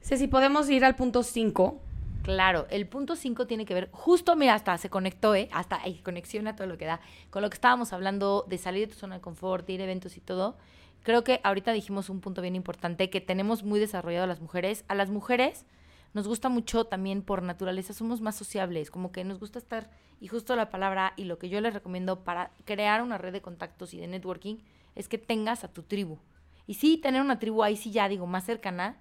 si 0.00 0.26
podemos 0.26 0.68
ir 0.70 0.84
al 0.84 0.96
punto 0.96 1.22
5 1.22 1.80
Claro, 2.22 2.66
el 2.70 2.86
punto 2.86 3.16
5 3.16 3.46
tiene 3.46 3.64
que 3.64 3.72
ver, 3.72 3.88
justo, 3.92 4.36
mira, 4.36 4.54
hasta 4.54 4.76
se 4.76 4.90
conectó, 4.90 5.34
¿eh? 5.34 5.48
Hasta 5.52 5.80
hay 5.82 6.00
conexión 6.00 6.46
a 6.48 6.54
todo 6.54 6.66
lo 6.66 6.76
que 6.76 6.84
da, 6.84 7.00
con 7.30 7.40
lo 7.40 7.48
que 7.48 7.54
estábamos 7.54 7.94
hablando 7.94 8.44
de 8.46 8.58
salir 8.58 8.86
de 8.86 8.94
tu 8.94 9.00
zona 9.00 9.16
de 9.16 9.20
confort, 9.22 9.68
ir 9.70 9.80
a 9.80 9.84
eventos 9.84 10.18
y 10.18 10.20
todo. 10.20 10.58
Creo 11.02 11.24
que 11.24 11.40
ahorita 11.44 11.72
dijimos 11.72 12.10
un 12.10 12.20
punto 12.20 12.42
bien 12.42 12.56
importante 12.56 13.08
que 13.08 13.22
tenemos 13.22 13.62
muy 13.62 13.80
desarrollado 13.80 14.24
a 14.24 14.26
las 14.26 14.40
mujeres. 14.40 14.84
A 14.88 14.94
las 14.94 15.08
mujeres 15.08 15.64
nos 16.12 16.28
gusta 16.28 16.50
mucho 16.50 16.84
también 16.84 17.22
por 17.22 17.42
naturaleza, 17.42 17.94
somos 17.94 18.20
más 18.20 18.36
sociables, 18.36 18.90
como 18.90 19.12
que 19.12 19.24
nos 19.24 19.40
gusta 19.40 19.58
estar, 19.58 19.90
y 20.20 20.28
justo 20.28 20.56
la 20.56 20.68
palabra 20.68 21.14
y 21.16 21.24
lo 21.24 21.38
que 21.38 21.48
yo 21.48 21.60
les 21.62 21.72
recomiendo 21.72 22.22
para 22.22 22.50
crear 22.66 23.02
una 23.02 23.16
red 23.16 23.32
de 23.32 23.40
contactos 23.40 23.94
y 23.94 23.98
de 23.98 24.08
networking 24.08 24.58
es 24.94 25.08
que 25.08 25.18
tengas 25.18 25.64
a 25.64 25.72
tu 25.72 25.84
tribu. 25.84 26.18
Y 26.66 26.74
sí, 26.74 26.98
tener 26.98 27.22
una 27.22 27.38
tribu 27.38 27.62
ahí 27.62 27.76
sí 27.76 27.90
ya 27.90 28.08
digo, 28.08 28.26
más 28.26 28.44
cercana, 28.44 28.98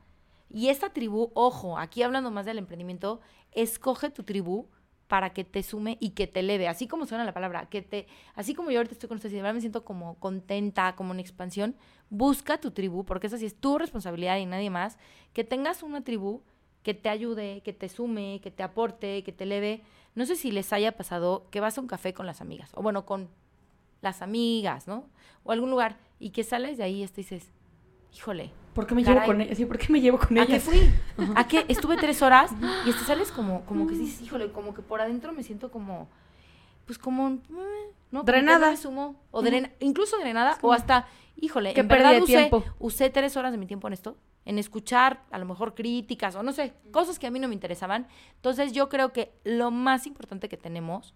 y 0.49 0.69
esta 0.69 0.91
tribu, 0.91 1.31
ojo, 1.33 1.77
aquí 1.77 2.03
hablando 2.03 2.31
más 2.31 2.45
del 2.45 2.57
emprendimiento, 2.57 3.21
escoge 3.51 4.09
tu 4.09 4.23
tribu 4.23 4.67
para 5.07 5.31
que 5.31 5.43
te 5.43 5.63
sume 5.63 5.97
y 5.99 6.11
que 6.11 6.27
te 6.27 6.41
eleve, 6.41 6.67
así 6.67 6.87
como 6.87 7.07
suena 7.07 7.23
la 7.23 7.33
palabra, 7.33 7.67
que 7.67 7.81
te, 7.81 8.07
así 8.35 8.53
como 8.53 8.69
yo 8.69 8.77
ahorita 8.77 8.93
estoy 8.93 9.09
con 9.09 9.15
ustedes 9.15 9.33
y 9.33 9.37
de 9.37 9.41
verdad 9.41 9.55
me 9.55 9.61
siento 9.61 9.83
como 9.83 10.19
contenta, 10.19 10.95
como 10.95 11.13
en 11.13 11.19
expansión, 11.19 11.75
busca 12.11 12.59
tu 12.59 12.71
tribu, 12.71 13.05
porque 13.05 13.27
esa 13.27 13.39
sí 13.39 13.45
es 13.47 13.55
tu 13.55 13.79
responsabilidad 13.79 14.37
y 14.37 14.45
nadie 14.45 14.69
más, 14.69 14.99
que 15.33 15.43
tengas 15.43 15.81
una 15.81 16.03
tribu 16.03 16.43
que 16.83 16.93
te 16.93 17.09
ayude, 17.09 17.61
que 17.61 17.73
te 17.73 17.89
sume, 17.89 18.39
que 18.41 18.51
te 18.51 18.63
aporte, 18.63 19.23
que 19.23 19.31
te 19.31 19.43
eleve. 19.43 19.81
No 20.15 20.25
sé 20.25 20.35
si 20.35 20.51
les 20.51 20.71
haya 20.73 20.95
pasado 20.95 21.47
que 21.49 21.59
vas 21.59 21.77
a 21.77 21.81
un 21.81 21.87
café 21.87 22.13
con 22.13 22.25
las 22.25 22.39
amigas, 22.41 22.71
o 22.75 22.81
bueno, 22.81 23.05
con 23.05 23.29
las 24.01 24.21
amigas, 24.21 24.87
¿no? 24.87 25.09
O 25.43 25.51
algún 25.51 25.71
lugar, 25.71 25.97
y 26.19 26.29
que 26.29 26.43
sales 26.43 26.77
de 26.77 26.83
ahí 26.83 27.03
y 27.03 27.07
dices, 27.07 27.51
híjole, 28.15 28.51
¿Por 28.79 28.87
qué 28.87 28.95
me 28.95 29.03
llevo 29.03 29.25
con 29.25 29.41
ella? 29.41 29.55
Sí, 29.55 29.65
¿por 29.65 29.77
qué 29.77 29.91
me 29.91 29.99
llevo 29.99 30.17
con 30.17 30.37
ella? 30.37 30.43
¿A 30.43 30.47
qué 30.47 30.59
fui? 30.61 30.89
¿A 31.35 31.47
qué? 31.49 31.65
Estuve 31.67 31.97
tres 31.97 32.21
horas 32.21 32.49
y 32.85 32.91
este 32.91 33.03
sales 33.03 33.29
como, 33.29 33.65
como 33.65 33.85
que 33.87 33.95
dices, 33.95 34.21
híjole, 34.21 34.53
como 34.53 34.73
que 34.73 34.81
por 34.81 35.01
adentro 35.01 35.33
me 35.33 35.43
siento 35.43 35.69
como, 35.69 36.07
pues 36.85 36.97
como, 36.97 37.29
mm, 37.29 37.41
¿no? 38.11 38.23
Drenada. 38.23 38.77
sumo, 38.77 39.17
o 39.31 39.43
incluso 39.81 40.17
drenada, 40.17 40.57
o 40.61 40.71
hasta, 40.71 41.07
híjole, 41.35 41.77
en 41.77 41.87
verdad 41.89 42.21
usé, 42.21 42.49
usé 42.79 43.09
tres 43.09 43.35
horas 43.35 43.51
de 43.51 43.57
mi 43.57 43.65
tiempo 43.65 43.87
en 43.87 43.93
esto, 43.93 44.15
en 44.45 44.57
escuchar 44.57 45.23
a 45.29 45.39
lo 45.39 45.45
mejor 45.45 45.75
críticas 45.75 46.35
o 46.35 46.43
no 46.43 46.53
sé, 46.53 46.71
cosas 46.91 47.19
que 47.19 47.27
a 47.27 47.31
mí 47.31 47.39
no 47.39 47.49
me 47.49 47.55
interesaban. 47.55 48.07
Entonces 48.35 48.71
yo 48.71 48.87
creo 48.87 49.11
que 49.11 49.33
lo 49.43 49.71
más 49.71 50.07
importante 50.07 50.47
que 50.47 50.55
tenemos 50.55 51.13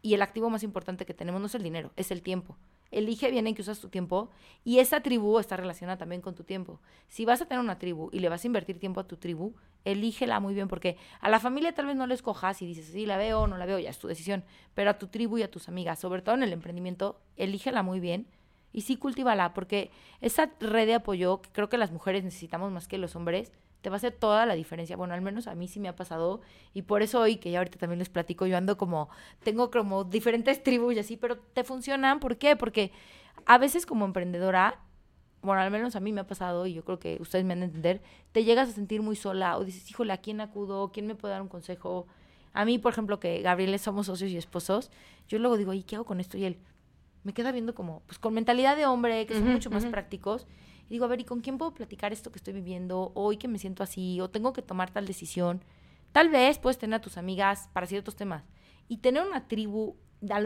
y 0.00 0.14
el 0.14 0.22
activo 0.22 0.48
más 0.48 0.62
importante 0.62 1.06
que 1.06 1.14
tenemos 1.14 1.40
no 1.40 1.48
es 1.48 1.56
el 1.56 1.64
dinero, 1.64 1.90
es 1.96 2.12
el 2.12 2.22
tiempo. 2.22 2.56
Elige 2.90 3.30
bien 3.30 3.46
en 3.46 3.54
que 3.54 3.62
usas 3.62 3.78
tu 3.78 3.88
tiempo 3.88 4.30
y 4.64 4.78
esa 4.78 5.00
tribu 5.00 5.38
está 5.38 5.56
relacionada 5.56 5.98
también 5.98 6.20
con 6.20 6.34
tu 6.34 6.44
tiempo. 6.44 6.80
Si 7.08 7.24
vas 7.24 7.40
a 7.40 7.46
tener 7.46 7.62
una 7.62 7.78
tribu 7.78 8.10
y 8.12 8.18
le 8.18 8.28
vas 8.28 8.44
a 8.44 8.46
invertir 8.46 8.78
tiempo 8.78 9.00
a 9.00 9.06
tu 9.06 9.16
tribu, 9.16 9.54
elígela 9.84 10.40
muy 10.40 10.54
bien 10.54 10.68
porque 10.68 10.96
a 11.20 11.28
la 11.28 11.40
familia 11.40 11.72
tal 11.72 11.86
vez 11.86 11.96
no 11.96 12.06
le 12.06 12.14
escojas 12.14 12.60
y 12.62 12.66
dices, 12.66 12.86
sí, 12.86 13.06
la 13.06 13.16
veo 13.16 13.46
no 13.46 13.56
la 13.56 13.66
veo, 13.66 13.78
ya 13.78 13.90
es 13.90 13.98
tu 13.98 14.08
decisión, 14.08 14.44
pero 14.74 14.90
a 14.90 14.98
tu 14.98 15.06
tribu 15.06 15.38
y 15.38 15.42
a 15.42 15.50
tus 15.50 15.68
amigas, 15.68 15.98
sobre 15.98 16.22
todo 16.22 16.34
en 16.34 16.42
el 16.42 16.52
emprendimiento, 16.52 17.20
elígela 17.36 17.82
muy 17.82 18.00
bien 18.00 18.26
y 18.72 18.82
sí 18.82 18.96
cultívala 18.96 19.54
porque 19.54 19.90
esa 20.20 20.50
red 20.60 20.86
de 20.86 20.94
apoyo 20.94 21.40
que 21.42 21.50
creo 21.50 21.68
que 21.68 21.78
las 21.78 21.92
mujeres 21.92 22.24
necesitamos 22.24 22.72
más 22.72 22.88
que 22.88 22.98
los 22.98 23.16
hombres, 23.16 23.52
te 23.80 23.90
va 23.90 23.96
a 23.96 23.98
hacer 23.98 24.12
toda 24.12 24.46
la 24.46 24.54
diferencia. 24.54 24.96
Bueno, 24.96 25.14
al 25.14 25.22
menos 25.22 25.46
a 25.46 25.54
mí 25.54 25.68
sí 25.68 25.80
me 25.80 25.88
ha 25.88 25.96
pasado 25.96 26.40
y 26.74 26.82
por 26.82 27.02
eso 27.02 27.20
hoy, 27.20 27.36
que 27.36 27.50
ya 27.50 27.58
ahorita 27.58 27.78
también 27.78 27.98
les 27.98 28.08
platico, 28.08 28.46
yo 28.46 28.56
ando 28.56 28.76
como, 28.76 29.08
tengo 29.42 29.70
como 29.70 30.04
diferentes 30.04 30.62
tribus 30.62 30.94
y 30.94 30.98
así, 30.98 31.16
pero 31.16 31.38
te 31.38 31.64
funcionan. 31.64 32.20
¿Por 32.20 32.36
qué? 32.36 32.56
Porque 32.56 32.92
a 33.46 33.58
veces 33.58 33.86
como 33.86 34.04
emprendedora, 34.04 34.80
bueno, 35.42 35.62
al 35.62 35.70
menos 35.70 35.96
a 35.96 36.00
mí 36.00 36.12
me 36.12 36.20
ha 36.20 36.26
pasado 36.26 36.66
y 36.66 36.74
yo 36.74 36.84
creo 36.84 36.98
que 36.98 37.16
ustedes 37.20 37.44
me 37.44 37.54
han 37.54 37.60
de 37.60 37.66
entender, 37.66 38.02
te 38.32 38.44
llegas 38.44 38.68
a 38.68 38.72
sentir 38.72 39.02
muy 39.02 39.16
sola 39.16 39.56
o 39.56 39.64
dices, 39.64 39.90
híjole, 39.90 40.12
¿a 40.12 40.18
quién 40.18 40.40
acudo? 40.40 40.92
¿Quién 40.92 41.06
me 41.06 41.14
puede 41.14 41.32
dar 41.32 41.42
un 41.42 41.48
consejo? 41.48 42.06
A 42.52 42.64
mí, 42.64 42.78
por 42.78 42.92
ejemplo, 42.92 43.20
que 43.20 43.40
Gabriel 43.40 43.78
somos 43.78 44.06
socios 44.06 44.30
y 44.30 44.36
esposos, 44.36 44.90
yo 45.28 45.38
luego 45.38 45.56
digo, 45.56 45.72
¿y 45.72 45.82
qué 45.82 45.96
hago 45.96 46.04
con 46.04 46.20
esto? 46.20 46.36
Y 46.36 46.44
él 46.44 46.58
me 47.22 47.32
queda 47.32 47.52
viendo 47.52 47.74
como, 47.74 48.02
pues 48.06 48.18
con 48.18 48.34
mentalidad 48.34 48.76
de 48.76 48.86
hombre, 48.86 49.26
que 49.26 49.34
son 49.34 49.48
mucho 49.48 49.70
más 49.70 49.84
prácticos. 49.86 50.46
Digo, 50.90 51.04
a 51.04 51.08
ver, 51.08 51.20
¿y 51.20 51.24
con 51.24 51.40
quién 51.40 51.56
puedo 51.56 51.72
platicar 51.72 52.12
esto 52.12 52.32
que 52.32 52.38
estoy 52.38 52.52
viviendo? 52.52 53.12
Hoy 53.14 53.36
que 53.36 53.46
me 53.46 53.58
siento 53.58 53.84
así, 53.84 54.20
o 54.20 54.28
tengo 54.28 54.52
que 54.52 54.60
tomar 54.60 54.90
tal 54.90 55.06
decisión. 55.06 55.62
Tal 56.12 56.28
vez 56.28 56.58
puedes 56.58 56.78
tener 56.78 56.96
a 56.96 57.00
tus 57.00 57.16
amigas 57.16 57.70
para 57.72 57.86
ciertos 57.86 58.16
temas. 58.16 58.42
Y 58.88 58.96
tener 58.96 59.24
una 59.24 59.46
tribu, 59.46 59.94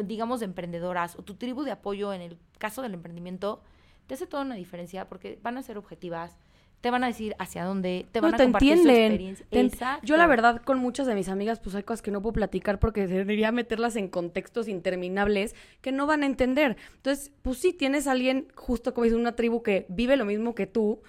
digamos, 0.05 0.41
de 0.41 0.47
emprendedoras, 0.47 1.19
o 1.19 1.23
tu 1.23 1.37
tribu 1.37 1.63
de 1.63 1.71
apoyo 1.71 2.13
en 2.13 2.21
el 2.21 2.39
caso 2.59 2.83
del 2.83 2.93
emprendimiento, 2.93 3.63
te 4.07 4.15
hace 4.15 4.27
toda 4.27 4.43
una 4.43 4.55
diferencia 4.55 5.09
porque 5.09 5.41
van 5.43 5.57
a 5.57 5.63
ser 5.63 5.79
objetivas, 5.79 6.37
te 6.85 6.91
van 6.91 7.03
a 7.03 7.07
decir 7.07 7.35
hacia 7.39 7.65
dónde, 7.65 8.05
te 8.13 8.21
van 8.21 8.35
a 8.35 8.37
compartir 8.37 8.73
entienden. 8.73 9.37
su 9.37 9.43
experiencia. 9.43 10.01
Yo 10.03 10.19
la 10.19 10.27
verdad 10.27 10.61
con 10.61 10.79
muchas 10.79 11.07
de 11.07 11.15
mis 11.15 11.31
amigas 11.31 11.59
pues 11.59 11.75
hay 11.75 11.83
cosas 11.83 12.03
que 12.03 12.11
no 12.11 12.21
puedo 12.21 12.35
platicar 12.35 12.79
porque 12.79 13.07
debería 13.07 13.53
meterlas 13.53 13.97
en 13.97 14.09
contextos 14.09 14.69
interminables 14.69 15.55
que 15.81 15.93
no 15.93 16.07
van 16.07 16.25
a 16.25 16.27
entender. 16.27 16.77
Entonces, 16.97 17.33
pues 17.41 17.57
sí, 17.57 17.73
tienes 17.73 18.07
a 18.07 18.13
alguien 18.13 18.49
justo 18.55 18.93
como 18.93 19.05
dice 19.05 19.17
una 19.17 19.35
tribu 19.35 19.63
que 19.63 19.87
vive 19.89 20.19
lo 20.19 20.27
mismo 20.27 20.55
que 20.55 20.67
tú, 20.67 21.01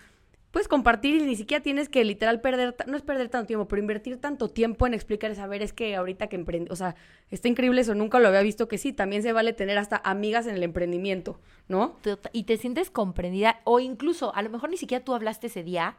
puedes 0.55 0.69
compartir 0.69 1.15
y 1.15 1.25
ni 1.25 1.35
siquiera 1.35 1.61
tienes 1.61 1.89
que 1.89 2.01
literal 2.05 2.39
perder, 2.39 2.77
no 2.87 2.95
es 2.95 3.03
perder 3.03 3.27
tanto 3.27 3.45
tiempo, 3.45 3.67
pero 3.67 3.81
invertir 3.81 4.21
tanto 4.21 4.47
tiempo 4.47 4.87
en 4.87 4.93
explicar 4.93 5.29
y 5.29 5.35
saber 5.35 5.61
es 5.61 5.73
que 5.73 5.97
ahorita 5.97 6.27
que 6.27 6.37
emprende, 6.37 6.71
o 6.71 6.77
sea, 6.77 6.95
está 7.29 7.49
increíble 7.49 7.81
eso, 7.81 7.93
nunca 7.93 8.19
lo 8.19 8.29
había 8.29 8.41
visto 8.41 8.69
que 8.69 8.77
sí, 8.77 8.93
también 8.93 9.21
se 9.21 9.33
vale 9.33 9.51
tener 9.51 9.77
hasta 9.77 9.99
amigas 10.05 10.47
en 10.47 10.55
el 10.55 10.63
emprendimiento, 10.63 11.41
¿no? 11.67 11.97
Y 12.31 12.43
te 12.43 12.55
sientes 12.55 12.89
comprendida 12.89 13.59
o 13.65 13.81
incluso, 13.81 14.33
a 14.33 14.41
lo 14.43 14.49
mejor 14.49 14.69
ni 14.69 14.77
siquiera 14.77 15.03
tú 15.03 15.13
hablaste 15.13 15.47
ese 15.47 15.61
día, 15.61 15.97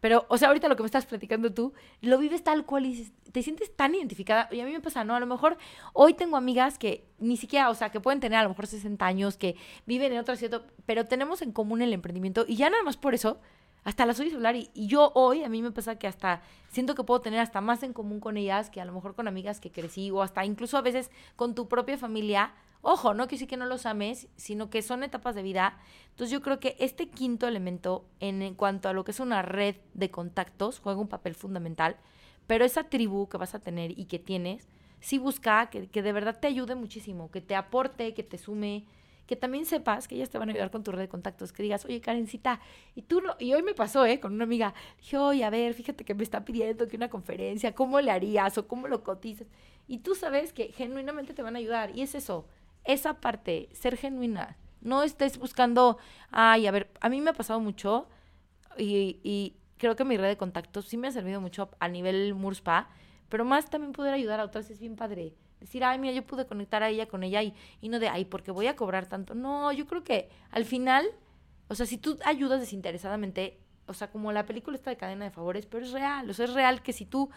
pero, 0.00 0.26
o 0.28 0.36
sea, 0.36 0.48
ahorita 0.48 0.68
lo 0.68 0.76
que 0.76 0.82
me 0.82 0.88
estás 0.88 1.06
platicando 1.06 1.54
tú, 1.54 1.72
lo 2.02 2.18
vives 2.18 2.44
tal 2.44 2.66
cual 2.66 2.84
y 2.84 3.10
te 3.32 3.42
sientes 3.42 3.74
tan 3.74 3.94
identificada. 3.94 4.46
Y 4.52 4.60
a 4.60 4.66
mí 4.66 4.72
me 4.72 4.80
pasa, 4.80 5.04
¿no? 5.04 5.14
A 5.14 5.20
lo 5.20 5.26
mejor 5.26 5.56
hoy 5.94 6.12
tengo 6.12 6.36
amigas 6.36 6.78
que 6.78 7.06
ni 7.18 7.38
siquiera, 7.38 7.70
o 7.70 7.74
sea, 7.74 7.88
que 7.88 7.98
pueden 7.98 8.20
tener 8.20 8.38
a 8.38 8.42
lo 8.42 8.50
mejor 8.50 8.66
60 8.66 9.06
años, 9.06 9.38
que 9.38 9.56
viven 9.86 10.12
en 10.12 10.18
otro 10.18 10.36
cierto, 10.36 10.66
pero 10.84 11.06
tenemos 11.06 11.40
en 11.40 11.50
común 11.50 11.80
el 11.80 11.94
emprendimiento 11.94 12.44
y 12.46 12.56
ya 12.56 12.68
nada 12.68 12.82
más 12.82 12.98
por 12.98 13.14
eso 13.14 13.40
hasta 13.86 14.04
las 14.04 14.18
oyes 14.18 14.34
hablar 14.34 14.56
y, 14.56 14.68
yo 14.74 15.12
hoy 15.14 15.44
a 15.44 15.48
mí 15.48 15.62
me 15.62 15.70
pasa 15.70 15.96
que 15.96 16.08
hasta 16.08 16.42
siento 16.70 16.96
que 16.96 17.04
puedo 17.04 17.20
tener 17.20 17.38
hasta 17.38 17.60
más 17.60 17.84
en 17.84 17.92
común 17.92 18.18
con 18.18 18.36
ellas 18.36 18.68
que 18.68 18.80
a 18.80 18.84
lo 18.84 18.92
mejor 18.92 19.14
con 19.14 19.28
amigas 19.28 19.60
que 19.60 19.70
crecí 19.70 20.10
o 20.10 20.22
hasta 20.22 20.44
incluso 20.44 20.76
a 20.76 20.82
veces 20.82 21.08
con 21.36 21.54
tu 21.54 21.68
propia 21.68 21.96
familia. 21.96 22.52
Ojo, 22.82 23.14
no 23.14 23.28
que 23.28 23.38
sí 23.38 23.46
que 23.46 23.56
no 23.56 23.64
los 23.64 23.86
ames, 23.86 24.26
sino 24.34 24.70
que 24.70 24.82
son 24.82 25.04
etapas 25.04 25.36
de 25.36 25.44
vida. 25.44 25.78
Entonces 26.10 26.32
yo 26.32 26.42
creo 26.42 26.58
que 26.58 26.74
este 26.80 27.08
quinto 27.08 27.46
elemento 27.46 28.04
en, 28.18 28.54
cuanto 28.54 28.88
a 28.88 28.92
lo 28.92 29.04
que 29.04 29.12
es 29.12 29.20
una 29.20 29.42
red 29.42 29.76
de 29.94 30.10
contactos 30.10 30.80
juega 30.80 31.00
un 31.00 31.06
papel 31.06 31.36
fundamental, 31.36 31.96
pero 32.48 32.64
esa 32.64 32.88
tribu 32.88 33.28
que 33.28 33.38
vas 33.38 33.54
a 33.54 33.60
tener 33.60 33.96
y 33.96 34.06
que 34.06 34.18
tienes, 34.18 34.66
sí 34.98 35.18
busca 35.18 35.70
que, 35.70 35.86
que 35.86 36.02
de 36.02 36.12
verdad 36.12 36.40
te 36.40 36.48
ayude 36.48 36.74
muchísimo, 36.74 37.30
que 37.30 37.40
te 37.40 37.54
aporte, 37.54 38.14
que 38.14 38.24
te 38.24 38.36
sume, 38.36 38.84
que 39.26 39.36
también 39.36 39.66
sepas 39.66 40.08
que 40.08 40.14
ellas 40.14 40.30
te 40.30 40.38
van 40.38 40.48
a 40.48 40.52
ayudar 40.52 40.70
con 40.70 40.82
tu 40.82 40.92
red 40.92 41.00
de 41.00 41.08
contactos, 41.08 41.52
que 41.52 41.62
digas, 41.62 41.84
oye, 41.84 42.00
Karencita, 42.00 42.60
y 42.94 43.02
tú 43.02 43.20
no, 43.20 43.36
y 43.38 43.52
hoy 43.54 43.62
me 43.62 43.74
pasó, 43.74 44.06
¿eh? 44.06 44.20
Con 44.20 44.34
una 44.34 44.44
amiga, 44.44 44.74
dije, 44.98 45.18
oye, 45.18 45.44
a 45.44 45.50
ver, 45.50 45.74
fíjate 45.74 46.04
que 46.04 46.14
me 46.14 46.22
está 46.22 46.44
pidiendo 46.44 46.86
que 46.88 46.96
una 46.96 47.10
conferencia, 47.10 47.74
¿cómo 47.74 48.00
le 48.00 48.10
harías 48.10 48.56
o 48.58 48.66
cómo 48.68 48.88
lo 48.88 49.02
cotizas? 49.02 49.48
Y 49.88 49.98
tú 49.98 50.14
sabes 50.14 50.52
que 50.52 50.72
genuinamente 50.72 51.34
te 51.34 51.42
van 51.42 51.56
a 51.56 51.58
ayudar, 51.58 51.96
y 51.96 52.02
es 52.02 52.14
eso, 52.14 52.46
esa 52.84 53.20
parte, 53.20 53.68
ser 53.72 53.96
genuina, 53.96 54.56
no 54.80 55.02
estés 55.02 55.38
buscando, 55.38 55.98
ay, 56.30 56.66
a 56.66 56.70
ver, 56.70 56.90
a 57.00 57.08
mí 57.08 57.20
me 57.20 57.30
ha 57.30 57.34
pasado 57.34 57.60
mucho, 57.60 58.08
y, 58.78 59.20
y 59.22 59.56
creo 59.78 59.96
que 59.96 60.04
mi 60.04 60.16
red 60.16 60.28
de 60.28 60.36
contactos 60.36 60.86
sí 60.86 60.96
me 60.96 61.08
ha 61.08 61.12
servido 61.12 61.40
mucho 61.40 61.70
a 61.80 61.88
nivel 61.88 62.34
MURSPA, 62.34 62.88
pero 63.28 63.44
más 63.44 63.68
también 63.70 63.92
poder 63.92 64.14
ayudar 64.14 64.40
a 64.40 64.44
otras 64.44 64.70
es 64.70 64.78
bien 64.78 64.94
padre 64.94 65.34
decir, 65.60 65.84
ay, 65.84 65.98
mira, 65.98 66.12
yo 66.12 66.26
pude 66.26 66.46
conectar 66.46 66.82
a 66.82 66.88
ella 66.88 67.06
con 67.06 67.22
ella 67.22 67.42
y, 67.42 67.54
y 67.80 67.88
no 67.88 67.98
de, 67.98 68.08
ay, 68.08 68.24
porque 68.24 68.50
voy 68.50 68.66
a 68.66 68.76
cobrar 68.76 69.06
tanto. 69.06 69.34
No, 69.34 69.72
yo 69.72 69.86
creo 69.86 70.04
que 70.04 70.28
al 70.50 70.64
final, 70.64 71.06
o 71.68 71.74
sea, 71.74 71.86
si 71.86 71.98
tú 71.98 72.18
ayudas 72.24 72.60
desinteresadamente, 72.60 73.58
o 73.86 73.94
sea, 73.94 74.10
como 74.10 74.32
la 74.32 74.46
película 74.46 74.76
está 74.76 74.90
de 74.90 74.96
cadena 74.96 75.24
de 75.24 75.30
favores, 75.30 75.66
pero 75.66 75.84
es 75.84 75.92
real, 75.92 76.28
o 76.28 76.34
sea, 76.34 76.44
es 76.44 76.54
real 76.54 76.82
que 76.82 76.92
si 76.92 77.06
tú 77.06 77.30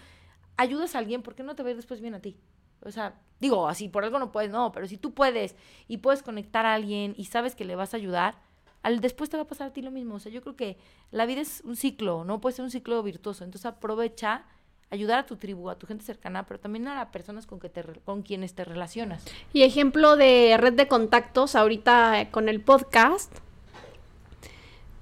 ayudas 0.58 0.96
a 0.96 1.00
alguien, 1.00 1.22
¿por 1.22 1.36
qué 1.36 1.44
no 1.44 1.56
te 1.56 1.64
va 1.64 1.74
después 1.74 2.02
bien 2.02 2.16
a 2.16 2.20
ti? 2.20 2.38
O 2.82 2.92
sea, 2.92 3.20
digo, 3.40 3.68
así 3.68 3.90
por 3.90 4.04
algo 4.04 4.20
no 4.20 4.32
puedes, 4.32 4.52
no, 4.52 4.72
pero 4.72 4.88
si 4.88 4.98
tú 4.98 5.14
puedes 5.14 5.56
y 5.88 5.98
puedes 5.98 6.24
conectar 6.24 6.66
a 6.66 6.74
alguien 6.74 7.14
y 7.18 7.26
sabes 7.26 7.56
que 7.56 7.66
le 7.66 7.76
vas 7.76 7.94
a 7.94 7.98
ayudar, 7.98 8.36
al 8.82 9.02
después 9.02 9.30
te 9.30 9.38
va 9.38 9.44
a 9.44 9.48
pasar 9.48 9.68
a 9.68 9.74
ti 9.74 9.82
lo 9.82 9.92
mismo. 9.92 10.16
O 10.16 10.20
sea, 10.20 10.32
yo 10.32 10.42
creo 10.42 10.56
que 10.56 10.78
la 11.12 11.26
vida 11.26 11.42
es 11.42 11.62
un 11.66 11.76
ciclo, 11.76 12.24
no 12.24 12.40
puede 12.40 12.56
ser 12.56 12.64
un 12.64 12.72
ciclo 12.72 13.02
virtuoso. 13.04 13.44
Entonces 13.44 13.66
aprovecha 13.66 14.46
ayudar 14.92 15.20
a 15.20 15.26
tu 15.26 15.36
tribu, 15.36 15.70
a 15.70 15.76
tu 15.76 15.88
gente 15.88 16.04
cercana, 16.04 16.46
pero 16.46 16.60
también 16.60 16.88
a 16.88 16.96
las 16.96 17.08
personas 17.10 17.46
con, 17.46 17.60
que 17.60 17.70
te, 17.70 17.84
con 18.06 18.22
quienes 18.22 18.54
te 18.54 18.66
relacionas. 18.66 19.24
Y 19.54 19.64
ejemplo 19.64 20.16
de 20.16 20.58
red 20.58 20.74
de 20.74 20.88
contactos, 20.88 21.56
ahorita 21.56 22.22
eh, 22.22 22.30
con 22.32 22.50
el 22.50 22.62
podcast, 22.62 23.32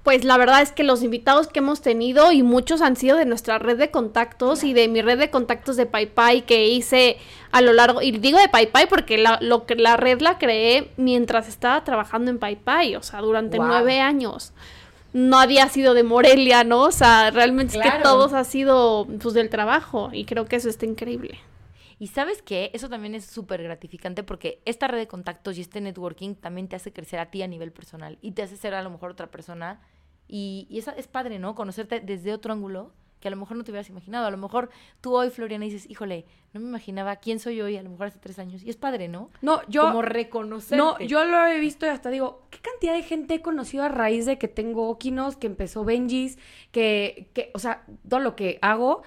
pues 0.02 0.24
la 0.24 0.36
verdad 0.38 0.62
es 0.62 0.72
que 0.72 0.84
los 0.84 1.02
invitados 1.02 1.48
que 1.48 1.58
hemos 1.58 1.80
tenido 1.80 2.32
y 2.32 2.42
muchos 2.42 2.80
han 2.80 2.96
sido 2.96 3.16
de 3.16 3.24
nuestra 3.24 3.58
red 3.58 3.78
de 3.78 3.90
contactos 3.90 4.64
y 4.64 4.72
de 4.72 4.88
mi 4.88 5.02
red 5.02 5.18
de 5.18 5.30
contactos 5.30 5.76
de 5.76 5.86
PayPay 5.86 6.42
que 6.42 6.66
hice 6.68 7.18
a 7.50 7.60
lo 7.62 7.72
largo, 7.72 8.02
y 8.02 8.12
digo 8.12 8.38
de 8.38 8.48
PayPay 8.48 8.88
porque 8.88 9.16
la, 9.18 9.38
lo, 9.40 9.64
la 9.76 9.96
red 9.96 10.20
la 10.20 10.38
creé 10.38 10.90
mientras 10.96 11.48
estaba 11.48 11.82
trabajando 11.84 12.30
en 12.30 12.38
PayPay, 12.38 12.96
o 12.96 13.02
sea, 13.02 13.20
durante 13.20 13.58
nueve 13.58 14.00
años 14.00 14.52
nadie 15.12 15.60
ha 15.60 15.68
sido 15.68 15.94
de 15.94 16.02
Morelia, 16.02 16.64
¿no? 16.64 16.82
O 16.82 16.92
sea, 16.92 17.30
realmente 17.30 17.78
es 17.78 17.82
que 17.82 18.02
todos 18.02 18.32
ha 18.32 18.44
sido 18.44 19.06
pues 19.20 19.34
del 19.34 19.50
trabajo 19.50 20.10
y 20.12 20.24
creo 20.24 20.46
que 20.46 20.56
eso 20.56 20.68
está 20.68 20.86
increíble. 20.86 21.38
Y 22.00 22.08
sabes 22.08 22.42
qué, 22.42 22.70
eso 22.74 22.88
también 22.88 23.14
es 23.14 23.24
súper 23.24 23.62
gratificante 23.62 24.22
porque 24.22 24.60
esta 24.64 24.86
red 24.86 24.98
de 24.98 25.08
contactos 25.08 25.58
y 25.58 25.62
este 25.62 25.80
networking 25.80 26.34
también 26.36 26.68
te 26.68 26.76
hace 26.76 26.92
crecer 26.92 27.18
a 27.18 27.30
ti 27.30 27.42
a 27.42 27.48
nivel 27.48 27.72
personal 27.72 28.18
y 28.22 28.32
te 28.32 28.42
hace 28.42 28.56
ser 28.56 28.74
a 28.74 28.82
lo 28.82 28.90
mejor 28.90 29.10
otra 29.10 29.30
persona. 29.30 29.80
Y, 30.28 30.66
y 30.70 30.78
eso 30.78 30.92
es 30.96 31.08
padre, 31.08 31.38
¿no? 31.38 31.54
Conocerte 31.54 32.00
desde 32.00 32.32
otro 32.32 32.52
ángulo 32.52 32.92
que 33.20 33.28
a 33.28 33.30
lo 33.30 33.36
mejor 33.36 33.56
no 33.56 33.64
te 33.64 33.70
hubieras 33.70 33.88
imaginado. 33.88 34.26
A 34.26 34.30
lo 34.30 34.36
mejor 34.36 34.70
tú 35.00 35.14
hoy, 35.14 35.30
Floriana, 35.30 35.64
dices, 35.64 35.88
híjole, 35.88 36.26
no 36.52 36.60
me 36.60 36.66
imaginaba 36.66 37.16
quién 37.16 37.40
soy 37.40 37.60
hoy, 37.60 37.76
a 37.76 37.82
lo 37.82 37.90
mejor 37.90 38.08
hace 38.08 38.18
tres 38.18 38.38
años. 38.38 38.62
Y 38.62 38.70
es 38.70 38.76
padre, 38.76 39.08
¿no? 39.08 39.30
No, 39.42 39.60
yo... 39.68 39.82
Como 39.82 40.02
reconocer. 40.02 40.78
No, 40.78 40.98
yo 41.00 41.24
lo 41.24 41.46
he 41.46 41.58
visto 41.58 41.86
y 41.86 41.90
hasta 41.90 42.10
digo, 42.10 42.46
¿qué 42.50 42.58
cantidad 42.58 42.94
de 42.94 43.02
gente 43.02 43.34
he 43.34 43.42
conocido 43.42 43.84
a 43.84 43.88
raíz 43.88 44.26
de 44.26 44.38
que 44.38 44.48
tengo 44.48 44.88
Okinos, 44.88 45.36
que 45.36 45.46
empezó 45.46 45.84
Benjis, 45.84 46.38
que, 46.70 47.30
que, 47.34 47.50
o 47.54 47.58
sea, 47.58 47.84
todo 48.08 48.20
lo 48.20 48.36
que 48.36 48.58
hago 48.62 49.02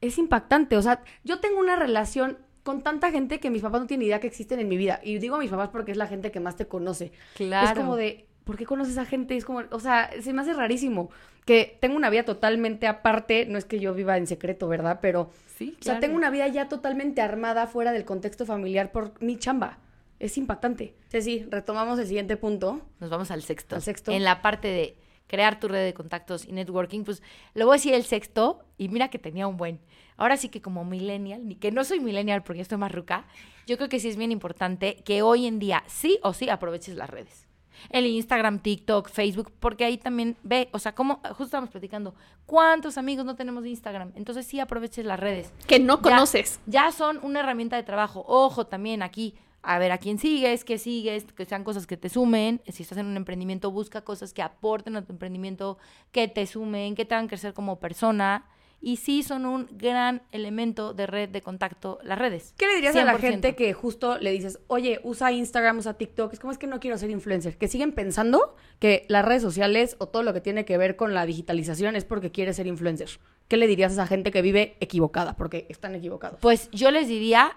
es 0.00 0.18
impactante. 0.18 0.76
O 0.76 0.82
sea, 0.82 1.02
yo 1.24 1.40
tengo 1.40 1.58
una 1.60 1.76
relación 1.76 2.38
con 2.62 2.82
tanta 2.82 3.10
gente 3.10 3.38
que 3.38 3.50
mis 3.50 3.62
papás 3.62 3.80
no 3.80 3.86
tienen 3.86 4.06
idea 4.06 4.20
que 4.20 4.26
existen 4.26 4.58
en 4.58 4.68
mi 4.68 4.76
vida. 4.76 5.00
Y 5.02 5.18
digo 5.18 5.36
a 5.36 5.38
mis 5.38 5.50
papás 5.50 5.68
porque 5.68 5.92
es 5.92 5.96
la 5.96 6.06
gente 6.06 6.30
que 6.30 6.40
más 6.40 6.56
te 6.56 6.66
conoce. 6.66 7.12
Claro. 7.34 7.68
Es 7.68 7.74
como 7.74 7.96
de, 7.96 8.26
¿por 8.46 8.56
qué 8.56 8.64
conoces 8.64 8.96
a 8.96 9.04
gente? 9.04 9.36
Es 9.36 9.44
como, 9.44 9.62
o 9.72 9.80
sea, 9.80 10.08
se 10.22 10.32
me 10.32 10.40
hace 10.40 10.54
rarísimo 10.54 11.10
que 11.44 11.76
tengo 11.80 11.96
una 11.96 12.10
vida 12.10 12.24
totalmente 12.24 12.86
aparte, 12.86 13.44
no 13.46 13.58
es 13.58 13.64
que 13.64 13.80
yo 13.80 13.92
viva 13.92 14.16
en 14.16 14.28
secreto, 14.28 14.68
¿verdad? 14.68 15.00
Pero, 15.02 15.30
sí, 15.58 15.76
o 15.80 15.84
sea, 15.84 15.98
tengo 15.98 16.16
una 16.16 16.30
vida 16.30 16.46
ya 16.46 16.68
totalmente 16.68 17.20
armada 17.20 17.66
fuera 17.66 17.92
del 17.92 18.04
contexto 18.04 18.46
familiar 18.46 18.92
por 18.92 19.20
mi 19.20 19.36
chamba. 19.36 19.78
Es 20.20 20.38
impactante. 20.38 20.94
Sí, 21.08 21.22
sí, 21.22 21.46
retomamos 21.50 21.98
el 21.98 22.06
siguiente 22.06 22.36
punto. 22.36 22.80
Nos 23.00 23.10
vamos 23.10 23.30
al 23.32 23.42
sexto. 23.42 23.74
Al 23.74 23.82
sexto. 23.82 24.12
En 24.12 24.22
la 24.22 24.42
parte 24.42 24.68
de 24.68 24.96
crear 25.26 25.58
tu 25.58 25.66
red 25.66 25.84
de 25.84 25.92
contactos 25.92 26.46
y 26.46 26.52
networking, 26.52 27.02
pues 27.02 27.22
le 27.54 27.64
voy 27.64 27.74
a 27.74 27.78
decir 27.78 27.94
el 27.94 28.04
sexto 28.04 28.64
y 28.78 28.88
mira 28.88 29.08
que 29.08 29.18
tenía 29.18 29.48
un 29.48 29.56
buen. 29.56 29.80
Ahora 30.16 30.36
sí 30.36 30.48
que 30.48 30.62
como 30.62 30.84
millennial, 30.84 31.46
ni 31.46 31.56
que 31.56 31.72
no 31.72 31.84
soy 31.84 31.98
millennial 31.98 32.44
porque 32.44 32.62
estoy 32.62 32.78
más 32.78 32.92
ruca, 32.92 33.26
yo 33.66 33.76
creo 33.76 33.88
que 33.88 33.98
sí 33.98 34.08
es 34.08 34.16
bien 34.16 34.30
importante 34.30 34.96
que 35.04 35.22
hoy 35.22 35.46
en 35.46 35.58
día 35.58 35.82
sí 35.88 36.18
o 36.22 36.32
sí 36.32 36.48
aproveches 36.48 36.94
las 36.94 37.10
redes 37.10 37.45
el 37.90 38.06
Instagram, 38.06 38.60
TikTok, 38.60 39.08
Facebook, 39.08 39.52
porque 39.60 39.84
ahí 39.84 39.98
también 39.98 40.36
ve, 40.42 40.68
o 40.72 40.78
sea, 40.78 40.94
como 40.94 41.16
justo 41.28 41.44
estamos 41.44 41.70
platicando, 41.70 42.14
¿cuántos 42.46 42.98
amigos 42.98 43.24
no 43.24 43.36
tenemos 43.36 43.62
de 43.62 43.70
Instagram? 43.70 44.12
Entonces 44.14 44.46
sí 44.46 44.60
aproveches 44.60 45.04
las 45.04 45.20
redes. 45.20 45.52
Que 45.66 45.78
no 45.78 46.02
conoces. 46.02 46.60
Ya, 46.66 46.92
son 46.92 47.18
una 47.22 47.40
herramienta 47.40 47.76
de 47.76 47.82
trabajo. 47.82 48.24
Ojo 48.26 48.66
también 48.66 49.02
aquí, 49.02 49.34
a 49.62 49.78
ver 49.78 49.92
a 49.92 49.98
quién 49.98 50.18
sigues, 50.18 50.64
qué 50.64 50.78
sigues, 50.78 51.24
que 51.24 51.44
sean 51.44 51.64
cosas 51.64 51.86
que 51.86 51.96
te 51.96 52.08
sumen. 52.08 52.62
Si 52.68 52.82
estás 52.82 52.98
en 52.98 53.06
un 53.06 53.16
emprendimiento, 53.16 53.70
busca 53.70 54.02
cosas 54.02 54.32
que 54.32 54.42
aporten 54.42 54.96
a 54.96 55.04
tu 55.04 55.12
emprendimiento, 55.12 55.78
que 56.12 56.28
te 56.28 56.46
sumen, 56.46 56.94
que 56.94 57.04
te 57.04 57.14
hagan 57.14 57.28
crecer 57.28 57.52
como 57.52 57.80
persona. 57.80 58.46
Y 58.80 58.96
sí 58.96 59.22
son 59.22 59.46
un 59.46 59.68
gran 59.72 60.22
elemento 60.32 60.94
de 60.94 61.06
red 61.06 61.28
de 61.28 61.42
contacto, 61.42 61.98
las 62.02 62.18
redes. 62.18 62.54
¿Qué 62.56 62.66
le 62.66 62.74
dirías 62.74 62.94
a 62.94 63.04
la 63.04 63.18
gente 63.18 63.56
que 63.56 63.72
justo 63.72 64.18
le 64.18 64.30
dices, 64.30 64.60
oye, 64.68 65.00
usa 65.02 65.32
Instagram, 65.32 65.78
usa 65.78 65.94
TikTok? 65.94 66.32
Es 66.32 66.38
como 66.38 66.52
es 66.52 66.58
que 66.58 66.66
no 66.66 66.78
quiero 66.78 66.96
ser 66.98 67.10
influencer. 67.10 67.56
Que 67.56 67.68
siguen 67.68 67.92
pensando 67.92 68.54
que 68.78 69.04
las 69.08 69.24
redes 69.24 69.42
sociales 69.42 69.96
o 69.98 70.06
todo 70.06 70.22
lo 70.22 70.32
que 70.32 70.40
tiene 70.40 70.64
que 70.64 70.78
ver 70.78 70.96
con 70.96 71.14
la 71.14 71.26
digitalización 71.26 71.96
es 71.96 72.04
porque 72.04 72.30
quiere 72.30 72.52
ser 72.52 72.66
influencer. 72.66 73.10
¿Qué 73.48 73.56
le 73.56 73.66
dirías 73.66 73.92
a 73.92 73.94
esa 73.94 74.06
gente 74.06 74.30
que 74.30 74.42
vive 74.42 74.76
equivocada? 74.80 75.36
Porque 75.36 75.66
están 75.68 75.94
equivocados. 75.94 76.40
Pues 76.40 76.70
yo 76.70 76.90
les 76.90 77.08
diría 77.08 77.56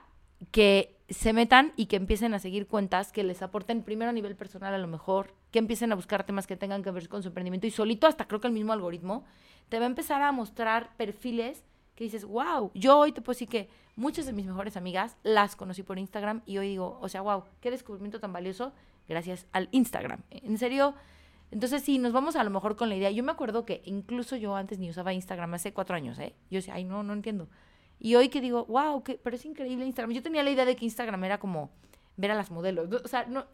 que 0.52 0.99
se 1.10 1.34
metan 1.34 1.74
y 1.76 1.88
que 1.88 1.96
empiecen 1.96 2.34
a 2.34 2.40
seguir 2.40 2.68
cuentas 2.68 3.12
que 3.12 3.24
les 3.24 3.42
aporten 3.42 3.84
primero 3.84 4.10
a 4.10 4.14
nivel 4.14 4.36
personal 4.36 4.74
a 4.74 4.78
lo 4.78 4.88
mejor, 4.88 5.34
que 5.52 5.60
empiecen 5.60 5.92
a 5.92 5.96
buscar 5.96 6.26
temas 6.26 6.48
que 6.48 6.56
tengan 6.56 6.84
que 6.84 6.92
ver 6.92 7.10
con 7.10 7.24
su 7.24 7.30
emprendimiento 7.30 7.68
y 7.68 7.72
solito 7.72 8.08
hasta 8.08 8.28
creo 8.28 8.40
que 8.40 8.48
el 8.48 8.54
mismo 8.54 8.74
algoritmo 8.74 9.26
te 9.70 9.80
va 9.80 9.86
a 9.86 9.88
empezar 9.88 10.22
a 10.22 10.32
mostrar 10.32 10.96
perfiles 10.98 11.64
que 11.96 12.04
dices, 12.04 12.26
wow, 12.26 12.72
yo 12.74 12.98
hoy 12.98 13.12
te 13.12 13.22
puedo 13.22 13.36
decir 13.36 13.50
que 13.50 13.70
muchas 13.96 14.26
de 14.26 14.34
mis 14.34 14.46
mejores 14.46 14.78
amigas 14.78 15.18
las 15.24 15.56
conocí 15.56 15.84
por 15.84 16.00
Instagram 16.00 16.42
y 16.46 16.58
hoy 16.58 16.70
digo, 16.70 16.98
o 17.02 17.10
sea, 17.10 17.22
wow, 17.22 17.44
qué 17.60 17.72
descubrimiento 17.72 18.20
tan 18.20 18.32
valioso 18.32 18.72
gracias 19.08 19.48
al 19.52 19.68
Instagram. 19.72 20.22
En 20.30 20.58
serio, 20.58 20.96
entonces 21.52 21.84
sí, 21.84 21.98
nos 21.98 22.14
vamos 22.14 22.36
a 22.36 22.44
lo 22.44 22.52
mejor 22.52 22.76
con 22.76 22.90
la 22.90 22.96
idea. 22.96 23.12
Yo 23.12 23.24
me 23.24 23.32
acuerdo 23.32 23.66
que 23.66 23.82
incluso 23.86 24.36
yo 24.36 24.56
antes 24.56 24.80
ni 24.80 24.90
usaba 24.90 25.14
Instagram 25.14 25.56
hace 25.56 25.74
cuatro 25.74 25.96
años, 25.96 26.20
¿eh? 26.20 26.36
Yo 26.50 26.58
decía, 26.58 26.76
ay, 26.76 26.84
no, 26.84 27.04
no 27.04 27.14
entiendo. 27.14 27.50
Y 28.00 28.16
hoy 28.16 28.30
que 28.30 28.42
digo, 28.42 28.66
wow, 28.66 29.04
que, 29.04 29.20
pero 29.22 29.36
es 29.36 29.46
increíble 29.46 29.86
Instagram. 29.86 30.14
Yo 30.14 30.24
tenía 30.24 30.44
la 30.44 30.52
idea 30.52 30.66
de 30.66 30.76
que 30.76 30.86
Instagram 30.86 31.24
era 31.24 31.40
como 31.40 31.70
ver 32.16 32.32
a 32.32 32.36
las 32.36 32.52
modelos. 32.52 32.90
O 33.04 33.08
sea, 33.08 33.26
no. 33.26 33.46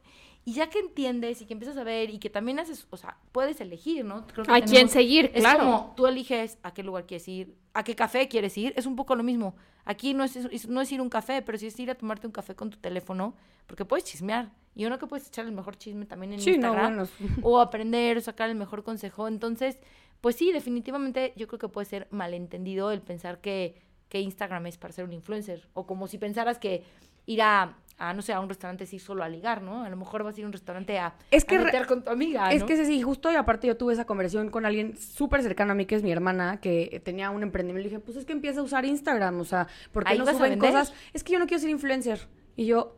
Y 0.47 0.53
ya 0.53 0.69
que 0.69 0.77
entiendes 0.77 1.41
y 1.41 1.45
que 1.45 1.53
empiezas 1.53 1.75
a 1.77 1.83
ver 1.83 2.11
y 2.11 2.19
que 2.19 2.29
también 2.29 2.59
haces, 2.59 2.87
o 2.91 2.97
sea, 2.97 3.17
puedes 3.31 3.59
elegir, 3.61 4.05
¿no? 4.05 4.27
Creo 4.27 4.45
Hay 4.47 4.61
quien 4.61 4.89
seguir, 4.89 5.31
es 5.33 5.41
claro. 5.41 5.59
como 5.59 5.93
tú 5.97 6.05
eliges 6.05 6.59
a 6.61 6.71
qué 6.71 6.83
lugar 6.83 7.07
quieres 7.07 7.27
ir, 7.27 7.55
a 7.73 7.83
qué 7.83 7.95
café 7.95 8.27
quieres 8.27 8.55
ir, 8.55 8.71
es 8.77 8.85
un 8.85 8.95
poco 8.95 9.15
lo 9.15 9.23
mismo. 9.23 9.55
Aquí 9.85 10.13
no 10.13 10.23
es, 10.23 10.67
no 10.67 10.81
es 10.81 10.91
ir 10.91 10.99
a 10.99 11.03
un 11.03 11.09
café, 11.09 11.41
pero 11.41 11.57
sí 11.57 11.65
es 11.65 11.79
ir 11.79 11.89
a 11.89 11.95
tomarte 11.95 12.27
un 12.27 12.33
café 12.33 12.55
con 12.55 12.69
tu 12.69 12.77
teléfono, 12.77 13.33
porque 13.65 13.85
puedes 13.85 14.05
chismear. 14.05 14.51
Y 14.75 14.85
uno 14.85 14.99
que 14.99 15.07
puedes 15.07 15.27
echar 15.27 15.45
el 15.45 15.51
mejor 15.51 15.77
chisme 15.77 16.05
también 16.05 16.33
en 16.33 16.39
Instagram. 16.39 17.07
O 17.41 17.59
aprender, 17.59 18.17
o 18.17 18.21
sacar 18.21 18.49
el 18.49 18.55
mejor 18.55 18.83
consejo. 18.83 19.27
Entonces, 19.27 19.79
pues 20.21 20.35
sí, 20.35 20.51
definitivamente 20.51 21.33
yo 21.37 21.47
creo 21.47 21.59
que 21.59 21.69
puede 21.69 21.85
ser 21.85 22.07
malentendido 22.11 22.91
el 22.91 23.01
pensar 23.01 23.39
que 23.39 23.81
que 24.09 24.19
Instagram 24.19 24.67
es 24.67 24.77
para 24.77 24.93
ser 24.93 25.05
un 25.05 25.13
influencer. 25.13 25.67
O 25.73 25.85
como 25.85 26.07
si 26.07 26.17
pensaras 26.17 26.59
que 26.59 26.83
ir 27.25 27.41
a, 27.41 27.75
no 28.13 28.21
sé, 28.21 28.33
a 28.33 28.39
un 28.39 28.49
restaurante 28.49 28.83
es 28.83 28.93
ir 28.93 29.01
solo 29.01 29.23
a 29.23 29.29
ligar, 29.29 29.61
¿no? 29.61 29.83
A 29.83 29.89
lo 29.89 29.97
mejor 29.97 30.23
vas 30.23 30.35
a 30.35 30.39
ir 30.39 30.43
a 30.43 30.47
un 30.47 30.53
restaurante 30.53 30.97
a, 30.99 31.15
es 31.31 31.45
que 31.45 31.57
meter 31.57 31.87
con 31.87 32.03
tu 32.03 32.11
amiga, 32.11 32.51
Es 32.51 32.63
que 32.63 32.83
sí, 32.85 33.01
justo 33.01 33.31
y 33.31 33.35
aparte 33.35 33.67
yo 33.67 33.77
tuve 33.77 33.93
esa 33.93 34.05
conversación 34.05 34.49
con 34.49 34.65
alguien 34.65 34.97
súper 34.97 35.41
cercano 35.41 35.71
a 35.71 35.75
mí, 35.75 35.85
que 35.85 35.95
es 35.95 36.03
mi 36.03 36.11
hermana, 36.11 36.59
que 36.61 37.01
tenía 37.03 37.29
un 37.31 37.43
emprendimiento. 37.43 37.83
Le 37.83 37.89
dije, 37.89 37.99
pues 37.99 38.17
es 38.17 38.25
que 38.25 38.33
empieza 38.33 38.59
a 38.59 38.63
usar 38.63 38.85
Instagram, 38.85 39.39
o 39.39 39.45
sea, 39.45 39.67
porque 39.91 40.17
no 40.17 40.25
suben 40.25 40.59
cosas? 40.59 40.93
Es 41.13 41.23
que 41.23 41.33
yo 41.33 41.39
no 41.39 41.47
quiero 41.47 41.61
ser 41.61 41.69
influencer. 41.69 42.27
Y 42.55 42.67
yo, 42.67 42.95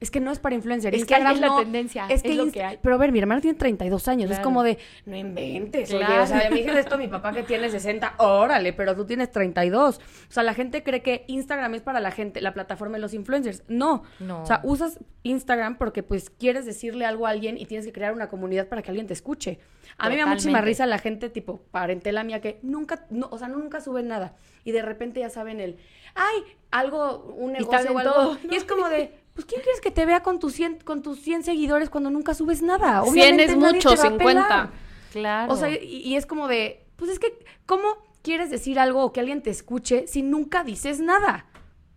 es 0.00 0.10
que 0.10 0.18
no 0.18 0.32
es 0.32 0.38
para 0.38 0.54
influencer. 0.54 0.94
Es 0.94 1.00
Instagram 1.00 1.32
que 1.38 1.44
es 1.44 1.50
la 1.50 1.56
tendencia. 1.58 2.06
Es, 2.08 2.22
que 2.22 2.34
lo 2.34 2.50
que 2.50 2.62
hay. 2.62 2.78
Pero 2.82 2.94
a 2.94 2.98
ver, 2.98 3.12
mi 3.12 3.18
hermano 3.18 3.42
tiene 3.42 3.58
32 3.58 4.08
años. 4.08 4.30
Es 4.30 4.40
como 4.40 4.62
de, 4.62 4.78
no 5.04 5.14
inventes. 5.14 5.92
Oye, 5.92 6.18
o 6.18 6.26
sea, 6.26 6.48
me 6.48 6.56
dices 6.56 6.74
esto 6.74 6.96
mi 6.96 7.06
papá 7.06 7.32
que 7.32 7.42
tiene 7.42 7.68
60. 7.68 8.14
Órale, 8.16 8.72
pero 8.72 8.96
tú 8.96 9.04
tienes 9.04 9.30
32. 9.30 9.98
O 9.98 10.00
sea, 10.32 10.42
la 10.42 10.54
gente 10.54 10.82
cree 10.82 11.02
que 11.02 11.24
Instagram 11.28 11.74
es 11.74 11.82
para 11.82 12.00
la 12.00 12.12
gente, 12.12 12.40
la 12.40 12.54
plataforma 12.54 12.96
de 12.96 13.02
los 13.02 13.12
influencers. 13.12 13.62
No. 13.68 14.04
No. 14.20 14.42
O 14.42 14.46
sea, 14.46 14.60
usas 14.64 14.98
Instagram 15.22 15.76
porque 15.76 16.02
pues 16.02 16.30
quieres 16.30 16.64
decirle 16.64 17.04
algo 17.04 17.26
a 17.26 17.30
alguien 17.30 17.58
y 17.58 17.66
tienes 17.66 17.84
que 17.84 17.92
crear 17.92 18.14
una 18.14 18.28
comunidad 18.28 18.68
para 18.68 18.80
que 18.80 18.90
alguien 18.90 19.06
te 19.06 19.12
escuche. 19.12 19.58
A 19.98 20.08
mí 20.08 20.14
me 20.14 20.22
da 20.22 20.26
muchísima 20.26 20.62
risa 20.62 20.86
la 20.86 20.98
gente 20.98 21.28
tipo 21.28 21.60
parentela 21.70 22.24
mía 22.24 22.40
que 22.40 22.58
nunca, 22.62 23.06
no, 23.10 23.28
o 23.30 23.36
sea, 23.36 23.48
nunca 23.48 23.82
suben 23.82 24.08
nada. 24.08 24.34
Y 24.64 24.72
de 24.72 24.80
repente 24.80 25.20
ya 25.20 25.28
saben 25.28 25.60
el, 25.60 25.76
ay, 26.14 26.42
algo, 26.70 27.34
un 27.36 27.52
negocio 27.52 27.92
o 27.92 27.98
algo. 27.98 28.38
Y 28.50 28.54
es 28.54 28.64
como 28.64 28.88
de 28.88 29.12
pues 29.40 29.46
¿quién 29.46 29.62
quieres 29.62 29.80
que 29.80 29.90
te 29.90 30.04
vea 30.04 30.22
con 30.22 30.38
tus 30.38 30.52
100, 30.52 30.80
con 30.80 31.02
tus 31.02 31.20
100 31.20 31.44
seguidores 31.44 31.88
cuando 31.88 32.10
nunca 32.10 32.34
subes 32.34 32.60
nada? 32.60 33.02
Obviamente 33.02 33.48
100 33.48 33.64
es 33.64 33.74
mucho, 33.74 33.96
50. 33.96 34.70
Claro. 35.12 35.52
O 35.52 35.56
sea, 35.56 35.70
y, 35.70 36.14
es 36.14 36.26
como 36.26 36.46
de, 36.46 36.84
pues 36.96 37.10
es 37.10 37.18
que, 37.18 37.38
¿cómo 37.64 37.88
quieres 38.22 38.50
decir 38.50 38.78
algo 38.78 39.02
o 39.02 39.12
que 39.12 39.20
alguien 39.20 39.42
te 39.42 39.48
escuche 39.48 40.06
si 40.06 40.20
nunca 40.20 40.62
dices 40.62 41.00
nada? 41.00 41.46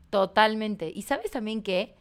Totalmente. 0.10 0.90
Y 0.94 1.02
sabes 1.02 1.32
también 1.32 1.64
que, 1.64 1.96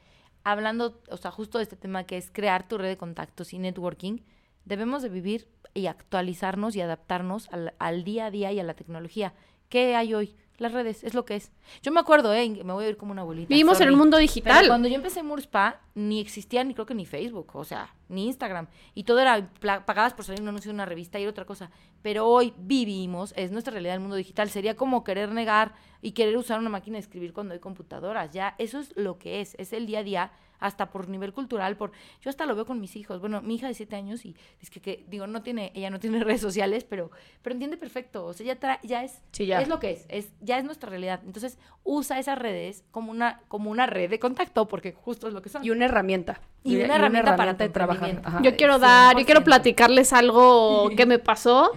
hablando, 0.45 1.01
o 1.11 1.17
sea, 1.17 1.33
justo 1.33 1.59
de 1.59 1.65
este 1.65 1.77
tema 1.77 2.05
que 2.05 2.19
es 2.19 2.31
crear 2.31 2.69
tu 2.69 2.79
red 2.79 2.89
de 2.89 2.97
contactos 2.97 3.53
y 3.53 3.59
networking, 3.59 4.19
debemos 4.65 5.03
de 5.03 5.09
vivir 5.09 5.49
y 5.75 5.87
actualizarnos 5.87 6.77
y 6.77 6.83
adaptarnos 6.83 7.49
al, 7.51 7.75
al 7.81 8.05
día 8.05 8.27
a 8.27 8.31
día 8.31 8.53
y 8.53 8.61
a 8.61 8.65
la 8.65 8.75
tecnología. 8.75 9.35
¿Qué 9.69 9.97
hay 9.97 10.15
hoy? 10.15 10.37
Las 10.63 10.73
redes, 10.73 11.05
es 11.05 11.15
lo 11.15 11.25
que 11.25 11.37
es. 11.37 11.51
Yo 11.83 11.93
me 11.93 12.01
acuerdo, 12.01 12.33
¿eh? 12.33 12.49
Me 12.65 12.73
voy 12.73 12.85
a 12.85 12.89
ir 12.89 12.97
como 12.97 13.13
una 13.13 13.23
abuelita. 13.23 13.49
Vivimos 13.49 13.81
en 13.81 13.89
el 13.89 13.97
mundo 13.97 14.17
digital. 14.17 14.67
cuando 14.67 14.89
yo 14.89 14.95
empecé 14.95 15.23
Murspa, 15.23 15.81
ni 15.95 16.21
existía 16.21 16.65
ni 16.65 16.75
creo 16.75 16.87
que 16.87 16.95
ni 16.95 17.05
Facebook, 17.05 17.51
o 17.55 17.65
sea, 17.65 17.95
ni 18.09 18.27
Instagram. 18.27 18.69
Y 18.95 19.05
todo 19.05 19.21
era 19.21 19.51
pagadas 19.85 20.15
por 20.15 20.25
salir 20.25 20.41
un 20.41 20.49
anuncio 20.49 20.71
de 20.71 20.75
una 20.75 20.87
revista 20.87 21.21
y 21.21 21.27
otra 21.27 21.45
cosa. 21.45 21.71
Pero 22.03 22.27
hoy 22.27 22.55
vivimos, 22.57 23.35
es 23.37 23.51
nuestra 23.51 23.73
realidad 23.73 23.95
el 23.95 24.01
mundo 24.01 24.17
digital. 24.17 24.49
Sería 24.51 24.77
como 24.77 25.05
querer 25.05 25.31
negar 25.33 25.75
y 26.01 26.13
querer 26.13 26.37
usar 26.37 26.59
una 26.59 26.71
máquina 26.71 26.97
de 26.97 27.01
escribir 27.01 27.33
cuando 27.33 27.55
hay 27.55 27.61
computadoras. 27.61 28.33
Ya, 28.33 28.55
eso 28.59 28.79
es 28.79 28.97
lo 28.97 29.19
que 29.19 29.41
es, 29.41 29.55
es 29.59 29.73
el 29.73 29.87
día 29.87 30.01
a 30.01 30.05
día 30.05 30.33
hasta 30.63 30.91
por 30.91 31.09
nivel 31.09 31.33
cultural, 31.33 31.77
por 31.77 31.93
yo 32.21 32.31
hasta 32.31 32.47
lo 32.47 32.55
veo 32.55 32.65
con 32.65 32.81
mis 32.81 32.97
hijos. 32.97 33.21
Bueno, 33.21 33.43
mi 33.43 33.57
hija 33.57 33.67
de 33.67 33.75
siete 33.75 33.97
años 33.97 34.25
y 34.25 34.37
es 34.61 34.71
que, 34.71 35.05
digo, 35.09 35.27
no 35.27 35.43
tiene, 35.43 35.73
ella 35.75 35.91
no 35.91 35.99
tiene 35.99 36.23
redes 36.25 36.41
sociales, 36.41 36.85
pero, 36.85 37.11
pero 37.43 37.55
entiende 37.55 37.77
perfecto. 37.77 38.27
O 38.27 38.33
sea, 38.33 38.47
ya, 38.47 38.81
ya 38.83 39.05
es, 39.05 39.21
ya. 39.33 39.61
es 39.61 39.69
lo 39.69 39.81
que 39.81 39.91
es, 39.91 40.07
es, 40.09 40.29
ya 40.41 40.59
es 40.59 40.65
nuestra 40.65 40.89
realidad. 40.89 41.21
Entonces, 41.27 41.59
usa 41.85 42.19
esas 42.19 42.39
redes 42.39 42.85
como 42.91 43.11
una, 43.11 43.41
como 43.49 43.71
una 43.71 43.87
red 43.87 44.09
de 44.09 44.19
contacto, 44.19 44.69
porque 44.69 44.93
justo 44.93 45.29
es 45.29 45.35
lo 45.35 45.43
que 45.43 45.49
son. 45.49 45.65
Y 45.65 45.71
una 45.71 45.87
herramienta. 45.87 46.41
Y, 46.63 46.77
una, 46.77 46.95
herramienta 46.95 47.37
para 47.37 47.57
trabajar. 47.57 48.23
Yo 48.43 48.57
quiero 48.57 48.79
dar, 48.79 49.19
yo 49.19 49.25
quiero 49.25 49.43
platicarles 49.43 50.13
algo 50.13 50.91
que 50.97 51.07
me 51.07 51.19
pasó 51.19 51.73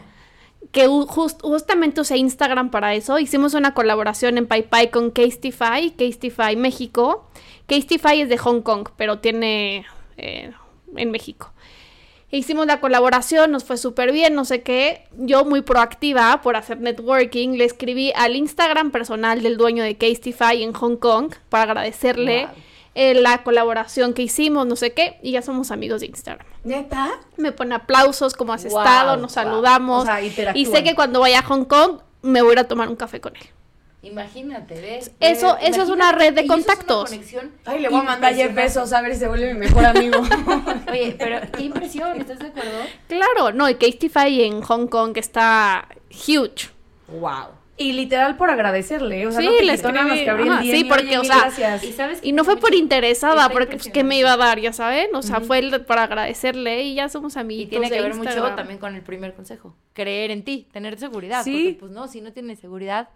que 0.71 0.87
justamente 0.87 2.01
usé 2.01 2.17
Instagram 2.17 2.69
para 2.69 2.93
eso. 2.95 3.19
Hicimos 3.19 3.53
una 3.53 3.73
colaboración 3.73 4.37
en 4.37 4.47
PayPay 4.47 4.91
con 4.91 5.11
Castify, 5.11 5.91
Castify 5.91 6.55
México. 6.55 7.29
Castify 7.67 8.21
es 8.21 8.29
de 8.29 8.37
Hong 8.37 8.61
Kong, 8.61 8.89
pero 8.95 9.19
tiene 9.19 9.85
eh, 10.17 10.51
en 10.95 11.11
México. 11.11 11.51
Hicimos 12.31 12.65
la 12.65 12.79
colaboración, 12.79 13.51
nos 13.51 13.63
fue 13.63 13.77
súper 13.77 14.11
bien, 14.11 14.35
no 14.35 14.45
sé 14.45 14.61
qué. 14.61 15.07
Yo 15.17 15.45
muy 15.45 15.61
proactiva 15.61 16.41
por 16.41 16.55
hacer 16.55 16.81
networking, 16.81 17.49
le 17.51 17.65
escribí 17.65 18.11
al 18.15 18.35
Instagram 18.35 18.91
personal 18.91 19.41
del 19.41 19.57
dueño 19.57 19.83
de 19.83 19.95
Castify 19.95 20.63
en 20.63 20.73
Hong 20.73 20.97
Kong 20.97 21.33
para 21.49 21.63
agradecerle 21.63 22.49
eh, 22.95 23.13
la 23.13 23.43
colaboración 23.43 24.13
que 24.13 24.23
hicimos, 24.23 24.65
no 24.65 24.75
sé 24.75 24.93
qué, 24.93 25.19
y 25.21 25.31
ya 25.31 25.41
somos 25.41 25.71
amigos 25.71 26.01
de 26.01 26.07
Instagram. 26.07 26.47
¿Neta? 26.63 27.11
Me 27.37 27.51
pone 27.51 27.75
aplausos, 27.75 28.33
como 28.33 28.53
has 28.53 28.65
estado, 28.65 29.17
nos 29.17 29.33
saludamos. 29.33 30.07
y 30.55 30.65
sé 30.65 30.83
que 30.83 30.95
cuando 30.95 31.19
vaya 31.21 31.39
a 31.39 31.43
Hong 31.43 31.65
Kong 31.65 31.99
me 32.21 32.41
voy 32.41 32.51
a 32.51 32.53
ir 32.53 32.59
a 32.59 32.67
tomar 32.67 32.89
un 32.89 32.95
café 32.95 33.21
con 33.21 33.35
él. 33.35 33.43
Imagínate, 34.05 34.79
¿ves? 34.79 35.11
Eso, 35.19 35.57
eso 35.57 35.81
es 35.81 35.89
una 35.89 36.11
red 36.11 36.35
de 36.35 36.45
contactos. 36.45 37.11
Ay, 37.65 37.79
le 37.79 37.89
voy 37.89 38.01
a 38.01 38.03
mandar 38.03 38.35
10 38.35 38.53
pesos 38.53 38.93
a 38.93 39.01
ver 39.01 39.13
si 39.13 39.21
se 39.21 39.27
vuelve 39.27 39.51
mi 39.53 39.61
mejor 39.61 39.83
amigo. 39.83 40.21
Oye, 40.91 41.15
pero 41.17 41.39
qué 41.51 41.63
impresión, 41.63 42.21
¿estás 42.21 42.37
de 42.37 42.47
acuerdo? 42.47 42.83
Claro, 43.07 43.51
no, 43.51 43.67
y 43.67 43.75
Castify 43.75 44.43
en 44.43 44.61
Hong 44.61 44.85
Kong 44.87 45.17
está 45.17 45.87
huge. 46.11 46.69
Wow. 47.07 47.47
Y 47.77 47.93
literal 47.93 48.37
por 48.37 48.51
agradecerle, 48.51 49.25
o 49.25 49.31
sea, 49.31 49.41
sí, 49.41 49.47
no 49.47 49.61
les 49.61 49.83
escribí, 49.83 50.71
sí, 50.71 50.83
porque, 50.85 51.17
o 51.17 51.23
sea, 51.23 51.51
y, 52.21 52.31
no 52.31 52.45
fue 52.45 52.57
por 52.57 52.73
interesada, 52.73 53.49
porque 53.49 53.77
pues, 53.77 53.89
¿qué 53.89 54.03
me 54.03 54.19
iba 54.19 54.31
a 54.31 54.37
dar, 54.37 54.61
ya 54.61 54.71
saben? 54.71 55.13
O 55.15 55.23
sea, 55.23 55.41
fue 55.41 55.61
para 55.79 56.03
agradecerle 56.03 56.83
y 56.83 56.93
ya 56.93 57.09
somos 57.09 57.35
amigos. 57.37 57.65
Y 57.65 57.69
tiene 57.69 57.89
que 57.89 58.01
ver 58.01 58.13
mucho 58.13 58.55
también 58.55 58.79
con 58.79 58.95
el 58.95 59.01
primer 59.01 59.33
consejo, 59.33 59.75
creer 59.93 60.29
en 60.31 60.43
ti, 60.43 60.67
tener 60.71 60.97
seguridad, 60.99 61.43
sí. 61.43 61.51
porque 61.51 61.79
pues 61.79 61.91
no, 61.91 62.07
si 62.07 62.21
no 62.21 62.31
tienes 62.31 62.59
seguridad, 62.59 63.09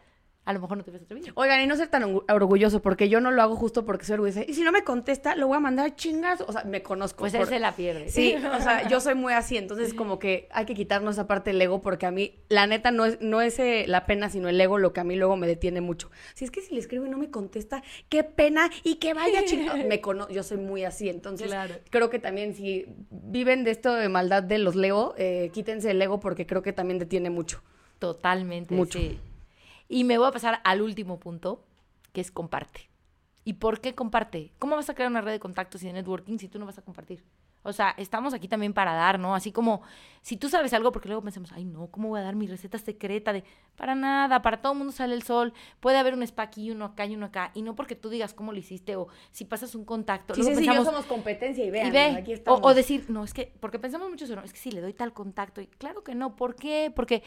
a 0.49 0.53
lo 0.53 0.61
mejor 0.61 0.77
no 0.79 0.83
te 0.83 0.89
ves 0.89 1.03
atrevido. 1.03 1.31
Oigan, 1.35 1.61
y 1.61 1.67
no 1.67 1.75
ser 1.75 1.89
tan 1.89 2.03
orgulloso, 2.27 2.81
porque 2.81 3.07
yo 3.07 3.21
no 3.21 3.29
lo 3.29 3.39
hago 3.43 3.55
justo 3.55 3.85
porque 3.85 4.03
soy 4.03 4.15
orgullosa. 4.15 4.41
Y 4.47 4.55
si 4.55 4.63
no 4.63 4.71
me 4.71 4.83
contesta, 4.83 5.35
lo 5.35 5.45
voy 5.45 5.57
a 5.57 5.59
mandar 5.59 5.95
chingas. 5.95 6.41
O 6.41 6.51
sea, 6.51 6.63
me 6.63 6.81
conozco. 6.81 7.19
Pues 7.19 7.35
él 7.35 7.45
se 7.45 7.59
la 7.59 7.75
pierde. 7.75 8.09
Sí, 8.09 8.33
o 8.57 8.59
sea, 8.59 8.87
yo 8.87 8.99
soy 8.99 9.13
muy 9.13 9.33
así. 9.33 9.57
Entonces, 9.57 9.93
como 9.93 10.17
que 10.17 10.49
hay 10.51 10.65
que 10.65 10.73
quitarnos 10.73 11.17
esa 11.17 11.27
parte 11.27 11.51
del 11.51 11.61
ego, 11.61 11.83
porque 11.83 12.07
a 12.07 12.11
mí, 12.11 12.33
la 12.49 12.65
neta, 12.65 12.89
no 12.89 13.05
es, 13.05 13.21
no 13.21 13.41
es 13.41 13.59
eh, 13.59 13.85
la 13.87 14.07
pena, 14.07 14.31
sino 14.31 14.49
el 14.49 14.59
ego 14.59 14.79
lo 14.79 14.91
que 14.91 15.01
a 15.01 15.03
mí 15.03 15.15
luego 15.15 15.37
me 15.37 15.45
detiene 15.45 15.81
mucho. 15.81 16.09
Si 16.33 16.45
es 16.45 16.49
que 16.49 16.61
si 16.61 16.73
le 16.73 16.79
escribo 16.79 17.05
y 17.05 17.09
no 17.09 17.19
me 17.19 17.29
contesta, 17.29 17.83
qué 18.09 18.23
pena 18.23 18.71
y 18.83 18.95
que 18.95 19.13
vaya 19.13 19.45
chingados. 19.45 19.85
Me 19.85 20.01
yo 20.31 20.41
soy 20.41 20.57
muy 20.57 20.83
así. 20.83 21.09
Entonces, 21.09 21.53
creo 21.91 22.09
que 22.09 22.17
también 22.17 22.55
si 22.55 22.87
viven 23.11 23.63
de 23.63 23.69
esto 23.69 23.93
de 23.93 24.09
maldad 24.09 24.41
de 24.41 24.57
los 24.57 24.75
leo, 24.75 25.13
eh, 25.19 25.51
quítense 25.53 25.91
el 25.91 26.01
ego 26.01 26.19
porque 26.19 26.47
creo 26.47 26.63
que 26.63 26.73
también 26.73 26.97
detiene 26.97 27.29
mucho. 27.29 27.61
Totalmente. 27.99 28.73
Mucho. 28.73 28.97
Y 29.89 30.05
me 30.05 30.17
voy 30.17 30.27
a 30.27 30.31
pasar 30.31 30.61
al 30.63 30.81
último 30.81 31.19
punto, 31.19 31.65
que 32.13 32.21
es 32.21 32.31
comparte. 32.31 32.89
¿Y 33.43 33.53
por 33.53 33.81
qué 33.81 33.95
comparte? 33.95 34.53
¿Cómo 34.59 34.75
vas 34.75 34.89
a 34.89 34.93
crear 34.93 35.09
una 35.09 35.21
red 35.21 35.31
de 35.31 35.39
contactos 35.39 35.83
y 35.83 35.87
de 35.87 35.93
networking 35.93 36.37
si 36.37 36.47
tú 36.47 36.59
no 36.59 36.65
vas 36.65 36.77
a 36.77 36.83
compartir? 36.83 37.23
O 37.63 37.73
sea, 37.73 37.93
estamos 37.97 38.33
aquí 38.33 38.47
también 38.47 38.73
para 38.73 38.93
dar, 38.93 39.19
¿no? 39.19 39.35
Así 39.35 39.51
como, 39.51 39.81
si 40.21 40.37
tú 40.37 40.47
sabes 40.47 40.71
algo, 40.73 40.93
porque 40.93 41.09
luego 41.09 41.21
pensamos, 41.21 41.51
ay, 41.51 41.65
no, 41.65 41.87
¿cómo 41.87 42.09
voy 42.09 42.21
a 42.21 42.23
dar 42.23 42.35
mi 42.35 42.47
receta 42.47 42.77
secreta 42.77 43.33
de, 43.33 43.43
para 43.75 43.95
nada, 43.95 44.41
para 44.41 44.61
todo 44.61 44.71
el 44.73 44.77
mundo 44.77 44.93
sale 44.93 45.13
el 45.13 45.23
sol, 45.23 45.53
puede 45.81 45.97
haber 45.97 46.13
un 46.13 46.23
spa 46.23 46.43
aquí, 46.43 46.71
uno 46.71 46.85
acá 46.85 47.05
y 47.05 47.15
uno 47.15 47.25
acá, 47.25 47.51
y 47.53 47.61
no 47.61 47.75
porque 47.75 47.95
tú 47.95 48.09
digas 48.09 48.33
cómo 48.33 48.53
lo 48.53 48.59
hiciste 48.59 48.95
o 48.95 49.09
si 49.31 49.43
pasas 49.43 49.75
un 49.75 49.83
contacto. 49.83 50.35
Sí, 50.35 50.43
sí, 50.43 50.55
sí, 50.55 50.65
yo 50.65 50.85
somos 50.85 51.05
competencia 51.05 51.65
y 51.65 51.69
vean, 51.69 52.15
aquí 52.15 52.31
estamos. 52.31 52.61
O, 52.63 52.73
decir, 52.73 53.09
no, 53.09 53.25
es 53.25 53.33
que, 53.33 53.53
porque 53.59 53.77
pensamos 53.77 54.09
mucho 54.09 54.23
eso, 54.23 54.35
no, 54.35 54.43
es 54.43 54.53
que 54.53 54.59
si 54.59 54.71
le 54.71 54.79
doy 54.79 54.93
tal 54.93 55.11
contacto, 55.11 55.59
y 55.59 55.67
claro 55.67 56.01
que 56.01 56.15
no, 56.15 56.37
¿por 56.37 56.55
qué? 56.55 56.93
Porque 56.95 57.23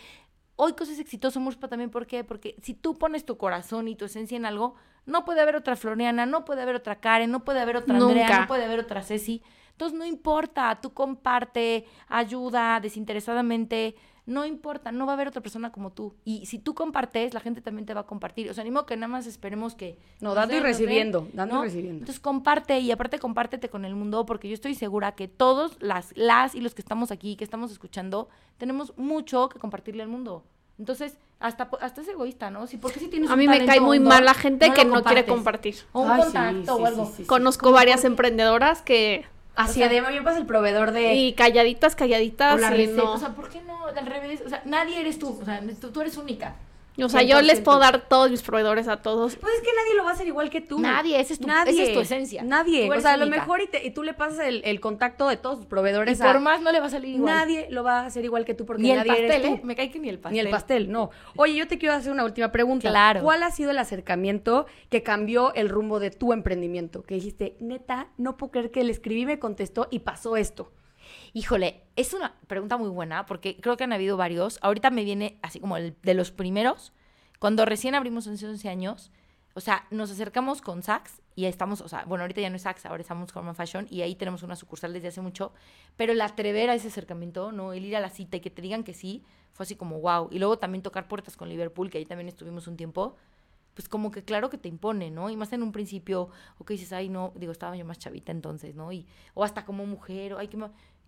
hoy 0.56 0.74
cosas 0.74 0.98
exitosas, 0.98 1.42
Murspa 1.42 1.68
también, 1.68 1.90
¿por 1.90 2.06
qué? 2.06 2.24
Porque 2.24 2.56
si 2.62 2.74
tú 2.74 2.94
pones 2.94 3.24
tu 3.24 3.36
corazón 3.36 3.88
y 3.88 3.96
tu 3.96 4.04
esencia 4.04 4.36
en 4.36 4.46
algo, 4.46 4.74
no 5.06 5.24
puede 5.24 5.40
haber 5.40 5.56
otra 5.56 5.76
Floriana, 5.76 6.26
no 6.26 6.44
puede 6.44 6.62
haber 6.62 6.76
otra 6.76 7.00
Karen, 7.00 7.30
no 7.30 7.44
puede 7.44 7.60
haber 7.60 7.76
otra 7.76 7.96
Andrea, 7.96 8.40
no 8.40 8.46
puede 8.46 8.64
haber 8.64 8.80
otra 8.80 9.02
Ceci. 9.02 9.42
Entonces 9.72 9.98
no 9.98 10.04
importa, 10.04 10.78
tú 10.80 10.92
comparte, 10.92 11.86
ayuda 12.08 12.78
desinteresadamente, 12.80 13.96
no 14.24 14.44
importa, 14.44 14.92
no 14.92 15.04
va 15.04 15.12
a 15.12 15.14
haber 15.14 15.28
otra 15.28 15.42
persona 15.42 15.72
como 15.72 15.90
tú. 15.90 16.14
Y 16.24 16.46
si 16.46 16.58
tú 16.58 16.74
compartes, 16.74 17.34
la 17.34 17.40
gente 17.40 17.60
también 17.60 17.86
te 17.86 17.94
va 17.94 18.02
a 18.02 18.06
compartir. 18.06 18.48
O 18.50 18.54
sea, 18.54 18.62
animo 18.62 18.86
que 18.86 18.96
nada 18.96 19.08
más 19.08 19.26
esperemos 19.26 19.74
que... 19.74 19.98
No, 20.20 20.34
dando 20.34 20.56
y 20.56 20.60
recibiendo, 20.60 21.28
dando 21.32 21.60
y 21.60 21.64
recibiendo. 21.64 22.00
Entonces 22.00 22.20
comparte 22.20 22.78
y 22.78 22.92
aparte 22.92 23.18
compártete 23.18 23.68
con 23.68 23.84
el 23.84 23.96
mundo 23.96 24.24
porque 24.24 24.48
yo 24.48 24.54
estoy 24.54 24.74
segura 24.74 25.12
que 25.12 25.26
todos 25.26 25.76
las, 25.80 26.16
las 26.16 26.54
y 26.54 26.60
los 26.60 26.74
que 26.74 26.82
estamos 26.82 27.10
aquí, 27.10 27.34
que 27.34 27.44
estamos 27.44 27.72
escuchando, 27.72 28.28
tenemos 28.58 28.96
mucho 28.96 29.48
que 29.48 29.58
compartirle 29.58 30.02
al 30.02 30.08
mundo. 30.08 30.44
Entonces, 30.78 31.18
hasta, 31.38 31.68
hasta 31.80 32.00
es 32.00 32.08
egoísta, 32.08 32.50
¿no? 32.50 32.66
Si, 32.66 32.76
porque 32.76 33.00
si 33.00 33.08
tienes 33.08 33.30
a 33.30 33.36
mí 33.36 33.46
me 33.48 33.64
cae 33.66 33.80
muy 33.80 34.00
mal 34.00 34.24
la 34.24 34.34
gente 34.34 34.72
que 34.72 34.84
no 34.84 35.02
quiere 35.02 35.26
compartir. 35.26 35.76
O 35.92 36.02
un 36.02 36.16
contacto 36.16 36.76
o 36.76 36.86
algo. 36.86 37.12
Conozco 37.26 37.72
varias 37.72 38.04
emprendedoras 38.04 38.82
que 38.82 39.26
Así, 39.54 39.82
además, 39.82 40.10
bien 40.10 40.24
pasa 40.24 40.38
el 40.38 40.46
proveedor 40.46 40.92
de... 40.92 41.14
Y 41.14 41.34
calladitas, 41.34 41.94
calladitas. 41.94 42.54
O 42.54 42.58
la 42.58 42.70
o 42.70 43.18
sea, 43.18 43.30
¿por 43.34 43.50
qué 43.50 43.60
no? 43.62 43.86
Al 43.86 44.06
revés, 44.06 44.42
o 44.44 44.48
sea, 44.48 44.62
nadie 44.64 45.00
eres 45.00 45.18
tú, 45.18 45.38
o 45.40 45.44
sea, 45.44 45.62
tú 45.92 46.00
eres 46.00 46.16
única. 46.16 46.56
O 47.00 47.08
sea, 47.08 47.22
yo 47.22 47.40
les 47.40 47.60
puedo 47.60 47.78
dar 47.78 48.08
todos 48.08 48.30
mis 48.30 48.42
proveedores 48.42 48.86
a 48.88 48.98
todos. 48.98 49.36
Pues 49.36 49.54
es 49.54 49.60
que 49.60 49.70
nadie 49.74 49.94
lo 49.96 50.04
va 50.04 50.10
a 50.10 50.12
hacer 50.12 50.26
igual 50.26 50.50
que 50.50 50.60
tú. 50.60 50.78
Nadie, 50.78 51.18
esa 51.18 51.32
es 51.32 51.38
tu, 51.38 51.46
nadie, 51.46 51.82
es 51.82 51.94
tu 51.94 52.00
esencia. 52.00 52.42
Nadie. 52.42 52.90
O 52.90 53.00
sea, 53.00 53.14
a 53.14 53.16
lo 53.16 53.26
mejor 53.26 53.60
y, 53.62 53.68
y, 53.86 53.90
tú 53.90 54.02
le 54.02 54.12
pasas 54.12 54.46
el, 54.46 54.62
el, 54.64 54.80
contacto 54.80 55.28
de 55.28 55.36
todos 55.36 55.58
tus 55.58 55.66
proveedores. 55.66 56.18
Y 56.18 56.22
por 56.22 56.40
más 56.40 56.60
no 56.60 56.70
le 56.70 56.80
va 56.80 56.86
a 56.86 56.90
salir 56.90 57.14
igual. 57.14 57.34
Nadie 57.34 57.66
lo 57.70 57.82
va 57.82 58.00
a 58.00 58.06
hacer 58.06 58.24
igual 58.24 58.44
que 58.44 58.54
tú 58.54 58.66
porque 58.66 58.82
ni 58.82 58.90
el 58.90 59.06
pastel, 59.06 59.24
eres 59.24 59.44
¿eh? 59.44 59.60
Me 59.64 59.74
cae 59.74 59.90
que 59.90 59.98
ni 59.98 60.08
el 60.08 60.18
pastel. 60.18 60.34
Ni 60.34 60.40
el 60.40 60.50
pastel, 60.50 60.90
no. 60.90 61.10
Oye, 61.36 61.54
yo 61.54 61.66
te 61.66 61.78
quiero 61.78 61.94
hacer 61.94 62.12
una 62.12 62.24
última 62.24 62.52
pregunta. 62.52 62.90
Claro. 62.90 63.22
¿Cuál 63.22 63.42
ha 63.42 63.50
sido 63.50 63.70
el 63.70 63.78
acercamiento 63.78 64.66
que 64.90 65.02
cambió 65.02 65.54
el 65.54 65.68
rumbo 65.68 65.98
de 65.98 66.10
tu 66.10 66.32
emprendimiento? 66.32 67.02
Que 67.02 67.14
dijiste, 67.14 67.56
neta, 67.60 68.08
no 68.18 68.36
puedo 68.36 68.52
creer 68.52 68.70
que 68.70 68.84
le 68.84 68.92
escribí, 68.92 69.24
me 69.24 69.38
contestó 69.38 69.88
y 69.90 70.00
pasó 70.00 70.36
esto. 70.36 70.70
Híjole, 71.34 71.82
es 71.96 72.12
una 72.12 72.34
pregunta 72.46 72.76
muy 72.76 72.90
buena 72.90 73.24
porque 73.24 73.56
creo 73.56 73.76
que 73.76 73.84
han 73.84 73.92
habido 73.92 74.16
varios. 74.16 74.58
Ahorita 74.60 74.90
me 74.90 75.04
viene 75.04 75.38
así 75.42 75.60
como 75.60 75.76
el 75.76 75.96
de 76.02 76.14
los 76.14 76.30
primeros 76.30 76.92
cuando 77.42 77.64
recién 77.64 77.96
abrimos 77.96 78.28
hace 78.28 78.46
11 78.46 78.68
años, 78.68 79.10
o 79.54 79.60
sea, 79.60 79.84
nos 79.90 80.12
acercamos 80.12 80.62
con 80.62 80.82
Saks 80.84 81.20
y 81.34 81.46
estamos, 81.46 81.80
o 81.80 81.88
sea, 81.88 82.04
bueno, 82.04 82.22
ahorita 82.22 82.40
ya 82.40 82.50
no 82.50 82.54
es 82.54 82.62
Saks, 82.62 82.86
ahora 82.86 83.00
estamos 83.00 83.32
con 83.32 83.52
Fashion 83.56 83.88
y 83.90 84.02
ahí 84.02 84.14
tenemos 84.14 84.44
una 84.44 84.54
sucursal 84.54 84.92
desde 84.92 85.08
hace 85.08 85.20
mucho, 85.22 85.52
pero 85.96 86.12
el 86.12 86.20
atrever 86.20 86.70
a 86.70 86.76
ese 86.76 86.86
acercamiento, 86.86 87.50
¿no? 87.50 87.72
El 87.72 87.84
ir 87.84 87.96
a 87.96 88.00
la 88.00 88.10
cita 88.10 88.36
y 88.36 88.40
que 88.40 88.50
te 88.50 88.62
digan 88.62 88.84
que 88.84 88.94
sí, 88.94 89.24
fue 89.52 89.64
así 89.64 89.74
como 89.74 90.00
wow. 90.00 90.28
Y 90.30 90.38
luego 90.38 90.58
también 90.58 90.82
tocar 90.82 91.08
puertas 91.08 91.36
con 91.36 91.48
Liverpool, 91.48 91.90
que 91.90 91.98
ahí 91.98 92.04
también 92.04 92.28
estuvimos 92.28 92.68
un 92.68 92.76
tiempo, 92.76 93.16
pues 93.74 93.88
como 93.88 94.10
que 94.10 94.22
claro 94.22 94.48
que 94.50 94.58
te 94.58 94.68
impone, 94.68 95.10
¿no? 95.10 95.28
Y 95.28 95.36
más 95.36 95.52
en 95.52 95.64
un 95.64 95.72
principio, 95.72 96.28
o 96.58 96.64
que 96.64 96.74
dices, 96.74 96.92
ay, 96.92 97.08
no, 97.08 97.32
digo, 97.34 97.50
estaba 97.50 97.76
yo 97.76 97.84
más 97.84 97.98
chavita 97.98 98.30
entonces, 98.30 98.76
¿no? 98.76 98.92
Y, 98.92 99.06
o 99.34 99.42
hasta 99.42 99.64
como 99.64 99.84
mujer, 99.84 100.34
o 100.34 100.38
hay 100.38 100.48
que... 100.48 100.58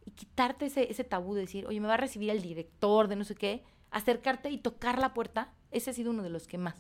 Y 0.05 0.11
quitarte 0.13 0.67
ese, 0.67 0.91
ese 0.91 1.05
tabú 1.05 1.35
de 1.35 1.43
decir, 1.43 1.67
oye, 1.67 1.81
me 1.81 1.89
va 1.89 1.95
a 1.95 1.99
recibir 1.99 2.31
el 2.31 2.43
director 2.43 3.09
de 3.09 3.17
no 3.17 3.25
sé 3.25 3.35
qué, 3.35 3.65
acercarte 3.91 4.51
y 4.51 4.59
tocar 4.59 4.99
la 4.99 5.15
puerta, 5.15 5.53
ese 5.71 5.91
ha 5.91 5.93
sido 5.93 6.11
uno 6.11 6.23
de 6.23 6.31
los 6.31 6.47
que 6.47 6.59
más. 6.59 6.75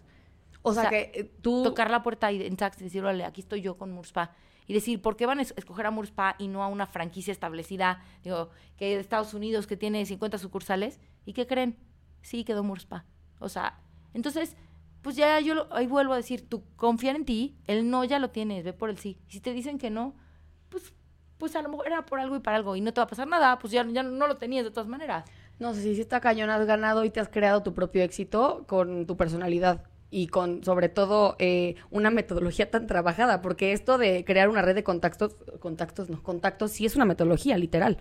O, 0.62 0.72
sea, 0.72 0.88
que 0.88 1.12
eh, 1.14 1.24
tú... 1.42 1.62
Tocar 1.62 1.90
la 1.90 2.02
puerta 2.02 2.32
y 2.32 2.42
en 2.42 2.54
y 2.54 2.82
decir, 2.82 3.06
aquí 3.06 3.40
estoy 3.42 3.60
yo 3.60 3.76
con 3.76 3.92
Murspa. 3.92 4.32
Y 4.66 4.72
decir, 4.72 5.02
¿por 5.02 5.16
qué 5.16 5.26
van 5.26 5.38
a 5.38 5.42
escoger 5.42 5.84
a 5.86 5.90
Murspa 5.90 6.36
y 6.38 6.48
no 6.48 6.62
a 6.62 6.68
una 6.68 6.86
franquicia 6.86 7.32
establecida, 7.32 8.02
digo, 8.22 8.48
que 8.78 8.94
de 8.94 9.00
Estados 9.00 9.34
Unidos 9.34 9.66
que 9.66 9.76
tiene 9.76 10.04
50 10.06 10.38
sucursales? 10.38 11.00
¿Y 11.26 11.34
qué 11.34 11.46
creen? 11.46 11.76
Sí, 12.22 12.44
quedó 12.44 12.64
Murspa. 12.64 13.04
O 13.40 13.50
sea, 13.50 13.78
entonces, 14.14 14.56
pues 15.02 15.16
ya 15.16 15.38
yo 15.40 15.68
ahí 15.70 15.86
vuelvo 15.86 16.14
a 16.14 16.16
decir, 16.16 16.48
tú 16.48 16.64
confiar 16.76 17.14
en 17.14 17.26
ti, 17.26 17.58
el 17.66 17.90
no 17.90 18.04
ya 18.04 18.18
lo 18.18 18.30
tienes, 18.30 18.64
ve 18.64 18.72
por 18.72 18.88
el 18.88 18.96
sí. 18.96 19.18
Y 19.28 19.32
si 19.32 19.40
te 19.40 19.52
dicen 19.52 19.76
que 19.76 19.90
no, 19.90 20.14
pues, 21.38 21.56
a 21.56 21.62
lo 21.62 21.68
mejor 21.68 21.86
era 21.86 22.06
por 22.06 22.20
algo 22.20 22.36
y 22.36 22.40
para 22.40 22.56
algo 22.56 22.76
y 22.76 22.80
no 22.80 22.92
te 22.92 23.00
va 23.00 23.04
a 23.04 23.08
pasar 23.08 23.28
nada, 23.28 23.58
pues 23.58 23.72
ya, 23.72 23.86
ya 23.86 24.02
no 24.02 24.26
lo 24.26 24.36
tenías 24.36 24.64
de 24.64 24.70
todas 24.70 24.88
maneras. 24.88 25.24
No 25.58 25.72
sé 25.74 25.82
si 25.82 26.00
está 26.00 26.20
cañón, 26.20 26.50
has 26.50 26.66
ganado 26.66 27.04
y 27.04 27.10
te 27.10 27.20
has 27.20 27.28
creado 27.28 27.62
tu 27.62 27.74
propio 27.74 28.02
éxito 28.02 28.64
con 28.66 29.06
tu 29.06 29.16
personalidad 29.16 29.84
y 30.10 30.28
con 30.28 30.62
sobre 30.62 30.88
todo 30.88 31.34
eh, 31.40 31.74
una 31.90 32.10
metodología 32.10 32.70
tan 32.70 32.86
trabajada, 32.86 33.42
porque 33.42 33.72
esto 33.72 33.98
de 33.98 34.24
crear 34.24 34.48
una 34.48 34.62
red 34.62 34.76
de 34.76 34.84
contactos, 34.84 35.36
contactos, 35.58 36.08
no, 36.08 36.22
contactos, 36.22 36.70
sí 36.70 36.86
es 36.86 36.94
una 36.94 37.04
metodología, 37.04 37.58
literal. 37.58 37.98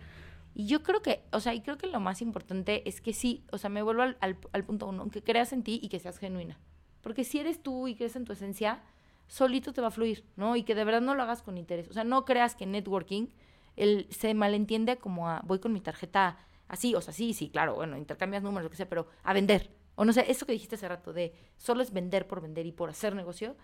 Y 0.53 0.67
yo 0.67 0.83
creo 0.83 1.01
que, 1.01 1.23
o 1.31 1.39
sea, 1.39 1.55
y 1.55 1.61
creo 1.61 1.79
que 1.79 1.87
lo 1.87 1.99
más 1.99 2.21
importante 2.21 2.87
es 2.87 3.01
que 3.01 3.13
sí, 3.13 3.43
o 3.51 3.57
sea, 3.57 3.71
me 3.71 3.81
vuelvo 3.81 4.03
al, 4.03 4.17
al, 4.19 4.63
punto 4.63 4.87
uno, 4.87 5.09
que 5.09 5.23
creas 5.23 5.53
en 5.53 5.63
ti 5.63 5.79
y 5.81 5.89
que 5.89 5.99
seas 5.99 6.19
genuina. 6.19 6.59
Porque 7.01 7.23
si 7.23 7.39
eres 7.39 7.63
tú 7.63 7.87
y 7.87 7.95
crees 7.95 8.15
en 8.15 8.25
tu 8.25 8.33
esencia, 8.33 8.83
solito 9.27 9.73
te 9.73 9.81
va 9.81 9.87
a 9.87 9.91
fluir, 9.91 10.25
¿no? 10.35 10.55
Y 10.55 10.63
que 10.63 10.75
de 10.75 10.83
verdad 10.83 11.01
no 11.01 11.15
lo 11.15 11.23
hagas 11.23 11.41
con 11.41 11.57
interés. 11.57 11.87
O 11.89 11.93
sea, 11.93 12.03
no 12.03 12.25
creas 12.25 12.55
que 12.55 12.65
networking 12.65 13.27
el, 13.75 14.07
se 14.09 14.33
malentiende 14.33 14.97
como 14.97 15.29
a 15.29 15.41
voy 15.43 15.59
con 15.59 15.73
mi 15.73 15.81
tarjeta 15.81 16.37
así, 16.67 16.95
o 16.95 17.01
sea, 17.01 17.13
sí, 17.13 17.33
sí, 17.33 17.49
claro, 17.49 17.75
bueno, 17.75 17.97
intercambias 17.97 18.43
números, 18.43 18.65
lo 18.65 18.69
que 18.69 18.77
sea, 18.77 18.89
pero 18.89 19.07
a 19.23 19.33
vender. 19.33 19.69
O 19.95 20.05
no 20.05 20.13
sé, 20.13 20.25
eso 20.29 20.45
que 20.45 20.53
dijiste 20.53 20.75
hace 20.75 20.87
rato 20.87 21.13
de 21.13 21.33
solo 21.57 21.83
es 21.83 21.93
vender 21.93 22.27
por 22.27 22.41
vender 22.41 22.65
y 22.65 22.71
por 22.71 22.89
hacer 22.89 23.15
negocio, 23.15 23.55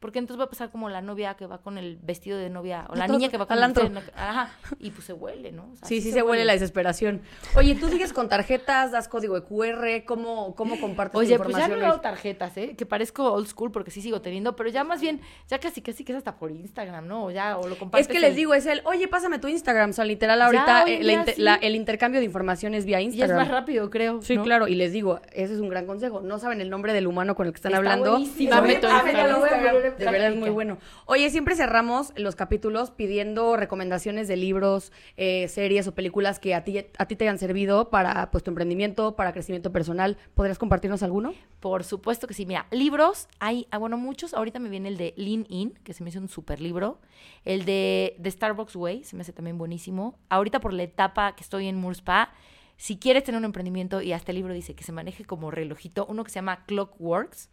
porque 0.00 0.18
entonces 0.18 0.40
va 0.40 0.44
a 0.44 0.50
pasar 0.50 0.70
como 0.70 0.88
la 0.88 1.02
novia 1.02 1.34
que 1.34 1.46
va 1.46 1.58
con 1.58 1.78
el 1.78 1.98
vestido 2.02 2.38
de 2.38 2.50
novia, 2.50 2.86
o 2.90 2.94
la 2.94 3.08
niña 3.08 3.28
que 3.28 3.36
va 3.36 3.46
con 3.46 3.58
el 3.58 3.72
vestido 3.72 4.00
de 4.00 4.12
Ajá, 4.14 4.52
y 4.78 4.90
pues 4.90 5.04
se 5.06 5.12
huele, 5.12 5.52
¿no? 5.52 5.72
sí, 5.82 6.00
sí, 6.00 6.12
se, 6.12 6.22
huele. 6.22 6.44
la 6.44 6.52
desesperación. 6.52 7.22
Oye, 7.56 7.74
¿tú 7.74 7.88
sigues 7.88 8.12
con 8.12 8.28
tarjetas, 8.28 8.92
das 8.92 9.08
código 9.08 9.34
de 9.34 9.42
QR? 9.42 10.04
¿Cómo, 10.06 10.54
cómo 10.54 10.80
compartes 10.80 11.18
Oye, 11.18 11.32
información? 11.32 11.60
pues 11.60 11.70
ya 11.70 11.76
no 11.76 11.82
he 11.82 11.88
dado 11.88 12.00
tarjetas, 12.00 12.56
¿eh? 12.56 12.74
Que 12.76 12.86
parezco 12.86 13.32
old 13.32 13.48
school 13.48 13.72
porque 13.72 13.90
sí 13.90 14.02
sigo 14.02 14.20
teniendo, 14.20 14.56
pero 14.56 14.68
ya 14.68 14.84
más 14.84 15.00
bien, 15.00 15.20
ya 15.48 15.58
casi 15.58 15.82
casi 15.82 16.04
que 16.04 16.12
es 16.12 16.18
hasta 16.18 16.36
por 16.36 16.50
Instagram, 16.50 17.06
¿no? 17.06 17.26
O 17.26 17.30
ya, 17.30 17.58
o 17.58 17.66
lo 17.66 17.78
compartes. 17.78 18.06
Es 18.06 18.12
que 18.12 18.20
les 18.20 18.36
digo, 18.36 18.54
es 18.54 18.66
el, 18.66 18.82
oye, 18.84 19.08
pásame 19.08 19.38
tu 19.38 19.48
Instagram. 19.48 19.90
O 19.90 19.92
sea, 19.92 20.04
literal, 20.04 20.40
ahorita 20.42 20.84
eh, 20.86 21.00
el 21.62 21.74
intercambio 21.74 22.20
de 22.20 22.26
información 22.26 22.74
es 22.74 22.84
vía 22.84 23.00
Instagram. 23.00 23.38
Y 23.38 23.42
es 23.42 23.48
más 23.48 23.48
rápido, 23.48 23.90
creo. 23.90 24.22
Sí, 24.22 24.38
claro. 24.38 24.68
Y 24.68 24.74
les 24.74 24.92
digo, 24.92 25.20
ese 25.32 25.54
es 25.54 25.60
un 25.60 25.68
gran 25.68 25.86
consejo. 25.86 26.20
No 26.20 26.38
saben 26.38 26.60
el 26.60 26.70
nombre 26.70 26.92
del 26.92 27.06
humano 27.06 27.34
con 27.34 27.46
el 27.46 27.52
que 27.52 27.56
están 27.56 27.74
hablando. 27.74 28.20
Dame 28.48 28.74
tu 28.76 28.86
De 29.96 30.04
verdad 30.04 30.32
es 30.32 30.36
muy 30.36 30.50
bueno. 30.50 30.78
Oye, 31.06 31.30
siempre 31.30 31.54
cerramos 31.54 32.12
los 32.16 32.36
capítulos 32.36 32.90
pidiendo 32.90 33.56
recomendaciones 33.56 34.28
de 34.28 34.36
libros, 34.36 34.92
eh, 35.16 35.48
series 35.48 35.86
o 35.86 35.94
películas 35.94 36.38
que 36.38 36.54
a 36.54 36.64
ti, 36.64 36.78
a 36.78 37.06
ti 37.06 37.16
te 37.16 37.24
hayan 37.24 37.38
servido 37.38 37.90
para 37.90 38.30
pues, 38.30 38.44
tu 38.44 38.50
emprendimiento, 38.50 39.16
para 39.16 39.32
crecimiento 39.32 39.72
personal. 39.72 40.16
¿Podrías 40.34 40.58
compartirnos 40.58 41.02
alguno? 41.02 41.34
Por 41.60 41.84
supuesto 41.84 42.26
que 42.26 42.34
sí. 42.34 42.46
Mira, 42.46 42.66
libros, 42.70 43.28
hay, 43.38 43.66
ah, 43.70 43.78
bueno, 43.78 43.96
muchos. 43.98 44.34
Ahorita 44.34 44.58
me 44.58 44.68
viene 44.68 44.88
el 44.88 44.96
de 44.96 45.14
Lean 45.16 45.46
In, 45.48 45.72
que 45.84 45.92
se 45.92 46.02
me 46.02 46.10
hizo 46.10 46.20
un 46.20 46.28
super 46.28 46.60
libro. 46.60 46.98
El 47.44 47.64
de 47.64 48.16
The 48.22 48.30
Starbucks 48.30 48.76
Way, 48.76 49.04
se 49.04 49.16
me 49.16 49.22
hace 49.22 49.32
también 49.32 49.58
buenísimo. 49.58 50.18
Ahorita 50.28 50.60
por 50.60 50.72
la 50.72 50.82
etapa 50.82 51.34
que 51.34 51.42
estoy 51.42 51.66
en 51.66 51.76
Murspa, 51.76 52.32
si 52.76 52.96
quieres 52.96 53.24
tener 53.24 53.38
un 53.38 53.44
emprendimiento, 53.44 54.00
y 54.00 54.12
hasta 54.12 54.30
el 54.30 54.36
libro 54.36 54.54
dice 54.54 54.74
que 54.74 54.84
se 54.84 54.92
maneje 54.92 55.24
como 55.24 55.50
relojito, 55.50 56.06
uno 56.08 56.22
que 56.22 56.30
se 56.30 56.36
llama 56.36 56.64
Clockworks 56.66 57.50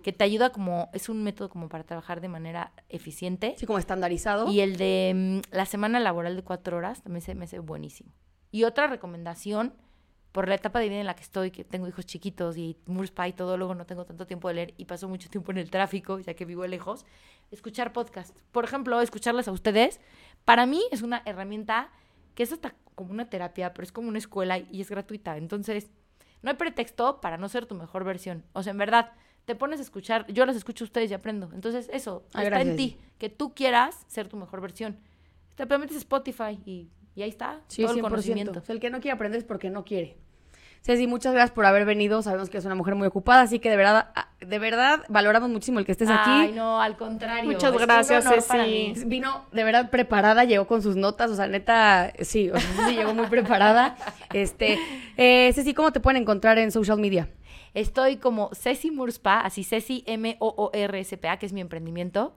que 0.00 0.12
te 0.12 0.24
ayuda 0.24 0.50
como, 0.50 0.90
es 0.92 1.08
un 1.08 1.22
método 1.22 1.48
como 1.48 1.68
para 1.68 1.84
trabajar 1.84 2.20
de 2.20 2.28
manera 2.28 2.72
eficiente. 2.88 3.54
Sí, 3.58 3.66
como 3.66 3.78
estandarizado. 3.78 4.50
Y 4.50 4.60
el 4.60 4.76
de 4.76 5.42
mm, 5.50 5.54
la 5.54 5.66
semana 5.66 6.00
laboral 6.00 6.36
de 6.36 6.42
cuatro 6.42 6.76
horas 6.76 7.02
también 7.02 7.22
se 7.22 7.34
me 7.34 7.44
hace 7.44 7.58
buenísimo. 7.58 8.10
Y 8.50 8.64
otra 8.64 8.86
recomendación, 8.86 9.74
por 10.32 10.48
la 10.48 10.54
etapa 10.54 10.78
de 10.80 10.88
vida 10.88 11.00
en 11.00 11.06
la 11.06 11.14
que 11.14 11.22
estoy, 11.22 11.50
que 11.50 11.64
tengo 11.64 11.88
hijos 11.88 12.06
chiquitos 12.06 12.56
y 12.56 12.76
Murspa 12.86 13.28
y 13.28 13.32
todo, 13.32 13.56
luego 13.56 13.74
no 13.74 13.86
tengo 13.86 14.04
tanto 14.04 14.26
tiempo 14.26 14.48
de 14.48 14.54
leer 14.54 14.74
y 14.76 14.84
paso 14.84 15.08
mucho 15.08 15.28
tiempo 15.28 15.50
en 15.52 15.58
el 15.58 15.70
tráfico, 15.70 16.18
ya 16.18 16.34
que 16.34 16.44
vivo 16.44 16.66
lejos, 16.66 17.04
escuchar 17.50 17.92
podcast. 17.92 18.36
Por 18.52 18.64
ejemplo, 18.64 19.00
escucharlas 19.00 19.48
a 19.48 19.52
ustedes, 19.52 20.00
para 20.44 20.66
mí 20.66 20.82
es 20.90 21.02
una 21.02 21.22
herramienta 21.26 21.90
que 22.34 22.44
es 22.44 22.52
hasta 22.52 22.74
como 22.94 23.12
una 23.12 23.28
terapia, 23.28 23.72
pero 23.72 23.84
es 23.84 23.92
como 23.92 24.08
una 24.08 24.18
escuela 24.18 24.58
y 24.58 24.80
es 24.80 24.90
gratuita. 24.90 25.36
Entonces, 25.36 25.90
no 26.42 26.50
hay 26.50 26.56
pretexto 26.56 27.20
para 27.20 27.36
no 27.36 27.48
ser 27.48 27.66
tu 27.66 27.74
mejor 27.74 28.04
versión. 28.04 28.44
O 28.52 28.62
sea, 28.62 28.72
en 28.72 28.78
verdad, 28.78 29.12
te 29.44 29.54
pones 29.54 29.80
a 29.80 29.82
escuchar, 29.82 30.26
yo 30.32 30.46
las 30.46 30.56
escucho 30.56 30.84
a 30.84 30.86
ustedes 30.86 31.10
y 31.10 31.14
aprendo. 31.14 31.50
Entonces, 31.52 31.88
eso, 31.92 32.24
está 32.34 32.60
en 32.60 32.76
ti, 32.76 32.96
que 33.18 33.28
tú 33.28 33.54
quieras 33.54 34.04
ser 34.06 34.28
tu 34.28 34.36
mejor 34.36 34.60
versión. 34.60 34.98
Te 35.56 35.66
metes 35.78 35.96
Spotify 35.96 36.58
y, 36.64 36.88
y 37.14 37.22
ahí 37.22 37.28
está, 37.28 37.60
todo 37.76 37.94
el 37.94 38.00
conocimiento. 38.00 38.62
el 38.68 38.80
que 38.80 38.90
no 38.90 39.00
quiere 39.00 39.14
aprender 39.14 39.38
es 39.38 39.44
porque 39.44 39.70
no 39.70 39.84
quiere. 39.84 40.16
Ceci, 40.82 41.06
muchas 41.06 41.34
gracias 41.34 41.50
por 41.50 41.66
haber 41.66 41.84
venido. 41.84 42.22
Sabemos 42.22 42.48
que 42.48 42.56
es 42.56 42.64
una 42.64 42.74
mujer 42.74 42.94
muy 42.94 43.06
ocupada, 43.06 43.42
así 43.42 43.58
que 43.58 43.68
de 43.68 43.76
verdad, 43.76 44.12
ah, 44.14 44.28
de 44.40 44.58
verdad 44.58 45.04
valoramos 45.08 45.50
muchísimo 45.50 45.78
el 45.78 45.84
que 45.84 45.92
estés 45.92 46.08
aquí. 46.08 46.30
Ay, 46.30 46.52
no, 46.52 46.80
al 46.80 46.96
contrario. 46.96 47.50
Muchas 47.50 47.76
gracias, 47.76 48.24
Ceci. 48.24 48.94
Vino 49.04 49.44
de 49.52 49.64
verdad 49.64 49.90
preparada, 49.90 50.44
llegó 50.44 50.66
con 50.66 50.80
sus 50.80 50.96
notas, 50.96 51.30
o 51.30 51.36
sea, 51.36 51.48
neta, 51.48 52.12
sí, 52.20 52.48
o 52.48 52.58
sea, 52.58 52.70
sí 52.88 52.96
llegó 52.96 53.12
muy 53.12 53.26
preparada. 53.26 53.96
Este, 54.32 54.78
eh, 55.18 55.52
Ceci, 55.52 55.74
¿cómo 55.74 55.92
te 55.92 56.00
pueden 56.00 56.22
encontrar 56.22 56.56
en 56.56 56.72
social 56.72 56.98
media? 56.98 57.28
Estoy 57.74 58.16
como 58.16 58.50
Ceci 58.54 58.90
Murspa, 58.90 59.40
así 59.40 59.64
Ceci 59.64 60.02
M-O-O-R-S-P-A, 60.06 61.38
que 61.38 61.46
es 61.46 61.52
mi 61.52 61.60
emprendimiento 61.60 62.34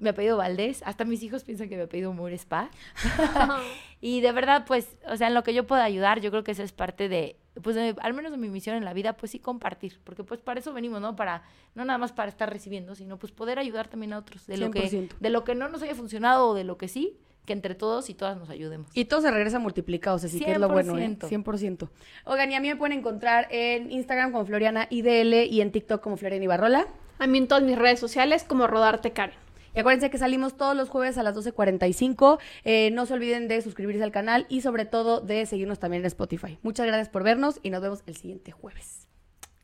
me 0.00 0.12
pedido 0.12 0.36
Valdés, 0.36 0.82
hasta 0.84 1.04
mis 1.04 1.22
hijos 1.22 1.44
piensan 1.44 1.68
que 1.68 1.76
me 1.76 1.86
pedido 1.86 2.12
Mur 2.12 2.32
Spa. 2.32 2.70
y 4.00 4.20
de 4.20 4.32
verdad, 4.32 4.64
pues, 4.66 4.96
o 5.08 5.16
sea, 5.16 5.28
en 5.28 5.34
lo 5.34 5.42
que 5.42 5.54
yo 5.54 5.66
pueda 5.66 5.84
ayudar, 5.84 6.20
yo 6.20 6.30
creo 6.30 6.44
que 6.44 6.52
esa 6.52 6.62
es 6.62 6.72
parte 6.72 7.08
de, 7.08 7.36
pues, 7.62 7.76
al 7.76 8.14
menos 8.14 8.32
de 8.32 8.38
mi 8.38 8.48
misión 8.48 8.76
en 8.76 8.84
la 8.84 8.92
vida, 8.92 9.16
pues 9.16 9.32
sí 9.32 9.38
compartir, 9.38 10.00
porque 10.04 10.24
pues 10.24 10.40
para 10.40 10.60
eso 10.60 10.72
venimos, 10.72 11.00
¿no? 11.00 11.16
Para, 11.16 11.42
no 11.74 11.84
nada 11.84 11.98
más 11.98 12.12
para 12.12 12.28
estar 12.28 12.50
recibiendo, 12.50 12.94
sino 12.94 13.18
pues 13.18 13.32
poder 13.32 13.58
ayudar 13.58 13.88
también 13.88 14.12
a 14.12 14.18
otros, 14.18 14.46
de 14.46 14.56
lo 14.56 14.70
que, 14.70 15.08
de 15.18 15.30
lo 15.30 15.44
que 15.44 15.54
no 15.54 15.68
nos 15.68 15.82
haya 15.82 15.94
funcionado 15.94 16.50
o 16.50 16.54
de 16.54 16.64
lo 16.64 16.76
que 16.76 16.88
sí, 16.88 17.18
que 17.44 17.52
entre 17.52 17.74
todos 17.74 18.10
y 18.10 18.14
todas 18.14 18.36
nos 18.36 18.50
ayudemos. 18.50 18.90
Y 18.94 19.04
todo 19.06 19.20
se 19.20 19.30
regresa 19.30 19.58
multiplicado, 19.58 20.16
o 20.16 20.18
sea, 20.18 20.28
sí 20.28 20.40
que 20.40 20.52
es 20.52 20.58
lo 20.58 20.68
bueno, 20.68 20.98
¿eh? 20.98 21.16
100%. 21.18 21.88
Oigan, 22.24 22.50
y 22.50 22.54
a 22.54 22.60
mí 22.60 22.68
me 22.68 22.76
pueden 22.76 22.98
encontrar 22.98 23.48
en 23.50 23.90
Instagram 23.90 24.32
como 24.32 24.44
Floriana 24.44 24.86
IDL 24.90 25.44
y 25.50 25.60
en 25.60 25.72
TikTok 25.72 26.02
como 26.02 26.16
Floriana 26.16 26.44
Ibarrola. 26.44 26.86
A 27.18 27.26
mí 27.26 27.38
en 27.38 27.48
todas 27.48 27.62
mis 27.62 27.78
redes 27.78 28.00
sociales 28.00 28.44
como 28.44 28.66
Rodarte 28.66 29.12
Karen. 29.12 29.44
Y 29.74 29.80
acuérdense 29.80 30.10
que 30.10 30.18
salimos 30.18 30.56
todos 30.56 30.76
los 30.76 30.88
jueves 30.88 31.18
a 31.18 31.22
las 31.22 31.36
12.45. 31.36 32.38
Eh, 32.64 32.90
no 32.92 33.06
se 33.06 33.14
olviden 33.14 33.48
de 33.48 33.60
suscribirse 33.60 34.04
al 34.04 34.12
canal 34.12 34.46
y 34.48 34.60
sobre 34.60 34.84
todo 34.84 35.20
de 35.20 35.46
seguirnos 35.46 35.80
también 35.80 36.02
en 36.02 36.06
Spotify. 36.06 36.58
Muchas 36.62 36.86
gracias 36.86 37.08
por 37.08 37.24
vernos 37.24 37.58
y 37.62 37.70
nos 37.70 37.82
vemos 37.82 38.02
el 38.06 38.16
siguiente 38.16 38.52
jueves. 38.52 39.08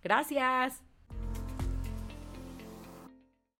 Gracias. 0.02 0.89